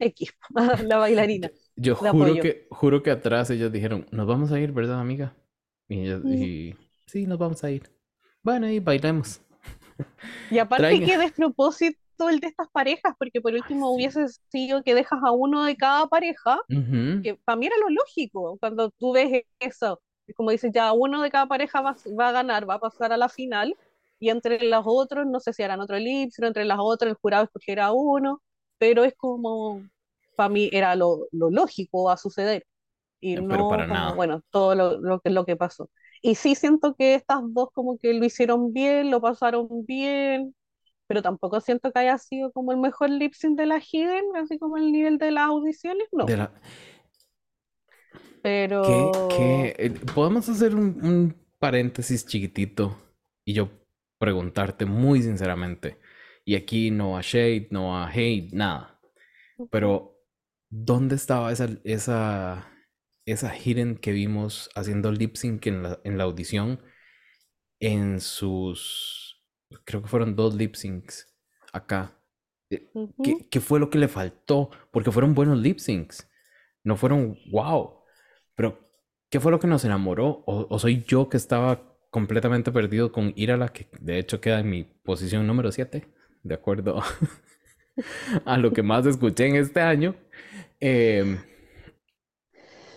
X, 0.00 0.32
la 0.88 0.98
bailarina. 0.98 1.50
Yo 1.76 1.94
juro 1.94 2.38
apoyo. 2.38 2.40
que, 2.40 2.66
juro 2.70 3.02
que 3.02 3.10
atrás 3.10 3.50
ellos 3.50 3.72
dijeron, 3.72 4.06
nos 4.10 4.26
vamos 4.26 4.50
a 4.52 4.58
ir, 4.60 4.72
¿verdad, 4.72 5.00
amiga? 5.00 5.36
Y, 5.88 6.00
ellas- 6.02 6.22
y 6.26 6.74
sí, 7.06 7.26
nos 7.26 7.38
vamos 7.38 7.62
a 7.64 7.70
ir. 7.70 7.90
Bueno, 8.42 8.68
y 8.68 8.80
bailemos. 8.80 9.40
Y 10.50 10.58
aparte 10.58 10.82
Traiga. 10.82 11.06
que 11.06 11.18
despropósito 11.18 11.98
el 12.30 12.40
de 12.40 12.48
estas 12.48 12.68
parejas, 12.70 13.14
porque 13.18 13.40
por 13.40 13.52
último 13.54 13.90
hubiese 13.92 14.26
sido 14.50 14.82
que 14.82 14.94
dejas 14.94 15.20
a 15.24 15.30
uno 15.32 15.64
de 15.64 15.76
cada 15.76 16.06
pareja, 16.08 16.58
que 16.68 17.34
para 17.44 17.56
mí 17.56 17.66
era 17.66 17.76
lo 17.78 17.90
lógico, 17.90 18.56
cuando 18.58 18.90
tú 18.90 19.12
ves 19.12 19.44
eso, 19.60 20.00
es 20.26 20.34
como 20.34 20.50
dices, 20.50 20.72
ya 20.74 20.92
uno 20.92 21.22
de 21.22 21.30
cada 21.30 21.46
pareja 21.46 21.80
va, 21.80 21.96
va 22.18 22.28
a 22.28 22.32
ganar, 22.32 22.68
va 22.68 22.74
a 22.74 22.80
pasar 22.80 23.12
a 23.12 23.16
la 23.16 23.28
final, 23.28 23.76
y 24.18 24.30
entre 24.30 24.64
los 24.64 24.82
otros, 24.86 25.26
no 25.26 25.38
sé 25.40 25.52
si 25.52 25.62
harán 25.62 25.80
otro 25.80 25.96
elipse, 25.96 26.44
entre 26.44 26.64
las 26.64 26.78
otras 26.80 27.10
el 27.10 27.16
jurado 27.16 27.44
escogerá 27.44 27.92
uno, 27.92 28.42
pero 28.78 29.04
es 29.04 29.14
como, 29.16 29.82
para 30.36 30.48
mí 30.48 30.68
era 30.72 30.96
lo, 30.96 31.28
lo 31.32 31.50
lógico 31.50 32.10
a 32.10 32.16
suceder, 32.16 32.66
y 33.20 33.36
No, 33.36 33.46
pero 33.48 33.64
no 33.64 33.68
para 33.68 33.86
como, 33.86 33.94
nada. 33.94 34.12
bueno, 34.12 34.42
todo 34.50 34.74
lo, 34.74 34.98
lo 35.00 35.20
que, 35.20 35.30
lo 35.30 35.44
que 35.44 35.56
pasó. 35.56 35.90
Y 36.22 36.34
sí 36.36 36.54
siento 36.54 36.94
que 36.96 37.14
estas 37.14 37.40
dos 37.54 37.70
como 37.72 37.98
que 37.98 38.14
lo 38.14 38.24
hicieron 38.24 38.72
bien, 38.72 39.10
lo 39.10 39.20
pasaron 39.20 39.68
bien, 39.86 40.54
pero 41.08 41.22
tampoco 41.22 41.60
siento 41.62 41.92
que 41.92 42.00
haya 42.00 42.18
sido 42.18 42.52
como 42.52 42.72
el 42.72 42.78
mejor 42.78 43.10
lip 43.10 43.34
sync 43.34 43.58
de 43.58 43.66
la 43.66 43.80
Hidden, 43.80 44.36
así 44.36 44.58
como 44.58 44.76
el 44.78 44.92
nivel 44.92 45.18
de 45.18 45.32
las 45.32 45.46
audiciones, 45.48 46.08
no. 46.12 46.30
De 46.30 46.36
la- 46.36 46.50
Pero 48.42 48.80
¿Qué, 48.80 49.10
qué? 49.28 49.74
Eh, 49.78 49.90
Podemos 50.14 50.48
hacer 50.48 50.74
un, 50.74 50.98
un 51.04 51.36
paréntesis 51.58 52.26
chiquitito 52.26 52.96
y 53.44 53.54
yo 53.54 53.70
preguntarte 54.18 54.84
muy 54.86 55.22
sinceramente. 55.22 55.98
Y 56.44 56.54
aquí 56.54 56.90
no 56.90 57.16
a 57.18 57.20
shade, 57.22 57.68
no 57.70 57.96
a 57.96 58.08
hate, 58.10 58.52
nada. 58.52 59.00
Pero, 59.70 60.18
¿dónde 60.70 61.16
estaba 61.16 61.52
esa, 61.52 61.68
esa, 61.84 62.72
esa 63.32 63.54
hidden 63.56 63.96
que 63.96 64.12
vimos 64.12 64.70
haciendo 64.74 65.12
lip 65.12 65.36
sync 65.36 65.66
en 65.66 65.82
la, 65.82 66.00
en 66.04 66.18
la 66.18 66.24
audición 66.24 66.80
en 67.80 68.20
sus 68.20 69.28
creo 69.84 70.02
que 70.02 70.08
fueron 70.08 70.36
dos 70.36 70.54
lip 70.54 70.74
syncs 70.74 71.26
acá. 71.72 72.14
Eh, 72.70 72.90
¿Qué, 73.50 73.60
fue 73.60 73.80
lo 73.80 73.90
que 73.90 73.98
le 73.98 74.08
faltó? 74.08 74.70
Porque 74.90 75.12
fueron 75.12 75.34
buenos 75.34 75.58
lip 75.58 75.78
syncs. 75.78 76.28
No 76.84 76.96
fueron 76.96 77.38
wow. 77.50 78.02
Pero, 78.54 78.78
¿qué 79.30 79.40
fue 79.40 79.52
lo 79.52 79.58
que 79.58 79.66
nos 79.66 79.84
enamoró? 79.84 80.42
¿O, 80.46 80.78
soy 80.78 81.04
yo 81.06 81.28
que 81.28 81.36
estaba 81.36 81.96
completamente 82.10 82.72
perdido 82.72 83.12
con 83.12 83.32
Irala, 83.36 83.68
que 83.68 83.88
de 84.00 84.18
hecho 84.18 84.40
queda 84.40 84.60
en 84.60 84.70
mi 84.70 84.84
posición 84.84 85.46
número 85.46 85.70
7, 85.72 86.08
de 86.42 86.54
acuerdo 86.54 87.02
a 88.44 88.58
lo 88.58 88.72
que 88.72 88.82
más 88.82 89.06
escuché 89.06 89.46
en 89.46 89.56
este 89.56 89.80
año? 89.80 90.16
Eh, 90.80 91.38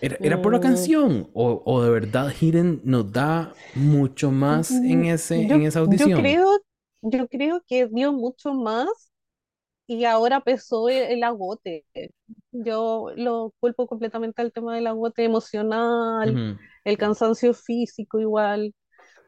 ¿Era, 0.02 0.42
por 0.42 0.52
la 0.52 0.58
mm. 0.58 0.62
canción? 0.62 1.30
¿O, 1.32 1.82
de 1.82 1.90
verdad 1.90 2.32
Hidden 2.38 2.80
nos 2.82 3.12
da 3.12 3.54
mucho 3.76 4.32
más 4.32 4.72
en, 4.72 5.04
ese, 5.04 5.42
en 5.42 5.62
esa 5.62 5.78
audición? 5.78 6.10
Yo 6.10 6.16
creo, 6.18 6.60
yo 7.02 7.28
creo 7.28 7.62
que 7.68 7.86
dio 7.86 8.12
mucho 8.12 8.52
más 8.52 9.12
y 9.86 10.04
ahora 10.04 10.40
pesó 10.40 10.88
el, 10.88 11.22
agote. 11.22 11.84
Yo 12.50 13.10
lo 13.14 13.54
culpo 13.60 13.86
completamente 13.86 14.42
al 14.42 14.52
tema 14.52 14.74
del 14.74 14.88
agote 14.88 15.22
emocional, 15.22 16.58
el 16.84 16.98
cansancio 16.98 17.54
físico 17.54 18.18
igual, 18.18 18.74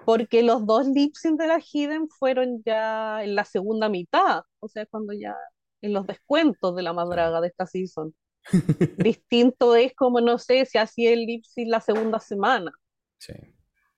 porque 0.05 0.43
los 0.43 0.67
dos 0.67 0.89
lip 0.89 1.15
de 1.23 1.47
la 1.47 1.61
Hidden 1.61 2.09
fueron 2.09 2.63
ya 2.65 3.23
en 3.23 3.37
la 3.37 3.45
segunda 3.45 3.89
mitad, 3.89 4.43
o 4.59 4.69
sea, 4.69 4.87
cuando 4.87 5.13
ya 5.13 5.37
en 5.83 5.93
los 5.93 6.07
descuentos 6.07 6.75
de 6.75 6.83
la 6.83 6.93
madraga 6.93 7.41
de 7.41 7.49
esta 7.49 7.67
season. 7.67 8.13
Distinto 8.99 9.75
es 9.75 9.95
como, 9.95 10.21
no 10.21 10.39
sé, 10.39 10.65
si 10.67 10.79
hacía 10.79 11.13
el 11.13 11.27
lip 11.27 11.45
la 11.57 11.81
segunda 11.81 12.21
semana. 12.21 12.73
Sí. 13.19 13.35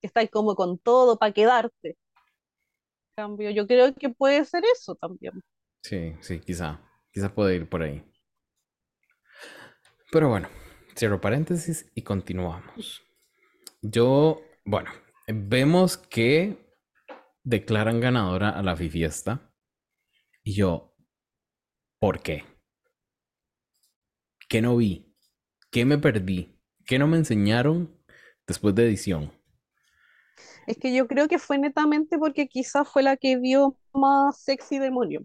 Que 0.01 0.07
estáis 0.07 0.31
como 0.31 0.55
con 0.55 0.79
todo 0.79 1.19
para 1.19 1.33
quedarte. 1.33 1.97
Cambio, 3.17 3.51
yo 3.51 3.67
creo 3.67 3.95
que 3.95 4.11
puede 4.11 4.45
ser 4.45 4.63
eso 4.75 4.95
también. 4.95 5.43
Sí, 5.83 6.15
sí, 6.21 6.41
quizá. 6.41 6.81
Quizá 7.11 7.35
puede 7.35 7.57
ir 7.57 7.69
por 7.69 7.83
ahí. 7.83 8.05
Pero 10.13 10.29
bueno, 10.29 10.49
cierro 10.95 11.21
paréntesis 11.21 11.91
y 11.95 12.03
continuamos. 12.03 13.03
Yo, 13.83 14.43
bueno, 14.65 14.91
vemos 15.27 15.97
que 15.97 16.59
declaran 17.43 18.01
ganadora 18.01 18.51
a 18.51 18.63
la 18.63 18.77
fiesta. 18.77 19.53
Y 20.43 20.55
yo, 20.55 20.95
¿por 21.99 22.21
qué? 22.21 22.45
¿Qué 24.49 24.63
no 24.63 24.77
vi? 24.77 25.07
¿Qué 25.71 25.85
me 25.85 25.99
perdí? 25.99 26.57
¿Qué 26.87 26.99
no 26.99 27.07
me 27.09 27.17
enseñaron 27.17 27.91
después 28.47 28.75
de 28.75 28.87
edición? 28.87 29.33
Es 30.67 30.79
que 30.79 30.95
yo 30.95 31.07
creo 31.09 31.29
que 31.29 31.39
fue 31.39 31.59
netamente 31.59 32.19
porque 32.19 32.49
quizás 32.49 32.89
fue 32.89 33.03
la 33.03 33.17
que 33.17 33.37
vio 33.37 33.77
más 33.93 34.39
sexy 34.41 34.79
demonio. 34.79 35.23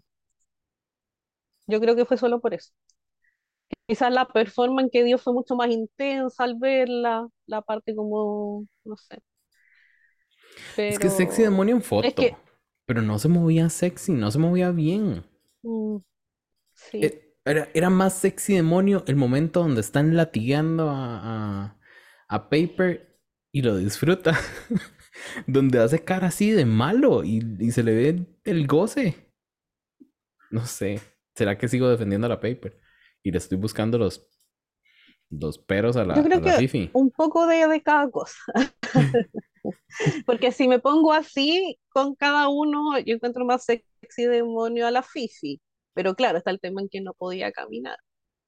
Yo 1.66 1.80
creo 1.80 1.96
que 1.96 2.04
fue 2.04 2.16
solo 2.18 2.40
por 2.40 2.54
eso. 2.54 2.72
Quizás 3.86 4.12
la 4.12 4.26
performance 4.26 4.90
que 4.92 5.04
dio 5.04 5.18
fue 5.18 5.32
mucho 5.32 5.54
más 5.54 5.70
intensa 5.70 6.44
al 6.44 6.56
verla, 6.56 7.28
la 7.46 7.62
parte 7.62 7.94
como, 7.94 8.66
no 8.84 8.96
sé. 8.96 9.18
Es 10.76 10.98
que 10.98 11.10
sexy 11.10 11.42
demonio 11.42 11.76
en 11.76 11.82
foto, 11.82 12.24
pero 12.86 13.02
no 13.02 13.18
se 13.18 13.28
movía 13.28 13.68
sexy, 13.68 14.12
no 14.12 14.30
se 14.30 14.38
movía 14.38 14.70
bien. 14.70 15.24
Mm, 15.62 15.98
sí. 16.74 16.98
Eh, 17.06 17.31
era, 17.44 17.90
más 17.90 18.14
sexy 18.14 18.54
demonio 18.54 19.04
el 19.06 19.16
momento 19.16 19.60
donde 19.60 19.80
están 19.80 20.16
latigando 20.16 20.88
a, 20.90 21.78
a, 22.28 22.48
Paper 22.48 23.20
y 23.52 23.62
lo 23.62 23.76
disfruta. 23.76 24.38
donde 25.46 25.78
hace 25.78 26.02
cara 26.02 26.28
así 26.28 26.50
de 26.50 26.64
malo 26.64 27.24
y, 27.24 27.40
se 27.70 27.82
le 27.82 27.94
ve 27.94 28.26
el 28.44 28.66
goce. 28.66 29.32
No 30.50 30.66
sé. 30.66 31.00
¿Será 31.34 31.56
que 31.56 31.68
sigo 31.68 31.88
defendiendo 31.88 32.26
a 32.26 32.30
la 32.30 32.40
Paper? 32.40 32.78
Y 33.22 33.30
le 33.30 33.38
estoy 33.38 33.58
buscando 33.58 33.98
los, 33.98 34.28
los 35.30 35.58
peros 35.58 35.96
a 35.96 36.04
la, 36.04 36.14
Yo 36.16 36.24
creo 36.24 36.42
que 36.42 36.90
Un 36.92 37.10
poco 37.10 37.46
de, 37.46 37.66
de 37.66 37.82
cada 37.82 38.10
cosa. 38.10 38.42
Porque 40.26 40.52
si 40.52 40.66
me 40.66 40.78
pongo 40.78 41.12
así 41.12 41.78
con 41.90 42.14
cada 42.14 42.48
uno, 42.48 42.98
yo 42.98 43.14
encuentro 43.14 43.44
más 43.44 43.64
sexy 43.64 44.24
demonio 44.24 44.86
a 44.86 44.90
la 44.90 45.02
Fifi. 45.02 45.60
Pero 45.94 46.14
claro, 46.14 46.38
está 46.38 46.50
el 46.50 46.60
tema 46.60 46.80
en 46.82 46.88
que 46.88 47.00
no 47.00 47.14
podía 47.14 47.52
caminar. 47.52 47.98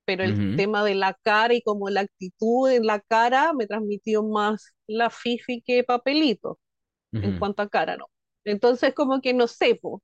Pero 0.05 0.25
el 0.25 0.57
tema 0.57 0.85
de 0.85 0.95
la 0.95 1.15
cara 1.23 1.55
y 1.55 1.63
como 1.63 1.89
la 1.91 2.01
actitud 2.03 2.71
en 2.71 2.87
la 2.87 3.01
cara 3.01 3.53
me 3.55 3.67
transmitió 3.67 4.23
más 4.23 4.75
la 4.87 5.11
Fifi 5.11 5.63
que 5.63 5.83
papelito, 5.85 6.59
en 7.13 7.39
cuanto 7.39 7.63
a 7.63 7.69
cara, 7.69 7.97
¿no? 7.97 8.07
Entonces 8.45 8.95
como 8.95 9.21
que 9.21 9.35
no 9.35 9.47
sé, 9.49 9.77
pues. 9.81 10.03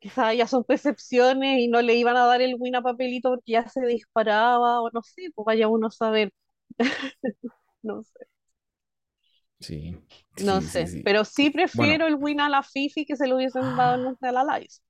Quizás 0.00 0.34
ya 0.36 0.46
son 0.46 0.64
percepciones 0.64 1.58
y 1.60 1.68
no 1.68 1.82
le 1.82 1.94
iban 1.94 2.16
a 2.16 2.24
dar 2.26 2.40
el 2.40 2.56
win 2.58 2.74
a 2.76 2.82
papelito 2.82 3.30
porque 3.30 3.52
ya 3.52 3.68
se 3.68 3.84
disparaba 3.86 4.80
o 4.80 4.90
no 4.92 5.02
sé, 5.02 5.30
pues 5.34 5.44
vaya 5.44 5.68
uno 5.68 5.88
a 5.88 5.90
saber. 5.90 6.32
no 7.82 8.02
sé. 8.02 8.26
Sí. 9.60 9.96
No 10.42 10.62
sé, 10.62 11.02
pero 11.04 11.24
sí 11.24 11.50
prefiero 11.50 12.06
el 12.06 12.14
win 12.14 12.40
a 12.40 12.48
la 12.48 12.62
Fifi 12.62 13.04
que 13.04 13.16
se 13.16 13.26
lo 13.26 13.36
hubiesen 13.36 13.76
dado 13.76 14.16
en 14.22 14.26
a 14.26 14.32
la 14.32 14.58
Lice. 14.58 14.80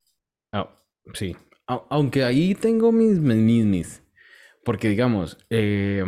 Ah, 0.52 0.74
sí, 1.14 1.36
aunque 1.66 2.24
ahí 2.24 2.54
tengo 2.54 2.90
mis 2.92 3.18
mis, 3.18 4.02
porque 4.64 4.88
digamos, 4.88 5.38
eh, 5.50 6.04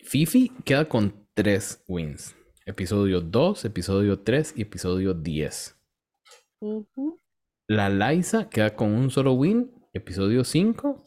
Fifi 0.00 0.50
queda 0.64 0.88
con 0.88 1.28
tres 1.34 1.84
wins. 1.86 2.34
Episodio 2.64 3.20
2, 3.20 3.64
episodio 3.64 4.20
3 4.20 4.54
y 4.56 4.62
episodio 4.62 5.14
10. 5.14 5.76
La 7.68 7.88
Liza 7.90 8.48
queda 8.48 8.74
con 8.74 8.92
un 8.92 9.10
solo 9.10 9.34
win, 9.34 9.70
episodio 9.92 10.42
5. 10.42 11.02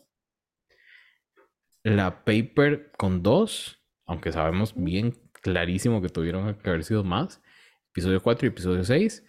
La 1.84 2.24
Paper 2.24 2.92
con 2.98 3.24
dos, 3.24 3.82
aunque 4.06 4.32
sabemos 4.32 4.74
bien 4.76 5.12
clarísimo 5.42 6.02
que 6.02 6.10
tuvieron 6.10 6.56
que 6.56 6.70
haber 6.70 6.84
sido 6.84 7.04
más. 7.04 7.42
Episodio 7.90 8.22
4 8.22 8.46
y 8.46 8.50
episodio 8.50 8.84
6. 8.84 9.26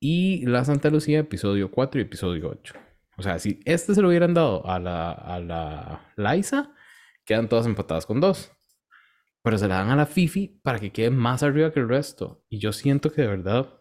Y 0.00 0.46
la 0.46 0.64
Santa 0.64 0.90
Lucía, 0.90 1.20
episodio 1.20 1.70
4 1.70 2.00
y 2.00 2.04
episodio 2.04 2.50
8. 2.50 2.74
O 3.16 3.22
sea, 3.22 3.38
si 3.38 3.60
este 3.64 3.94
se 3.94 4.02
lo 4.02 4.08
hubieran 4.08 4.32
dado 4.32 4.64
a 4.68 4.78
la, 4.78 5.10
a 5.10 5.40
la 5.40 6.04
Liza, 6.16 6.72
quedan 7.24 7.48
todas 7.48 7.66
empatadas 7.66 8.06
con 8.06 8.20
dos. 8.20 8.52
Pero 9.42 9.58
se 9.58 9.66
la 9.66 9.76
dan 9.76 9.90
a 9.90 9.96
la 9.96 10.06
Fifi 10.06 10.60
para 10.62 10.78
que 10.78 10.92
quede 10.92 11.10
más 11.10 11.42
arriba 11.42 11.72
que 11.72 11.80
el 11.80 11.88
resto. 11.88 12.44
Y 12.48 12.60
yo 12.60 12.72
siento 12.72 13.10
que 13.10 13.22
de 13.22 13.28
verdad. 13.28 13.80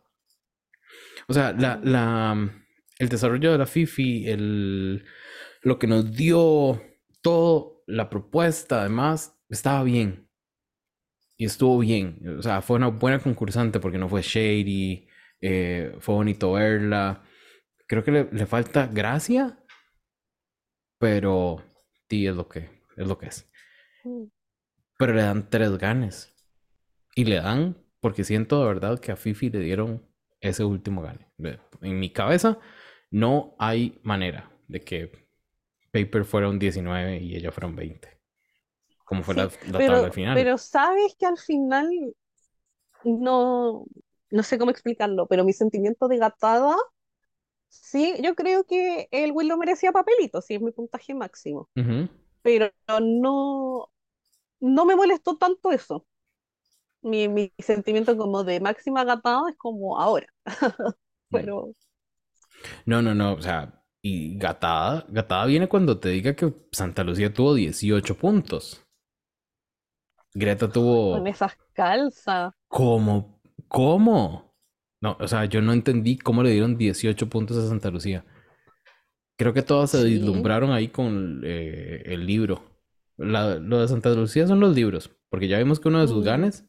O 1.27 1.33
sea, 1.33 1.51
la, 1.53 1.79
la, 1.83 2.49
el 2.97 3.09
desarrollo 3.09 3.51
de 3.51 3.57
la 3.59 3.65
Fifi, 3.67 4.27
el, 4.27 5.05
lo 5.61 5.77
que 5.77 5.87
nos 5.87 6.15
dio 6.15 6.81
todo, 7.21 7.83
la 7.85 8.09
propuesta, 8.09 8.81
además, 8.81 9.37
estaba 9.49 9.83
bien. 9.83 10.29
Y 11.37 11.45
estuvo 11.45 11.77
bien. 11.77 12.37
O 12.39 12.41
sea, 12.41 12.61
fue 12.61 12.77
una 12.77 12.87
buena 12.87 13.19
concursante 13.19 13.79
porque 13.79 13.99
no 13.99 14.09
fue 14.09 14.23
shady. 14.23 15.07
Eh, 15.41 15.95
fue 15.99 16.15
bonito 16.15 16.53
verla. 16.53 17.23
Creo 17.87 18.03
que 18.03 18.11
le, 18.11 18.45
falta 18.45 18.87
gracia, 18.87 19.63
pero 20.99 21.63
sí 22.09 22.27
es 22.27 22.35
lo 22.35 22.47
que 22.49 22.59
es. 22.59 23.07
Lo 23.07 23.17
que 23.17 23.27
es. 23.27 23.49
Mm. 24.03 24.25
Pero 24.97 25.13
le 25.13 25.21
dan 25.21 25.49
tres 25.49 25.77
ganes. 25.77 26.33
Y 27.15 27.25
le 27.25 27.37
dan, 27.37 27.77
porque 27.99 28.23
siento 28.23 28.59
de 28.59 28.67
verdad 28.67 28.99
que 28.99 29.11
a 29.11 29.15
Fifi 29.15 29.49
le 29.49 29.59
dieron 29.59 30.07
ese 30.41 30.63
último 30.63 31.01
gane. 31.01 31.31
En 31.81 31.99
mi 31.99 32.11
cabeza 32.11 32.59
no 33.09 33.55
hay 33.59 33.99
manera 34.03 34.51
de 34.67 34.81
que 34.81 35.27
Paper 35.91 36.25
fuera 36.25 36.49
un 36.49 36.59
19 36.59 37.19
y 37.19 37.35
ella 37.35 37.51
fuera 37.51 37.67
un 37.67 37.75
20. 37.75 38.09
Como 39.05 39.23
fue 39.23 39.35
la, 39.35 39.49
tabla 39.49 40.11
final. 40.11 40.35
Pero 40.35 40.57
sabes 40.57 41.15
que 41.17 41.25
al 41.25 41.37
final 41.37 41.89
no, 43.05 43.85
no 44.31 44.43
sé 44.43 44.57
cómo 44.57 44.71
explicarlo, 44.71 45.27
pero 45.27 45.43
mi 45.43 45.53
sentimiento 45.53 46.07
de 46.07 46.17
gatada, 46.17 46.75
sí, 47.69 48.15
yo 48.21 48.35
creo 48.35 48.65
que 48.65 49.07
el 49.11 49.31
Will 49.31 49.47
lo 49.47 49.57
merecía 49.57 49.91
papelito, 49.91 50.41
sí 50.41 50.55
es 50.55 50.61
mi 50.61 50.71
puntaje 50.71 51.13
máximo. 51.13 51.69
Pero 52.41 52.71
no, 52.87 53.89
no 54.59 54.85
me 54.85 54.95
molestó 54.95 55.37
tanto 55.37 55.71
eso. 55.71 56.05
Mi, 57.01 57.27
mi 57.27 57.53
sentimiento 57.59 58.17
como 58.17 58.43
de 58.43 58.59
máxima 58.59 59.03
gatada 59.03 59.49
es 59.49 59.57
como 59.57 59.99
ahora. 59.99 60.27
pero. 61.29 61.73
No, 62.85 63.01
no, 63.01 63.13
no. 63.13 63.33
O 63.33 63.41
sea, 63.41 63.81
y 64.01 64.37
gatada, 64.37 65.05
gatada 65.09 65.45
viene 65.45 65.69
cuando 65.69 65.99
te 65.99 66.09
diga 66.09 66.35
que 66.35 66.53
Santa 66.71 67.03
Lucía 67.03 67.33
tuvo 67.33 67.53
18 67.53 68.17
puntos. 68.17 68.83
Greta 70.33 70.69
tuvo. 70.69 71.13
Con 71.13 71.27
esas 71.27 71.55
calzas. 71.73 72.53
¿Cómo 72.67 73.36
¿Cómo? 73.67 74.53
No, 75.01 75.15
o 75.19 75.27
sea, 75.27 75.45
yo 75.45 75.61
no 75.61 75.73
entendí 75.73 76.17
cómo 76.17 76.43
le 76.43 76.51
dieron 76.51 76.77
18 76.77 77.29
puntos 77.29 77.57
a 77.57 77.67
Santa 77.67 77.89
Lucía. 77.91 78.25
Creo 79.37 79.53
que 79.53 79.61
todas 79.61 79.91
se 79.91 80.03
deslumbraron 80.03 80.71
ahí 80.71 80.87
con 80.87 81.41
eh, 81.43 82.01
el 82.05 82.25
libro. 82.25 82.63
lo 83.17 83.79
de 83.81 83.87
Santa 83.87 84.09
Lucía 84.11 84.47
son 84.47 84.59
los 84.59 84.75
libros, 84.75 85.11
porque 85.29 85.47
ya 85.47 85.57
vimos 85.59 85.79
que 85.79 85.89
uno 85.89 86.01
de 86.01 86.07
sus 86.07 86.23
ganes 86.23 86.65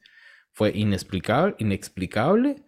fue 0.53 0.73
inexplicable, 0.77 1.55
inexplicable 1.59 2.65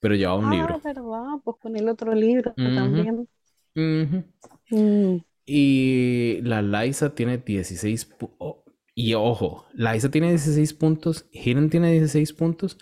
pero 0.00 0.14
llevaba 0.14 0.38
un 0.38 0.46
Ah, 0.46 0.50
libro. 0.56 0.80
verdad, 0.82 1.40
pues 1.44 1.56
con 1.60 1.76
el 1.76 1.88
otro 1.88 2.14
libro 2.14 2.54
Ujú, 2.56 2.74
también. 2.74 3.28
Mm, 3.74 5.18
Y 5.46 6.40
la 6.42 6.62
Liza 6.62 7.14
tiene 7.14 7.38
16 7.38 8.08
pu- 8.18 8.34
oh, 8.38 8.64
y 8.94 9.14
ojo, 9.14 9.66
Liza 9.74 10.10
tiene 10.10 10.30
16 10.30 10.72
puntos, 10.74 11.26
Hidden 11.32 11.70
tiene 11.70 11.92
16 11.92 12.32
puntos 12.32 12.78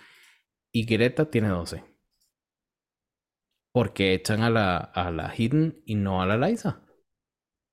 y 0.73 0.87
Greta 0.87 1.31
tiene 1.31 1.49
12. 1.49 1.85
Porque 3.73 4.13
echan 4.13 4.43
a 4.43 4.51
la, 4.51 4.77
a 4.77 5.11
la 5.11 5.33
Hidden 5.35 5.81
y 5.87 5.95
no 5.95 6.21
a 6.21 6.27
la 6.27 6.37
Liza. 6.37 6.83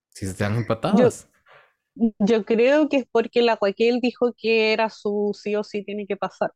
Si 0.09 0.25
se 0.25 0.31
están 0.31 0.55
Yo, 0.91 1.11
empatadas. 1.11 1.29
yo 2.19 2.45
creo 2.45 2.89
que 2.89 2.97
es 2.97 3.05
porque 3.11 3.41
la 3.41 3.57
Raquel 3.61 3.99
dijo 4.01 4.33
que 4.37 4.73
era 4.73 4.89
su 4.89 5.31
sí 5.39 5.55
o 5.55 5.63
sí 5.63 5.83
tiene 5.83 6.07
que 6.07 6.17
pasar. 6.17 6.51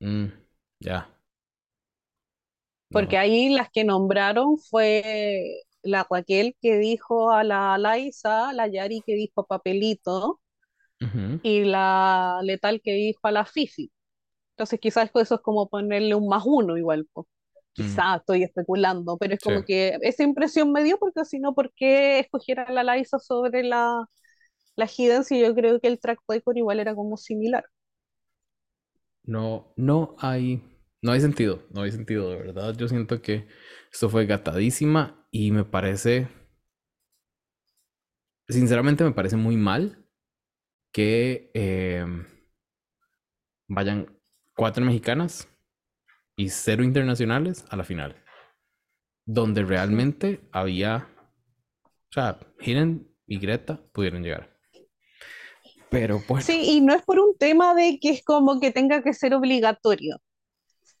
Mm, 0.00 0.32
ya, 0.80 1.08
Porque 2.92 3.16
no. 3.16 3.18
ahí 3.18 3.48
las 3.50 3.70
que 3.70 3.84
nombraron 3.84 4.58
fue 4.58 5.62
la 5.82 6.06
Raquel 6.10 6.56
que 6.60 6.76
dijo 6.78 7.30
a 7.32 7.44
la 7.44 7.78
Laisa, 7.78 8.52
la 8.52 8.68
Yari 8.68 9.02
que 9.02 9.14
dijo 9.14 9.46
papelito 9.46 10.40
Ujú, 11.00 11.40
y 11.42 11.64
la 11.64 12.40
Letal 12.42 12.80
que 12.82 12.92
dijo 12.94 13.20
a 13.28 13.32
la 13.32 13.44
Fifi. 13.46 13.90
Entonces 14.60 14.80
quizás 14.80 15.10
eso 15.14 15.34
es 15.36 15.40
como 15.42 15.68
ponerle 15.68 16.14
un 16.14 16.28
más 16.28 16.42
uno 16.46 16.76
igual, 16.78 17.08
pues. 17.12 17.26
mm, 17.78 18.00
Quizás 18.00 18.20
estoy 18.20 18.42
especulando, 18.44 19.16
pero 19.18 19.34
es 19.34 19.40
sí. 19.40 19.52
como 19.52 19.64
que 19.64 19.98
esa 20.02 20.22
impresión 20.24 20.72
me 20.72 20.84
dio 20.84 20.98
porque 20.98 21.24
si 21.24 21.40
no, 21.40 21.54
¿por 21.54 21.72
qué 21.74 22.20
escogiera 22.20 22.70
la 22.72 22.84
Laisa 22.84 23.18
sobre 23.20 23.62
la, 23.64 24.06
la 24.76 24.86
Hidden 24.86 25.24
si 25.24 25.40
yo 25.40 25.54
creo 25.54 25.80
que 25.80 25.88
el 25.88 26.00
track 26.00 26.20
record 26.28 26.56
igual 26.58 26.80
era 26.80 26.94
como 26.96 27.16
similar? 27.18 27.64
No, 29.24 29.72
no 29.76 30.16
hay, 30.18 30.62
no 31.02 31.12
hay 31.12 31.20
sentido, 31.20 31.62
no 31.70 31.82
hay 31.82 31.92
sentido, 31.92 32.30
de 32.30 32.36
verdad. 32.36 32.74
Yo 32.76 32.88
siento 32.88 33.22
que 33.22 33.46
esto 33.92 34.08
fue 34.10 34.26
gatadísima 34.26 35.26
y 35.30 35.52
me 35.52 35.64
parece, 35.64 36.28
sinceramente 38.48 39.04
me 39.04 39.12
parece 39.12 39.36
muy 39.36 39.56
mal 39.56 40.04
que 40.92 41.50
em, 41.54 42.26
vayan 43.68 44.06
cuatro 44.60 44.84
mexicanas 44.84 45.48
y 46.36 46.50
cero 46.50 46.84
internacionales 46.84 47.64
a 47.70 47.76
la 47.76 47.82
final, 47.82 48.14
donde 49.24 49.62
realmente 49.62 50.42
había, 50.52 51.08
o 51.86 52.12
sea, 52.12 52.38
Hidden 52.60 53.10
y 53.26 53.38
Greta 53.38 53.80
pudieron 53.94 54.22
llegar. 54.22 54.54
Pero 55.88 56.20
bueno, 56.28 56.44
Sí, 56.44 56.60
y 56.62 56.82
no 56.82 56.94
es 56.94 57.00
por 57.00 57.20
un 57.20 57.38
tema 57.38 57.74
de 57.74 57.98
que 58.02 58.10
es 58.10 58.22
como 58.22 58.60
que 58.60 58.70
tenga 58.70 59.02
que 59.02 59.14
ser 59.14 59.32
obligatorio. 59.32 60.18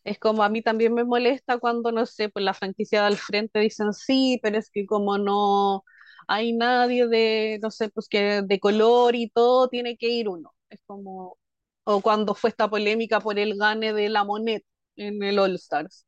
Es 0.04 0.18
como 0.18 0.42
a 0.42 0.48
mí 0.48 0.62
también 0.62 0.94
me 0.94 1.04
molesta 1.04 1.58
cuando, 1.58 1.92
no 1.92 2.06
sé, 2.06 2.30
pues 2.30 2.46
la 2.46 2.54
franquicia 2.54 3.04
del 3.04 3.18
frente 3.18 3.60
dicen 3.60 3.92
sí, 3.92 4.40
pero 4.42 4.56
es 4.56 4.70
que 4.70 4.86
como 4.86 5.18
no 5.18 5.84
hay 6.28 6.54
nadie 6.54 7.08
de, 7.08 7.58
no 7.62 7.70
sé, 7.70 7.90
pues 7.90 8.08
que 8.08 8.40
de 8.40 8.58
color 8.58 9.14
y 9.16 9.28
todo, 9.28 9.68
tiene 9.68 9.98
que 9.98 10.08
ir 10.08 10.30
uno. 10.30 10.54
Es 10.70 10.80
como, 10.86 11.36
o 11.84 12.00
cuando 12.00 12.34
fue 12.34 12.50
esta 12.50 12.68
polémica 12.68 13.20
por 13.20 13.38
el 13.38 13.56
gane 13.56 13.92
de 13.92 14.08
la 14.08 14.24
Monet 14.24 14.64
en 14.96 15.22
el 15.22 15.38
All 15.38 15.54
Stars. 15.54 16.06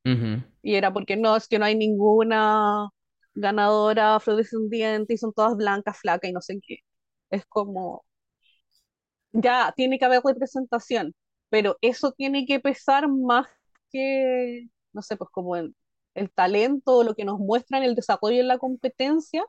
Y 0.62 0.74
era 0.74 0.92
porque 0.92 1.16
no, 1.16 1.36
es 1.36 1.48
que 1.48 1.58
no 1.58 1.64
hay 1.64 1.76
ninguna 1.76 2.88
ganadora 3.34 4.16
afrodescendiente 4.16 5.14
y 5.14 5.18
son 5.18 5.32
todas 5.32 5.56
blancas, 5.56 5.98
flacas 5.98 6.30
y 6.30 6.32
no 6.32 6.40
sé 6.40 6.60
qué. 6.66 6.78
Es 7.30 7.46
como, 7.46 8.04
ya 9.32 9.72
tiene 9.76 9.98
que 9.98 10.04
haber 10.04 10.22
representación, 10.24 11.14
pero 11.48 11.78
eso 11.80 12.12
tiene 12.12 12.46
que 12.46 12.60
pesar 12.60 13.08
más 13.08 13.46
que, 13.90 14.68
no 14.92 15.02
sé, 15.02 15.16
pues 15.16 15.30
como 15.30 15.56
el, 15.56 15.74
el 16.14 16.30
talento 16.30 16.98
o 16.98 17.04
lo 17.04 17.14
que 17.14 17.24
nos 17.24 17.38
muestran 17.38 17.82
el 17.82 17.94
desarrollo 17.94 18.40
en 18.40 18.48
la 18.48 18.58
competencia, 18.58 19.44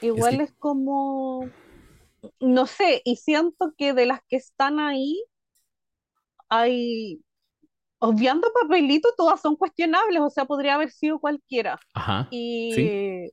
Es 0.00 0.02
igual 0.02 0.38
que, 0.38 0.44
es 0.44 0.54
como, 0.58 1.50
no 2.40 2.66
sé, 2.66 3.02
y 3.04 3.16
siento 3.16 3.74
que 3.76 3.92
de 3.94 4.06
las 4.06 4.20
que 4.28 4.36
están 4.36 4.80
ahí, 4.80 5.22
hay, 6.48 7.20
obviando 7.98 8.52
papelito, 8.52 9.10
todas 9.16 9.40
son 9.40 9.56
cuestionables, 9.56 10.20
o 10.22 10.30
sea, 10.30 10.44
podría 10.46 10.74
haber 10.76 10.90
sido 10.90 11.18
cualquiera. 11.20 11.78
ajá, 11.94 12.28
sí, 12.30 12.36
Y 12.36 13.32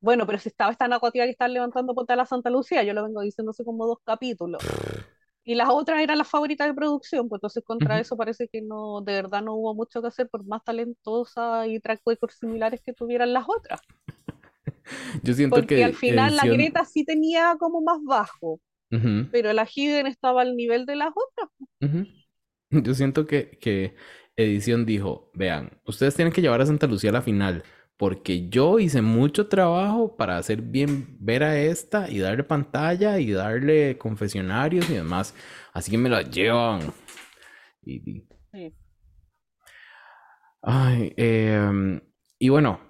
bueno, 0.00 0.26
pero 0.26 0.38
si 0.38 0.48
estaba 0.48 0.70
esta 0.70 0.86
narrativa 0.88 1.24
que 1.24 1.32
están 1.32 1.52
levantando 1.52 1.94
por 1.94 2.06
la 2.16 2.26
Santa 2.26 2.50
Lucía, 2.50 2.82
yo 2.84 2.92
lo 2.94 3.02
vengo 3.02 3.22
diciendo 3.22 3.50
hace 3.50 3.64
como 3.64 3.86
dos 3.86 3.98
capítulos. 4.04 4.62
Y 5.44 5.54
las 5.54 5.68
otras 5.70 6.00
eran 6.00 6.18
las 6.18 6.28
favoritas 6.28 6.66
de 6.68 6.74
producción, 6.74 7.28
pues 7.28 7.38
entonces 7.38 7.64
contra 7.64 8.00
eso 8.00 8.16
parece 8.16 8.48
que 8.48 8.62
no, 8.62 9.00
de 9.00 9.14
verdad 9.14 9.42
no 9.42 9.54
hubo 9.54 9.74
mucho 9.74 10.02
que 10.02 10.08
hacer 10.08 10.28
por 10.28 10.44
más 10.44 10.62
talentosas 10.64 11.68
y 11.68 11.80
track 11.80 12.02
records 12.04 12.38
similares 12.38 12.80
que 12.82 12.92
tuvieran 12.92 13.32
las 13.32 13.44
otras. 13.48 13.80
Yo 15.22 15.34
siento 15.34 15.60
Porque 15.60 15.84
al 15.84 15.92
que 15.92 15.98
final 15.98 16.36
la 16.36 16.46
Greta 16.46 16.84
sí 16.84 17.04
tenía 17.04 17.56
como 17.58 17.80
más 17.82 17.98
bajo, 18.04 18.60
pero 19.30 19.52
la 19.52 19.66
Hidden 19.72 20.06
estaba 20.06 20.42
al 20.42 20.56
nivel 20.56 20.86
de 20.86 20.96
las 20.96 21.10
otras. 21.10 21.50
Yo 22.70 22.94
siento 22.94 23.26
que, 23.26 23.58
que 23.60 23.94
edición 24.36 24.86
dijo, 24.86 25.30
vean, 25.34 25.80
ustedes 25.84 26.14
tienen 26.16 26.32
que 26.32 26.42
llevar 26.42 26.60
a 26.60 26.66
Santa 26.66 26.86
Lucía 26.86 27.10
a 27.10 27.12
la 27.14 27.22
final, 27.22 27.62
porque 27.96 28.48
yo 28.48 28.78
hice 28.78 29.02
mucho 29.02 29.48
trabajo 29.48 30.16
para 30.16 30.36
hacer 30.38 30.62
bien 30.62 31.16
ver 31.20 31.44
a 31.44 31.58
esta 31.60 32.10
y 32.10 32.18
darle 32.18 32.44
pantalla 32.44 33.18
y 33.18 33.30
darle 33.32 33.96
confesionarios 33.98 34.90
y 34.90 34.94
demás. 34.94 35.34
Así 35.72 35.90
que 35.90 35.98
me 35.98 36.08
la 36.10 36.22
llevan. 36.22 36.92
Y, 37.84 37.94
y- 38.10 38.28
Sí. 38.52 38.74
ay, 40.62 41.12
em, 41.16 42.00
y 42.38 42.48
bueno, 42.48 42.80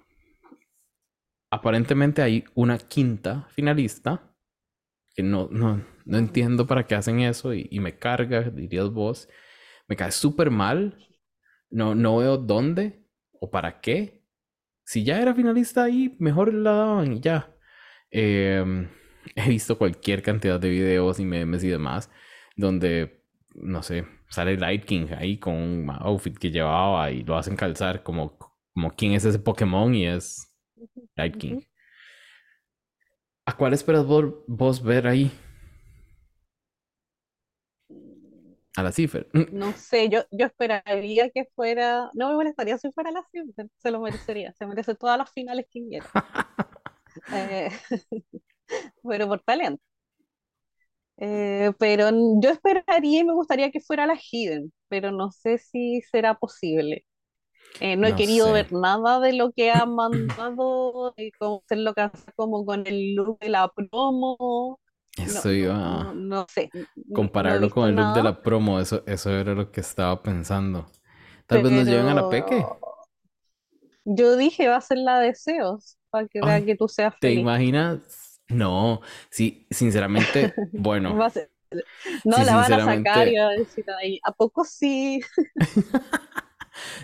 aparentemente 1.49 2.21
hay 2.21 2.43
una 2.55 2.77
quinta 2.77 3.47
finalista 3.51 4.35
que 5.15 5.23
no, 5.23 5.47
no, 5.51 5.83
no 6.05 6.17
entiendo 6.17 6.67
para 6.67 6.85
qué 6.85 6.95
hacen 6.95 7.21
eso 7.21 7.53
y, 7.53 7.79
me 7.79 7.97
carga, 7.97 8.41
dirías 8.41 8.91
vos. 8.91 9.27
Me 9.87 9.95
cae 9.95 10.11
súper 10.11 10.51
mal. 10.51 10.95
No, 11.69 11.95
no 11.95 12.17
veo 12.17 12.37
dónde 12.37 13.03
o 13.33 13.49
para 13.49 13.81
qué. 13.81 14.23
Si 14.85 15.03
ya 15.03 15.21
era 15.21 15.33
finalista 15.33 15.83
ahí, 15.83 16.15
mejor 16.19 16.53
la 16.53 16.71
daban 16.71 17.13
y 17.13 17.19
ya. 17.19 17.55
Em, 18.11 18.89
he 19.35 19.49
visto 19.49 19.77
cualquier 19.77 20.21
cantidad 20.21 20.59
de 20.59 20.69
videos 20.69 21.19
y 21.19 21.25
memes 21.25 21.63
y 21.63 21.69
demás 21.69 22.09
donde, 22.57 23.23
no 23.53 23.83
sé, 23.83 24.05
sale 24.29 24.57
Light 24.57 24.83
King 24.85 25.07
ahí 25.17 25.37
con 25.37 25.53
un 25.53 25.89
outfit 25.89 26.37
que 26.37 26.51
llevaba 26.51 27.11
y 27.11 27.23
lo 27.23 27.37
hacen 27.37 27.55
calzar 27.55 28.03
como, 28.03 28.37
como 28.73 28.91
quién 28.91 29.13
es 29.13 29.23
ese 29.25 29.39
Pokémon 29.39 29.93
y 29.95 30.07
es 30.07 30.46
Light 31.15 31.37
King. 31.37 31.61
¿A 33.45 33.55
cuál 33.55 33.73
esperas 33.73 34.05
vos, 34.05 34.83
ver 34.83 35.07
ahí? 35.07 35.31
A 38.75 38.83
la 38.83 38.91
cifra. 38.91 39.25
No 39.51 39.71
sé, 39.73 40.09
yo, 40.09 40.23
yo 40.31 40.45
esperaría 40.45 41.29
que 41.31 41.45
fuera, 41.55 42.11
no 42.13 42.29
me 42.29 42.35
molestaría 42.35 42.77
si 42.77 42.91
fuera 42.91 43.11
la 43.11 43.23
Simpson, 43.31 43.71
se 43.77 43.89
lo 43.89 44.01
merecería, 44.01 44.53
se 44.53 44.67
merece 44.67 44.93
todas 44.95 45.17
las 45.17 45.31
finales 45.31 45.65
que 45.71 45.81
quiera, 45.87 46.05
eh, 47.33 47.71
pero 49.03 49.27
por 49.27 49.41
talento. 49.41 49.81
Eh, 51.19 51.71
pero 51.79 52.09
yo 52.41 52.49
esperaría 52.51 53.21
y 53.21 53.23
me 53.23 53.33
gustaría 53.33 53.71
que 53.71 53.79
fuera 53.81 54.05
la 54.05 54.15
Hidden, 54.15 54.71
pero 54.87 55.11
no 55.11 55.31
sé 55.31 55.57
si 55.57 56.01
será 56.03 56.35
posible. 56.35 57.06
Eh, 57.79 57.95
no 57.95 58.07
he 58.07 58.15
querido 58.15 58.47
sé. 58.47 58.53
ver 58.53 58.71
nada 58.71 59.19
de 59.19 59.33
lo 59.33 59.51
que 59.51 59.71
ha 59.71 59.85
mandado, 59.85 61.13
de 61.17 61.31
cómo 61.39 61.61
hacer 61.65 61.79
lo 61.79 61.93
que 61.93 62.01
hace 62.01 62.31
como 62.35 62.65
con 62.65 62.87
el 62.87 63.15
look 63.15 63.39
de 63.39 63.49
la 63.49 63.69
promo. 63.69 64.79
Eso 65.17 65.51
no, 65.51 65.51
iba 65.51 65.75
a 65.75 66.13
no 66.13 66.45
sé, 66.49 66.71
no 66.73 66.89
compararlo 67.13 67.69
con 67.69 67.89
el 67.89 67.95
look 67.95 68.13
de 68.13 68.23
la 68.23 68.41
promo. 68.43 68.79
Eso, 68.79 69.03
eso 69.07 69.31
era 69.31 69.53
lo 69.53 69.71
que 69.71 69.81
estaba 69.81 70.21
pensando. 70.23 70.85
Tal 71.47 71.61
vez 71.61 71.71
nos 71.71 71.87
lleven 71.87 72.09
a 72.09 72.13
la 72.13 72.29
peque. 72.29 72.67
yo 74.05 74.35
dije 74.37 74.67
va 74.67 74.77
a 74.77 74.81
ser 74.81 74.97
la 74.99 75.19
deseos 75.19 75.97
para 76.09 76.27
que 76.27 76.41
vea 76.43 76.63
que 76.65 76.75
tú 76.75 76.87
seas 76.87 77.15
¿te 77.19 77.31
feliz. 77.31 77.41
imaginas? 77.41 78.41
No, 78.49 79.01
sí, 79.29 79.67
sinceramente, 79.69 80.67
bueno, 80.75 81.19
Va 81.19 81.25
a 81.27 81.29
ser- 81.29 81.51
no 82.23 82.37
sí, 82.37 82.43
la 82.43 82.55
van 82.57 82.73
a 82.73 82.79
sacar 82.85 83.27
y 83.27 83.35
va 83.37 83.49
a 83.49 83.51
decir 83.53 83.85
ahí, 83.99 84.19
¿a 84.23 84.31
poco 84.31 84.63
sí? 84.65 85.19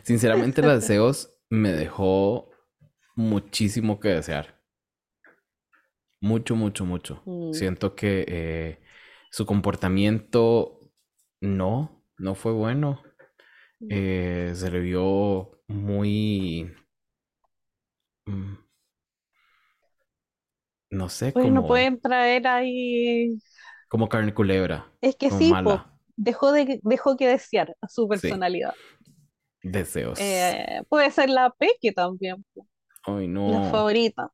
sinceramente, 0.04 0.62
la 0.62 0.76
deseos 0.76 1.36
me 1.50 1.72
dejó 1.74 2.50
muchísimo 3.16 4.00
que 4.00 4.10
desear. 4.10 4.62
Mucho, 6.22 6.56
mucho, 6.56 6.86
mucho. 6.86 7.24
Mm, 7.26 7.52
Siento 7.52 7.96
que 7.96 8.26
eh, 8.28 8.80
su 9.32 9.46
comportamiento 9.46 10.92
no, 11.42 12.04
no 12.18 12.36
fue 12.36 12.54
bueno. 12.54 13.02
mm. 13.82 13.98
Eh, 13.98 14.54
se 14.56 14.72
le 14.72 14.80
vio 14.82 15.62
muy, 15.68 16.74
mm, 18.28 18.58
no 20.92 21.10
sé, 21.10 21.34
Bueno, 21.34 21.66
como, 21.66 21.66
pueden 21.66 22.00
traer 22.00 22.48
ahí. 22.48 23.38
como 23.88 24.10
carne 24.10 24.34
culebra, 24.34 24.92
Es 25.02 25.16
que 25.16 25.30
sí, 25.32 25.54
mala. 25.54 25.94
dejó 26.16 26.52
de, 26.52 26.80
dejó 26.84 27.18
que 27.18 27.28
desear 27.28 27.76
a 27.82 27.88
su 27.90 28.08
Sí. 28.12 28.44
Deseos. 29.64 30.20
Eh, 30.22 30.82
puede 30.90 31.10
ser 31.12 31.30
la 31.30 31.50
Peque 31.52 31.92
también, 31.92 32.46
Ay, 33.04 33.28
la 33.28 33.34
no. 33.34 33.72
favorita. 33.72 34.30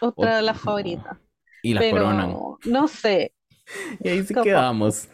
Otra 0.00 0.36
de 0.36 0.42
las 0.42 0.60
favoritas. 0.60 1.16
Y 1.62 1.74
la 1.74 1.80
Pero 1.80 1.96
coronan. 1.96 2.36
no 2.66 2.88
sé. 2.88 3.34
Y 4.00 4.08
ahí 4.08 4.22
sí 4.24 4.32
capaz. 4.32 4.44
quedamos. 4.44 5.08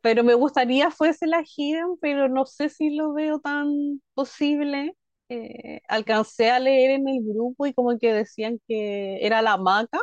Pero 0.00 0.24
me 0.24 0.34
gustaría 0.34 0.90
fuese 0.90 1.26
la 1.26 1.42
Hidden, 1.44 1.98
pero 2.00 2.28
no 2.28 2.46
sé 2.46 2.68
si 2.68 2.94
lo 2.94 3.12
veo 3.12 3.40
tan 3.40 4.00
posible. 4.14 4.94
Eh, 5.28 5.80
alcancé 5.88 6.50
a 6.50 6.58
leer 6.58 6.92
en 6.92 7.08
el 7.08 7.18
grupo 7.22 7.66
y 7.66 7.74
como 7.74 7.98
que 7.98 8.12
decían 8.14 8.60
que 8.66 9.18
era 9.26 9.42
la 9.42 9.58
maca, 9.58 10.00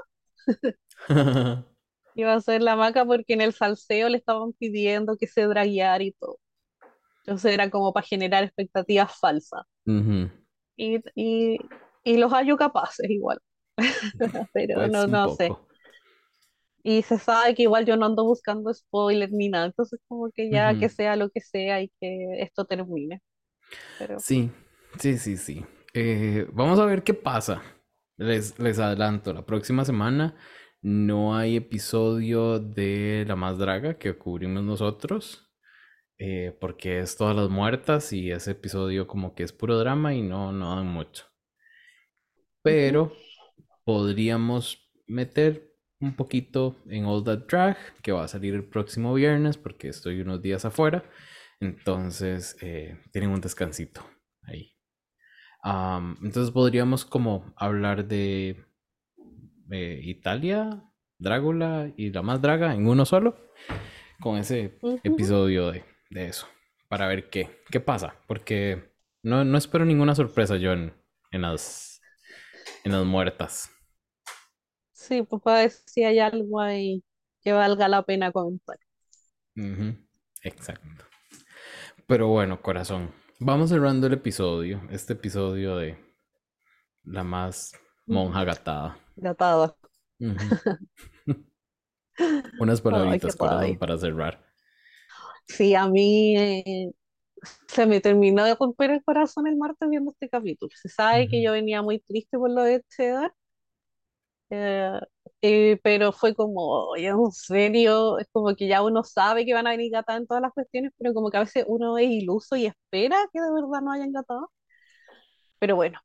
iba 2.15 2.33
a 2.33 2.41
ser 2.41 2.61
la 2.61 2.75
maca 2.75 3.05
porque 3.05 3.33
en 3.33 3.41
el 3.41 3.53
salseo 3.53 4.09
le 4.09 4.17
estaban 4.17 4.53
pidiendo 4.53 5.17
que 5.17 5.27
se 5.27 5.43
dragueara 5.43 6.03
y 6.03 6.11
todo. 6.13 6.39
Entonces 7.25 7.53
era 7.53 7.69
como 7.69 7.93
para 7.93 8.05
generar 8.07 8.43
expectativas 8.43 9.17
falsas. 9.19 9.63
Ujú. 9.87 10.29
Y, 10.77 10.99
y, 11.15 11.57
y 12.03 12.17
los 12.17 12.31
hallo 12.33 12.57
capaces 12.57 13.09
igual, 13.09 13.39
pero 14.53 14.87
Pues 14.87 14.89
no, 14.89 15.07
no 15.07 15.29
sé. 15.29 15.57
Y 16.83 17.01
se 17.03 17.17
sabe 17.19 17.55
que 17.55 17.63
igual 17.63 17.85
yo 17.85 17.97
no 17.97 18.05
ando 18.05 18.23
buscando 18.25 18.73
spoilers 18.73 19.31
ni 19.31 19.49
nada, 19.49 19.65
entonces 19.65 19.99
como 20.07 20.31
que 20.31 20.49
ya 20.51 20.75
que 20.77 20.87
Ujú. 20.87 20.89
sea 20.89 21.15
lo 21.15 21.29
que 21.29 21.41
sea 21.41 21.81
y 21.81 21.89
que 21.99 22.41
esto 22.41 22.65
termine. 22.65 23.21
Pero 23.97 24.23
Sí, 24.23 24.51
sí, 24.99 25.17
sí, 25.17 25.37
sí. 25.37 25.65
Eh, 25.93 26.47
vamos 26.53 26.79
a 26.79 26.85
ver 26.85 27.03
qué 27.03 27.13
pasa. 27.13 27.61
Les, 28.17 28.57
les 28.59 28.79
adelanto, 28.79 29.33
la 29.33 29.45
próxima 29.45 29.83
semana 29.85 30.35
no 30.81 31.35
hay 31.35 31.57
episodio 31.57 32.59
de 32.59 33.25
La 33.27 33.35
Más 33.35 33.57
Draga 33.57 33.97
que 33.97 34.17
cubrimos 34.17 34.63
nosotros, 34.63 35.44
eh, 36.17 36.55
porque 36.59 36.99
es 36.99 37.17
todas 37.17 37.35
las 37.35 37.49
muertas 37.49 38.13
y 38.13 38.31
ese 38.31 38.51
episodio 38.51 39.07
como 39.07 39.35
que 39.35 39.43
es 39.43 39.51
puro 39.53 39.77
drama 39.77 40.13
y 40.13 40.21
no, 40.21 40.51
no 40.51 40.75
dan 40.75 40.87
mucho. 40.87 41.25
Pero 42.63 43.11
podríamos 43.83 44.91
meter 45.07 45.75
un 45.99 46.15
poquito 46.15 46.75
en 46.89 47.05
All 47.05 47.23
That 47.23 47.47
Drag, 47.47 47.77
que 48.01 48.11
va 48.11 48.23
a 48.25 48.27
salir 48.27 48.53
el 48.53 48.63
próximo 48.63 49.13
viernes 49.13 49.57
porque 49.57 49.89
estoy 49.89 50.21
unos 50.21 50.41
días 50.41 50.65
afuera. 50.65 51.03
Entonces, 51.59 52.57
eh, 52.61 52.99
tienen 53.11 53.29
un 53.31 53.41
descansito 53.41 54.01
ahí. 54.43 54.73
Am, 55.63 56.17
entonces 56.23 56.51
podríamos 56.51 57.05
como 57.05 57.53
hablar 57.55 58.07
de 58.07 58.65
eh, 59.71 59.99
Italia, 60.03 60.83
Drácula 61.17 61.91
y 61.95 62.11
la 62.11 62.21
más 62.21 62.41
draga 62.41 62.73
en 62.75 62.87
uno 62.87 63.05
solo, 63.05 63.37
con 64.21 64.37
ese 64.37 64.77
Ujú. 64.81 65.01
episodio 65.03 65.71
de, 65.71 65.83
de 66.09 66.27
eso, 66.27 66.47
para 66.89 67.07
ver 67.07 67.29
qué, 67.29 67.61
qué 67.71 67.79
pasa, 67.79 68.15
porque 68.27 68.91
no, 69.23 69.43
no 69.45 69.57
espero 69.57 69.85
ninguna 69.85 70.15
sorpresa 70.15 70.57
yo 70.57 70.73
en, 70.73 70.93
en 71.31 71.41
las, 71.41 72.01
en 72.85 72.93
las 72.93 73.05
muertas. 73.05 73.71
sí, 74.93 75.23
pues 75.23 75.41
para 75.41 75.59
ver 75.59 75.71
si 75.71 76.03
hay 76.03 76.19
algo 76.19 76.59
ahí 76.61 77.03
que 77.41 77.51
valga 77.53 77.87
la 77.87 78.03
pena 78.03 78.31
comentar. 78.31 78.77
Ujú, 79.57 79.95
Exacto. 80.43 81.05
Pero 82.07 82.27
bueno, 82.27 82.61
corazón, 82.61 83.11
vamos 83.39 83.69
cerrando 83.69 84.07
el 84.07 84.13
episodio, 84.13 84.81
este 84.89 85.13
episodio 85.13 85.77
de 85.77 85.97
la 87.05 87.23
más 87.23 87.71
monja 88.05 88.43
gatada. 88.43 88.97
Gatada. 89.17 89.75
Unas 92.57 92.81
Ay, 92.89 93.21
palabritas, 93.21 93.35
qué 93.35 93.35
corazón, 93.35 93.77
para 93.77 93.97
cerrar. 93.97 94.44
Sí, 95.47 95.75
a 95.75 95.87
mí 95.87 96.35
eh, 96.37 96.91
se 97.67 97.85
me 97.87 98.01
terminó 98.01 98.43
de 98.45 98.55
romper 98.55 98.91
el 98.91 99.03
corazón 99.03 99.47
el 99.47 99.57
martes 99.57 99.89
viendo 99.89 100.11
este 100.11 100.29
capítulo. 100.29 100.71
Se 100.75 100.89
sabe 100.89 101.27
que 101.29 101.43
yo 101.43 101.53
venía 101.53 101.81
muy 101.81 101.99
triste 101.99 102.37
por 102.37 102.51
lo 102.51 102.63
de 102.63 102.83
Cheddar, 102.89 103.33
eh, 104.49 104.99
eh, 105.41 105.79
pero 105.83 106.11
fue 106.11 106.35
como, 106.35 106.61
oye, 106.89 107.07
en 107.07 107.31
serio, 107.31 108.19
es 108.19 108.27
como 108.31 108.55
que 108.55 108.67
ya 108.67 108.83
uno 108.83 109.03
sabe 109.03 109.45
que 109.45 109.53
van 109.53 109.67
a 109.67 109.71
venir 109.71 109.91
gatadas 109.91 110.21
en 110.21 110.27
todas 110.27 110.41
las 110.41 110.53
cuestiones, 110.53 110.91
pero 110.97 111.13
como 111.13 111.29
que 111.31 111.37
a 111.37 111.39
veces 111.41 111.65
uno 111.67 111.97
es 111.97 112.09
iluso 112.09 112.55
y 112.55 112.65
espera 112.67 113.17
que 113.33 113.41
de 113.41 113.51
verdad 113.51 113.81
no 113.81 113.91
hayan 113.91 114.11
gatado. 114.11 114.51
Pero 115.59 115.75
bueno, 115.75 115.99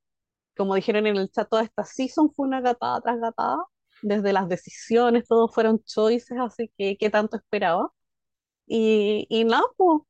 como 0.57 0.75
dijeron 0.77 1.07
en 1.09 1.17
el 1.17 1.31
chat, 1.31 1.49
toda 1.51 1.63
esta 1.65 1.85
season 1.85 2.33
fue 2.33 2.49
una 2.49 2.61
gatada 2.61 3.01
tras 3.03 3.21
gatada, 3.21 3.59
desde 4.03 4.33
las 4.33 4.49
decisiones, 4.49 5.27
todos 5.29 5.55
fueron 5.55 5.83
choices, 5.85 6.39
así 6.41 6.73
que 6.79 6.97
qué 6.99 7.11
tanto 7.11 7.37
esperaba. 7.39 7.93
Y, 8.73 9.27
y 9.29 9.43
nada, 9.43 9.65
pues, 9.77 10.03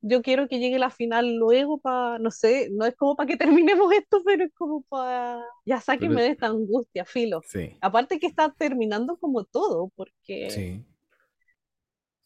yo 0.00 0.20
quiero 0.20 0.48
que 0.48 0.58
llegue 0.58 0.80
la 0.80 0.90
final 0.90 1.36
luego 1.36 1.78
para, 1.78 2.18
no 2.18 2.32
sé, 2.32 2.68
no 2.72 2.84
es 2.86 2.96
como 2.96 3.14
para 3.14 3.28
que 3.28 3.36
terminemos 3.72 3.92
esto, 3.92 4.20
pero 4.24 4.44
es 4.44 4.52
como 4.54 4.82
para, 4.82 5.40
ya 5.64 5.80
sáquenme 5.80 6.16
Pero- 6.16 6.26
de 6.26 6.32
esta 6.32 6.46
angustia, 6.48 7.04
filo. 7.04 7.40
Sí, 7.46 7.78
Aparte 7.80 8.18
que 8.18 8.26
está 8.26 8.52
terminando 8.52 9.16
como 9.16 9.44
todo, 9.44 9.92
porque 9.94 10.50
sí. 10.50 10.84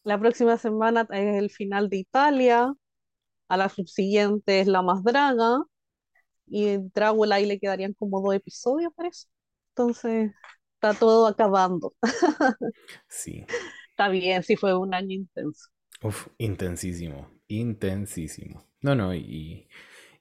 la 0.05 0.19
próxima 0.19 0.57
semana 0.57 1.07
es 1.13 1.37
el 1.37 1.51
final 1.51 1.91
de 1.91 1.99
Italia, 1.99 2.73
a 3.49 3.57
la 3.59 3.69
subsiguiente 3.69 4.61
es 4.61 4.69
la 4.69 4.81
más 4.81 5.05
draga, 5.05 5.59
y 6.47 6.69
en 6.69 6.91
Drácula 6.95 7.35
ahí 7.37 7.45
le 7.45 7.59
quedarían 7.61 7.93
como 7.93 8.23
dos 8.23 8.35
episodios, 8.35 8.91
parece. 8.97 9.27
Entonces, 9.77 10.33
está 10.77 10.95
todo 10.95 11.27
acabando. 11.27 11.93
Sí. 13.09 13.45
Está 13.99 14.11
bien, 14.11 14.45
sí 14.45 14.55
fue 14.55 14.79
un 14.79 14.95
año 14.95 15.13
intenso. 15.13 15.71
Uf, 16.03 16.29
intensísimo, 16.39 17.29
intensísimo. 17.49 18.65
No, 18.81 18.95
no, 18.95 19.13
y, 19.13 19.67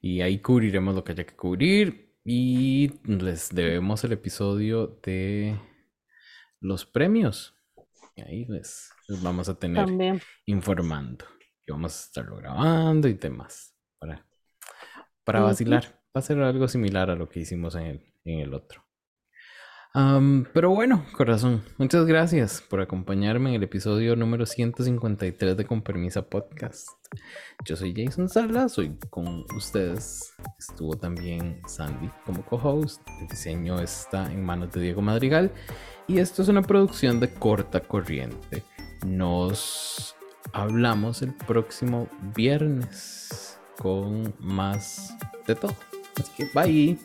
y 0.02 0.22
ahí 0.22 0.40
cubriremos 0.40 0.96
lo 0.96 1.04
que 1.04 1.12
haya 1.12 1.28
que 1.28 1.36
cubrir 1.36 2.16
y 2.26 2.92
les 3.06 3.54
debemos 3.54 4.04
el 4.04 4.14
episodio 4.14 5.00
de 5.04 5.60
los 6.60 6.88
premios. 6.88 7.54
Y 8.16 8.22
ahí 8.22 8.46
les, 8.46 8.90
les 9.10 9.22
vamos 9.22 9.48
a 9.48 9.60
tener 9.60 9.86
También. 9.86 10.22
informando. 10.48 11.26
Y 11.68 11.72
vamos 11.72 11.96
a 11.96 12.04
estarlo 12.06 12.38
grabando 12.38 13.08
y 13.08 13.14
demás 13.14 13.76
para, 14.00 14.26
para 15.24 15.42
vacilar. 15.42 16.02
Va 16.16 16.20
a 16.20 16.22
ser 16.24 16.40
algo 16.40 16.68
similar 16.68 17.12
a 17.12 17.16
lo 17.16 17.30
que 17.30 17.42
hicimos 17.42 17.76
en 17.76 17.84
el, 17.84 18.14
en 18.26 18.40
el 18.40 18.56
otro. 18.56 18.87
Am, 19.98 20.46
pero 20.54 20.70
bueno, 20.70 21.04
corazón, 21.12 21.64
muchas 21.80 22.06
gracias 22.06 22.62
por 22.62 22.82
acompañarme 22.82 23.50
en 23.50 23.56
el 23.56 23.64
episodio 23.64 24.16
número 24.16 24.46
153 24.46 25.58
de 25.58 25.66
Con 25.66 25.82
Permisa 25.82 26.22
Podcast. 26.22 26.90
Yo 27.66 27.76
soy 27.76 27.96
Jason 27.98 28.30
Salas, 28.30 28.74
soy 28.74 28.96
con 29.10 29.44
ustedes. 29.56 30.36
Estuvo 30.60 30.94
también 30.94 31.60
Sandy 31.66 32.12
como 32.28 32.46
co-host. 32.46 33.02
El 33.22 33.28
diseño 33.28 33.80
está 33.80 34.32
en 34.32 34.46
manos 34.46 34.72
de 34.72 34.82
Diego 34.82 35.02
Madrigal. 35.02 35.52
Y 36.06 36.20
esto 36.20 36.44
es 36.44 36.48
una 36.48 36.62
producción 36.62 37.20
de 37.20 37.34
corta 37.34 37.80
corriente. 37.80 38.62
Nos 39.04 40.16
hablamos 40.54 41.24
el 41.24 41.34
próximo 41.34 42.08
viernes 42.36 43.60
con 43.80 44.32
más 44.38 45.18
de 45.48 45.56
todo. 45.56 45.76
Así 46.20 46.32
que 46.38 46.48
bye. 46.54 47.00